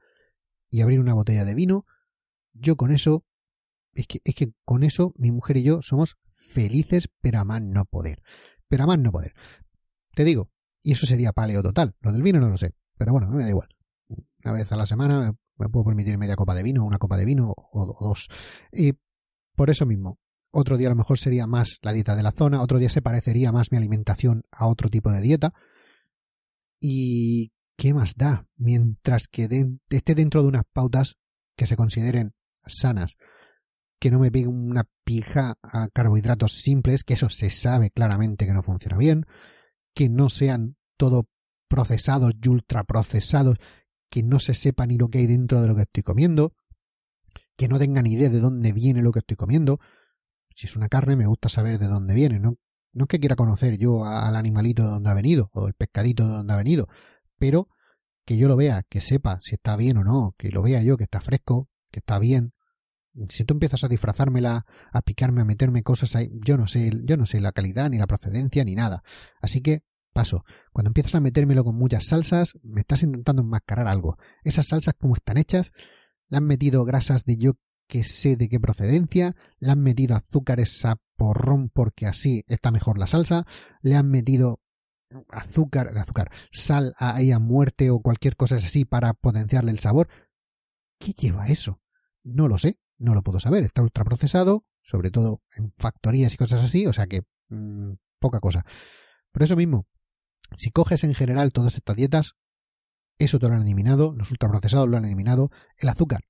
y 0.71 0.83
abrir 0.83 1.01
una 1.01 1.15
botella 1.15 1.45
de 1.45 1.55
vino, 1.55 1.87
yo 2.53 2.77
con 2.77 2.91
eso, 2.91 3.25
es 3.95 4.07
que, 4.07 4.21
es 4.25 4.35
que 4.35 4.53
con 4.65 4.83
eso 4.83 5.15
mi 5.17 5.31
mujer 5.31 5.57
y 5.57 5.63
yo 5.63 5.83
somos 5.83 6.17
felices, 6.27 7.09
pero 7.21 7.41
a 7.41 7.45
más 7.45 7.63
no 7.63 7.85
poder. 7.85 8.23
Pero 8.69 8.85
a 8.85 8.87
más 8.87 8.99
no 8.99 9.13
poder. 9.13 9.35
Te 10.15 10.25
digo, 10.25 10.51
y 10.83 10.93
eso 10.93 11.07
sería 11.07 11.33
paleo 11.33 11.63
total. 11.63 11.95
Lo 12.01 12.13
del 12.13 12.23
vino 12.23 12.41
no 12.41 12.49
lo 12.49 12.57
sé, 12.57 12.75
pero 12.97 13.13
bueno, 13.13 13.31
me 13.31 13.43
da 13.43 13.49
igual. 13.49 13.69
Una 14.45 14.53
vez 14.53 14.71
a 14.73 14.77
la 14.77 14.87
semana 14.87 15.33
me 15.57 15.69
puedo 15.69 15.85
permitir 15.85 16.17
media 16.19 16.37
copa 16.37 16.55
de 16.55 16.63
vino, 16.63 16.85
una 16.85 16.99
copa 16.99 17.17
de 17.17 17.25
vino 17.25 17.53
o, 17.57 17.87
dos. 18.01 18.29
Y 18.73 18.95
por 19.55 19.71
eso 19.71 19.87
mismo, 19.87 20.19
otro 20.51 20.77
día 20.77 20.89
a 20.89 20.91
lo 20.91 20.97
mejor 20.97 21.19
sería 21.19 21.47
más 21.47 21.79
la 21.83 21.93
dieta 21.93 22.15
de 22.17 22.23
la 22.23 22.33
zona, 22.33 22.63
otro 22.63 22.79
día 22.79 22.91
se 22.91 23.03
parecería 23.03 23.53
más 23.53 23.73
mi 23.73 23.79
alimentación 23.79 24.45
a 24.51 24.67
otro 24.67 24.89
tipo 24.89 25.11
de 25.11 25.21
dieta. 25.21 25.53
¿Y 26.81 27.53
qué 27.77 27.95
más 27.95 28.15
da? 28.17 28.47
Mientras 28.57 29.29
que 29.29 29.49
esté 29.91 30.15
dentro 30.15 30.43
de 30.43 30.49
unas 30.49 30.65
pautas 30.73 31.17
que 31.57 31.67
se 31.67 31.77
consideren 31.77 32.35
sanas 32.67 33.17
que 33.99 34.11
no 34.11 34.19
me 34.19 34.31
pegue 34.31 34.47
una 34.47 34.85
pija 35.05 35.59
a 35.63 35.89
carbohidratos 35.89 36.53
simples, 36.53 37.03
que 37.03 37.15
eso 37.15 37.31
se 37.31 37.51
sabe 37.51 37.91
claramente 37.91 38.47
que 38.47 38.53
no 38.53 38.63
funciona 38.63 38.97
bien, 38.97 39.27
que 39.95 40.09
no 40.09 40.31
sean 40.31 40.77
todo 40.97 41.29
procesados 41.69 42.35
y 42.41 42.49
ultraprocesados, 42.49 43.57
que 44.11 44.23
no 44.23 44.39
se 44.39 44.55
sepa 44.55 44.87
ni 44.87 44.97
lo 44.97 45.09
que 45.09 45.19
hay 45.19 45.27
dentro 45.27 45.61
de 45.61 45.69
lo 45.69 45.75
que 45.75 45.83
estoy 45.83 46.03
comiendo, 46.03 46.55
que 47.57 47.69
no 47.69 47.79
tengan 47.79 48.07
idea 48.07 48.29
de 48.29 48.41
dónde 48.41 48.73
viene 48.73 49.03
lo 49.03 49.11
que 49.11 49.19
estoy 49.19 49.37
comiendo. 49.37 49.81
Si 50.55 50.67
es 50.67 50.77
una 50.77 50.89
carne, 50.89 51.17
me 51.17 51.27
gusta 51.27 51.49
saber 51.49 51.79
de 51.79 51.89
dónde 51.89 52.15
viene, 52.15 52.39
no, 52.39 52.57
no 52.99 53.05
es 53.05 53.09
que 53.09 53.21
quiera 53.21 53.37
conocer 53.37 53.79
yo 53.79 54.05
al 54.05 54.37
animalito 54.37 54.83
de 54.83 54.91
dónde 54.91 55.11
ha 55.11 55.15
venido, 55.15 55.51
o 55.53 55.69
el 55.69 55.75
pescadito 55.75 56.27
de 56.27 56.35
dónde 56.35 56.53
ha 56.53 56.57
venido, 56.57 56.89
pero 57.39 57.69
que 58.27 58.37
yo 58.37 58.49
lo 58.49 58.57
vea, 58.57 58.83
que 58.89 59.01
sepa 59.01 59.41
si 59.43 59.55
está 59.55 59.77
bien 59.77 59.97
o 59.97 60.05
no, 60.05 60.35
que 60.37 60.51
lo 60.51 60.63
vea 60.63 60.83
yo, 60.83 60.97
que 60.99 61.05
está 61.05 61.21
fresco, 61.21 61.69
que 61.91 62.01
está 62.01 62.19
bien, 62.19 62.53
si 63.29 63.45
tú 63.45 63.55
empiezas 63.55 63.85
a 63.85 63.89
disfrazármela, 63.89 64.67
a 64.93 65.03
picarme, 65.03 65.41
a 65.41 65.45
meterme 65.45 65.83
cosas 65.83 66.15
ahí, 66.15 66.31
yo 66.45 66.57
no 66.57 66.69
sé, 66.69 66.91
yo 67.05 67.17
no 67.17 67.27
sé 67.27 67.41
la 67.41 67.53
calidad, 67.53 67.91
ni 67.91 67.99
la 67.99 68.07
procedencia, 68.07 68.65
ni 68.65 68.75
nada. 68.75 69.03
Así 69.41 69.61
que 69.61 69.83
paso. 70.13 70.45
Cuando 70.73 70.89
empiezas 70.91 71.17
a 71.17 71.21
metérmelo 71.21 71.65
con 71.65 71.77
muchas 71.77 72.07
salsas, 72.07 72.55
me 72.63 72.81
estás 72.81 73.03
intentando 73.03 73.43
enmascarar 73.43 73.89
algo. 73.89 74.17
Esas 74.43 74.69
salsas, 74.69 74.95
como 74.99 75.17
están 75.17 75.39
hechas, 75.39 75.73
le 76.29 76.39
han 76.39 76.45
metido 76.45 76.85
grasas 76.85 77.25
de 77.25 77.37
yo 77.37 77.53
que 77.89 78.05
sé 78.05 78.37
de 78.37 78.49
qué 78.49 78.61
procedencia, 78.61 79.35
le 79.59 79.71
han 79.71 79.83
metido 79.83 80.15
azúcares 80.15 80.85
a 80.85 81.01
porrón 81.17 81.71
porque 81.71 82.07
así 82.07 82.45
está 82.47 82.71
mejor 82.71 82.99
la 82.99 83.07
salsa, 83.07 83.45
le 83.81 83.97
han 83.97 84.09
metido 84.11 84.61
azúcar, 85.31 85.97
azúcar, 85.97 86.31
sal 86.53 86.95
a 86.99 87.21
muerte 87.39 87.91
o 87.91 88.01
cualquier 88.01 88.37
cosa 88.37 88.57
así 88.57 88.85
para 88.85 89.15
potenciarle 89.15 89.73
el 89.73 89.79
sabor. 89.79 90.09
¿Qué 90.99 91.13
lleva 91.13 91.49
eso? 91.49 91.81
No 92.23 92.47
lo 92.47 92.59
sé 92.59 92.79
no 92.99 93.15
lo 93.15 93.23
puedo 93.23 93.41
saber. 93.41 93.65
Está 93.65 93.83
ultraprocesado, 93.83 94.67
sobre 94.83 95.11
todo 95.11 95.43
en 95.57 95.71
factorías 95.71 96.35
y 96.35 96.37
cosas 96.37 96.63
así, 96.63 96.87
o 96.87 96.93
sea 96.93 97.07
que 97.07 97.23
mm, 97.49 97.93
poca 98.19 98.41
cosa. 98.41 98.65
Por 99.33 99.43
eso 99.43 99.57
mismo, 99.57 99.87
si 100.57 100.71
coges 100.71 101.05
en 101.05 101.15
general 101.15 101.53
todas 101.53 101.75
estas 101.75 101.97
dietas, 101.97 102.35
eso 103.19 103.39
te 103.39 103.49
lo 103.49 103.55
han 103.55 103.63
eliminado, 103.63 104.15
los 104.15 104.31
ultraprocesados 104.31 104.89
lo 104.89 104.97
han 104.97 105.05
eliminado, 105.05 105.51
el 105.79 105.89
azúcar 105.89 106.25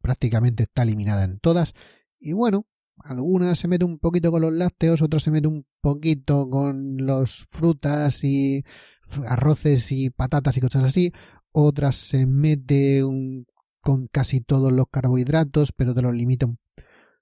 prácticamente 0.00 0.64
está 0.64 0.82
eliminada 0.82 1.24
en 1.24 1.38
todas, 1.38 1.74
y 2.18 2.32
bueno, 2.32 2.66
algunas 3.02 3.58
se 3.58 3.68
mete 3.68 3.84
un 3.84 3.98
poquito 3.98 4.30
con 4.30 4.42
los 4.42 4.52
lácteos, 4.52 5.02
otras 5.02 5.22
se 5.22 5.30
mete 5.30 5.48
un 5.48 5.66
poquito 5.80 6.48
con 6.50 6.98
los 6.98 7.46
frutas 7.46 8.24
y 8.24 8.64
arroces 9.26 9.90
y 9.92 10.10
patatas 10.10 10.56
y 10.56 10.60
cosas 10.60 10.84
así, 10.84 11.12
otras 11.52 11.96
se 11.96 12.26
mete 12.26 13.02
un 13.04 13.46
con 13.80 14.06
casi 14.06 14.40
todos 14.40 14.72
los 14.72 14.86
carbohidratos, 14.90 15.72
pero 15.72 15.94
te 15.94 16.02
los 16.02 16.14
limito. 16.14 16.56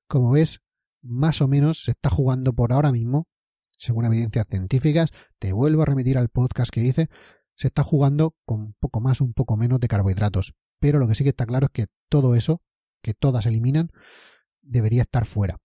Como 0.09 0.33
ves, 0.33 0.61
más 1.03 1.41
o 1.41 1.49
menos 1.49 1.85
se 1.85 1.93
está 1.93 2.11
jugando 2.11 2.53
por 2.53 2.73
ahora 2.73 2.91
mismo, 2.91 3.29
según 3.77 4.05
evidencias 4.05 4.47
científicas, 4.49 5.11
te 5.39 5.53
vuelvo 5.53 5.83
a 5.83 5.87
remitir 5.87 6.19
al 6.19 6.29
podcast 6.29 6.71
que 6.71 6.81
dice, 6.81 7.09
se 7.55 7.69
está 7.69 7.85
jugando 7.85 8.35
con 8.45 8.61
un 8.61 8.75
poco 8.79 9.01
más, 9.01 9.21
un 9.21 9.33
poco 9.33 9.57
menos 9.57 9.79
de 9.79 9.89
carbohidratos. 9.89 10.55
Pero 10.79 10.99
lo 10.99 11.09
que 11.09 11.15
sí 11.15 11.25
que 11.25 11.31
está 11.31 11.47
claro 11.47 11.67
es 11.67 11.73
que 11.73 11.87
todo 12.09 12.35
eso, 12.35 12.63
que 13.03 13.15
todas 13.15 13.47
eliminan, 13.47 13.91
debería 14.63 15.03
estar 15.03 15.25
fuera. 15.25 15.57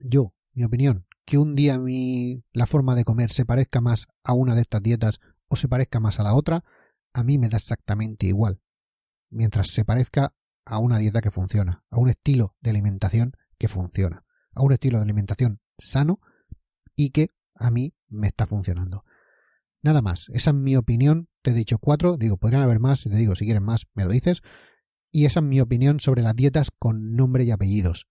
Yo, 0.00 0.34
mi 0.52 0.64
opinión, 0.64 1.06
que 1.24 1.38
un 1.38 1.54
día 1.54 1.78
mi, 1.78 2.44
la 2.52 2.66
forma 2.66 2.94
de 2.94 3.04
comer 3.04 3.30
se 3.30 3.44
parezca 3.44 3.80
más 3.80 4.06
a 4.22 4.34
una 4.34 4.54
de 4.54 4.62
estas 4.62 4.82
dietas 4.82 5.20
o 5.48 5.56
se 5.56 5.68
parezca 5.68 6.00
más 6.00 6.20
a 6.20 6.22
la 6.22 6.34
otra, 6.34 6.64
a 7.12 7.24
mí 7.24 7.38
me 7.38 7.48
da 7.48 7.56
exactamente 7.56 8.26
igual 8.26 8.60
mientras 9.30 9.68
se 9.68 9.84
parezca 9.84 10.34
a 10.64 10.78
una 10.78 10.98
dieta 10.98 11.20
que 11.20 11.30
funciona, 11.30 11.84
a 11.90 11.98
un 11.98 12.10
estilo 12.10 12.56
de 12.60 12.70
alimentación 12.70 13.32
que 13.58 13.68
funciona, 13.68 14.24
a 14.52 14.62
un 14.62 14.72
estilo 14.72 14.98
de 14.98 15.04
alimentación 15.04 15.60
sano 15.78 16.20
y 16.94 17.10
que 17.10 17.30
a 17.54 17.70
mí 17.70 17.94
me 18.08 18.28
está 18.28 18.46
funcionando. 18.46 19.04
Nada 19.82 20.02
más, 20.02 20.26
esa 20.32 20.50
es 20.50 20.56
mi 20.56 20.76
opinión, 20.76 21.27
te 21.42 21.50
he 21.50 21.54
dicho 21.54 21.78
cuatro, 21.78 22.16
digo, 22.16 22.36
podrían 22.36 22.62
haber 22.62 22.80
más, 22.80 23.02
te 23.02 23.10
digo, 23.10 23.36
si 23.36 23.44
quieren 23.44 23.62
más, 23.62 23.86
me 23.94 24.04
lo 24.04 24.10
dices, 24.10 24.42
y 25.10 25.26
esa 25.26 25.40
es 25.40 25.46
mi 25.46 25.60
opinión 25.60 26.00
sobre 26.00 26.22
las 26.22 26.36
dietas 26.36 26.68
con 26.78 27.14
nombre 27.14 27.44
y 27.44 27.50
apellidos. 27.50 28.06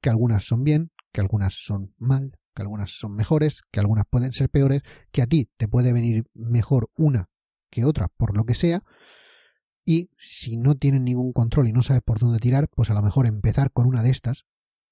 Que 0.00 0.10
algunas 0.10 0.44
son 0.44 0.64
bien, 0.64 0.92
que 1.12 1.20
algunas 1.20 1.54
son 1.54 1.94
mal, 1.98 2.38
que 2.54 2.62
algunas 2.62 2.90
son 2.90 3.14
mejores, 3.14 3.62
que 3.70 3.80
algunas 3.80 4.04
pueden 4.08 4.32
ser 4.32 4.50
peores, 4.50 4.82
que 5.10 5.22
a 5.22 5.26
ti 5.26 5.50
te 5.56 5.68
puede 5.68 5.92
venir 5.92 6.24
mejor 6.34 6.90
una 6.96 7.30
que 7.70 7.84
otra 7.84 8.08
por 8.08 8.36
lo 8.36 8.44
que 8.44 8.54
sea, 8.54 8.82
y 9.88 10.10
si 10.18 10.58
no 10.58 10.74
tienes 10.74 11.00
ningún 11.00 11.32
control 11.32 11.66
y 11.68 11.72
no 11.72 11.82
sabes 11.82 12.02
por 12.02 12.18
dónde 12.18 12.38
tirar, 12.38 12.68
pues 12.68 12.90
a 12.90 12.94
lo 12.94 13.00
mejor 13.00 13.26
empezar 13.26 13.72
con 13.72 13.86
una 13.86 14.02
de 14.02 14.10
estas, 14.10 14.44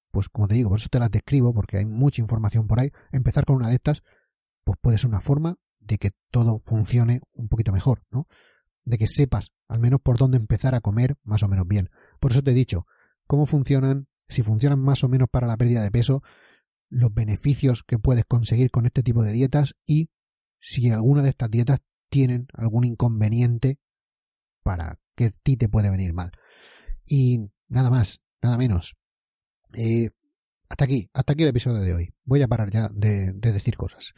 pues 0.09 0.27
como 0.27 0.47
te 0.47 0.55
digo, 0.55 0.69
por 0.69 0.79
eso 0.79 0.89
te 0.89 0.97
las 0.97 1.11
describo, 1.11 1.53
porque 1.53 1.77
hay 1.77 1.85
mucha 1.85 2.19
información 2.19 2.65
por 2.65 2.79
ahí, 2.79 2.89
empezar 3.11 3.45
con 3.45 3.57
una 3.57 3.69
de 3.69 3.75
estas, 3.75 4.01
pues 4.63 4.75
puede 4.81 4.97
ser 4.97 5.09
una 5.09 5.21
forma 5.21 5.59
de 5.87 5.97
que 5.97 6.11
todo 6.31 6.59
funcione 6.59 7.21
un 7.33 7.47
poquito 7.47 7.71
mejor, 7.71 8.03
¿no? 8.11 8.27
De 8.83 8.97
que 8.97 9.07
sepas 9.07 9.51
al 9.67 9.79
menos 9.79 9.99
por 10.01 10.17
dónde 10.17 10.37
empezar 10.37 10.75
a 10.75 10.81
comer 10.81 11.17
más 11.23 11.43
o 11.43 11.47
menos 11.47 11.67
bien. 11.67 11.89
Por 12.19 12.31
eso 12.31 12.41
te 12.41 12.51
he 12.51 12.53
dicho, 12.53 12.85
cómo 13.25 13.45
funcionan, 13.45 14.07
si 14.27 14.43
funcionan 14.43 14.79
más 14.79 15.03
o 15.03 15.09
menos 15.09 15.27
para 15.29 15.47
la 15.47 15.57
pérdida 15.57 15.81
de 15.81 15.91
peso, 15.91 16.21
los 16.89 17.13
beneficios 17.13 17.83
que 17.85 17.99
puedes 17.99 18.25
conseguir 18.25 18.71
con 18.71 18.85
este 18.85 19.03
tipo 19.03 19.23
de 19.23 19.33
dietas 19.33 19.75
y 19.85 20.09
si 20.59 20.89
alguna 20.89 21.23
de 21.23 21.29
estas 21.29 21.49
dietas 21.49 21.79
tienen 22.09 22.47
algún 22.53 22.85
inconveniente 22.85 23.79
para 24.63 24.99
que 25.15 25.25
a 25.25 25.31
ti 25.43 25.57
te 25.57 25.69
puede 25.69 25.89
venir 25.89 26.13
mal. 26.13 26.31
Y 27.05 27.39
nada 27.67 27.89
más, 27.89 28.21
nada 28.41 28.57
menos. 28.57 28.95
Eh, 29.73 30.09
hasta 30.69 30.85
aquí, 30.85 31.09
hasta 31.13 31.33
aquí 31.33 31.43
el 31.43 31.49
episodio 31.49 31.81
de 31.81 31.93
hoy. 31.93 32.13
Voy 32.23 32.41
a 32.41 32.47
parar 32.47 32.71
ya 32.71 32.89
de, 32.93 33.31
de 33.33 33.51
decir 33.51 33.75
cosas. 33.75 34.13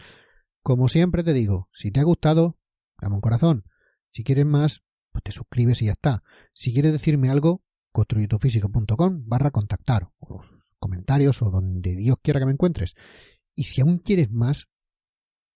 Como 0.70 0.88
siempre 0.88 1.24
te 1.24 1.34
digo, 1.34 1.68
si 1.74 1.90
te 1.90 2.00
ha 2.00 2.04
gustado, 2.04 2.60
dame 3.02 3.16
un 3.16 3.22
corazón. 3.22 3.64
Si 4.12 4.24
quieres 4.24 4.46
más, 4.46 4.84
pues 5.12 5.24
te 5.24 5.32
suscribes 5.32 5.82
y 5.82 5.86
ya 5.86 5.94
está. 5.94 6.22
Si 6.54 6.72
quieres 6.74 6.92
decirme 6.92 7.32
algo, 7.32 7.64
construyetufísico.com 7.92 9.24
barra 9.26 9.50
contactar, 9.50 10.12
o 10.20 10.36
los 10.36 10.76
comentarios 10.78 11.42
o 11.42 11.50
donde 11.50 11.96
Dios 11.96 12.18
quiera 12.22 12.40
que 12.40 12.46
me 12.46 12.52
encuentres. 12.52 12.94
Y 13.56 13.64
si 13.64 13.82
aún 13.82 13.98
quieres 13.98 14.30
más, 14.30 14.68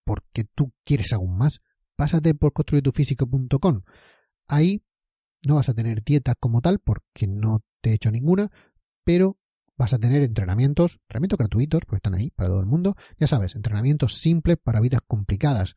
porque 0.03 0.45
tú 0.45 0.73
quieres 0.83 1.13
aún 1.13 1.37
más, 1.37 1.61
pásate 1.95 2.33
por 2.33 2.51
construyetufísico.com. 2.51 3.83
Ahí 4.47 4.83
no 5.47 5.53
vas 5.53 5.69
a 5.69 5.75
tener 5.75 6.03
dietas 6.03 6.33
como 6.39 6.59
tal, 6.59 6.79
porque 6.79 7.27
no 7.27 7.59
te 7.81 7.91
he 7.91 7.93
hecho 7.93 8.09
ninguna, 8.09 8.49
pero 9.03 9.37
vas 9.83 9.93
a 9.93 9.99
tener 9.99 10.23
entrenamientos, 10.23 10.99
entrenamientos 11.01 11.37
gratuitos, 11.37 11.81
porque 11.85 11.97
están 11.97 12.15
ahí 12.15 12.31
para 12.31 12.47
todo 12.47 12.61
el 12.61 12.65
mundo. 12.65 12.95
Ya 13.19 13.27
sabes, 13.27 13.53
entrenamientos 13.55 14.17
simples 14.17 14.57
para 14.63 14.79
vidas 14.79 15.01
complicadas. 15.05 15.75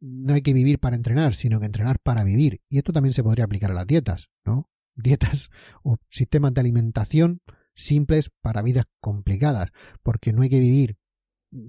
No 0.00 0.34
hay 0.34 0.42
que 0.42 0.52
vivir 0.52 0.78
para 0.78 0.94
entrenar, 0.94 1.34
sino 1.34 1.58
que 1.58 1.66
entrenar 1.66 1.98
para 1.98 2.22
vivir. 2.22 2.60
Y 2.68 2.78
esto 2.78 2.92
también 2.92 3.12
se 3.12 3.24
podría 3.24 3.44
aplicar 3.44 3.72
a 3.72 3.74
las 3.74 3.86
dietas, 3.86 4.30
¿no? 4.44 4.70
Dietas 4.94 5.50
o 5.82 5.96
sistemas 6.08 6.54
de 6.54 6.60
alimentación 6.60 7.40
simples 7.74 8.30
para 8.40 8.62
vidas 8.62 8.86
complicadas, 9.00 9.70
porque 10.02 10.32
no 10.32 10.42
hay 10.42 10.48
que 10.48 10.60
vivir 10.60 10.96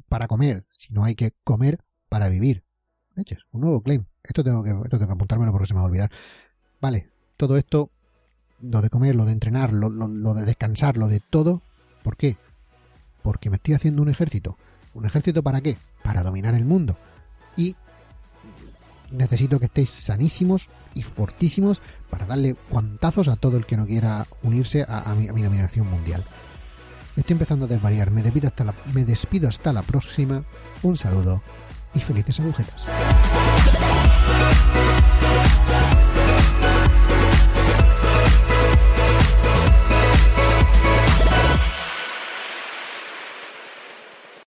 para 0.08 0.28
comer, 0.28 0.66
sino 0.70 1.04
hay 1.04 1.16
que 1.16 1.32
comer 1.44 1.80
para 2.08 2.30
vivir. 2.30 2.66
Leches, 3.16 3.40
un 3.52 3.62
nuevo 3.62 3.82
claim. 3.82 4.06
Esto 4.24 4.44
tengo 4.44 4.64
que, 4.64 4.72
esto 4.72 4.98
tengo 4.98 5.08
que 5.08 5.14
apuntármelo 5.14 5.52
porque 5.52 5.68
se 5.68 5.74
me 5.74 5.80
va 5.80 5.86
a 5.86 5.90
olvidar. 5.90 6.12
Vale, 6.82 7.10
todo 7.36 7.58
esto, 7.58 7.92
lo 8.62 8.82
de 8.82 8.90
comer, 8.90 9.16
lo 9.16 9.26
de 9.26 9.32
entrenar, 9.32 9.74
lo, 9.74 9.90
lo, 9.90 10.08
lo 10.08 10.34
de 10.36 10.46
descansar, 10.46 10.98
lo 10.98 11.08
de 11.08 11.20
todo, 11.20 11.64
¿por 12.04 12.18
qué? 12.18 12.38
Porque 13.22 13.50
me 13.50 13.58
estoy 13.58 13.74
haciendo 13.74 14.02
un 14.02 14.10
ejército. 14.10 14.58
¿Un 14.93 15.06
ejército 15.06 15.43
para 15.43 15.62
qué? 15.62 15.78
Para 16.04 16.24
dominar 16.24 16.56
el 16.56 16.66
mundo. 16.66 16.97
Y 17.56 17.76
necesito 19.12 19.60
que 19.60 19.66
estéis 19.66 19.89
sanísimos 19.89 20.70
y 20.93 21.04
fortísimos 21.04 21.82
para 22.10 22.26
darle 22.26 22.56
guantazos 22.70 23.28
a 23.28 23.36
todo 23.36 23.58
el 23.58 23.66
que 23.66 23.78
no 23.78 23.86
quiera 23.86 24.28
unirse 24.43 24.86
a, 24.88 25.14
mi, 25.16 25.28
a 25.28 25.34
mi, 25.34 25.41
dominación 25.41 25.89
mundial. 25.89 26.24
Estoy 27.16 27.34
empezando 27.34 27.66
a 27.66 27.68
desvariar. 27.68 28.12
Me 28.12 28.24
despido 28.24 28.47
hasta 28.47 28.64
la, 28.64 28.74
me 28.93 29.06
despido 29.06 29.50
hasta 29.50 29.74
la 29.74 29.82
próxima. 29.82 30.43
Un 30.84 30.97
saludo 30.97 31.41
y 31.93 32.00
felices 32.00 32.39
agujetas. 32.39 32.86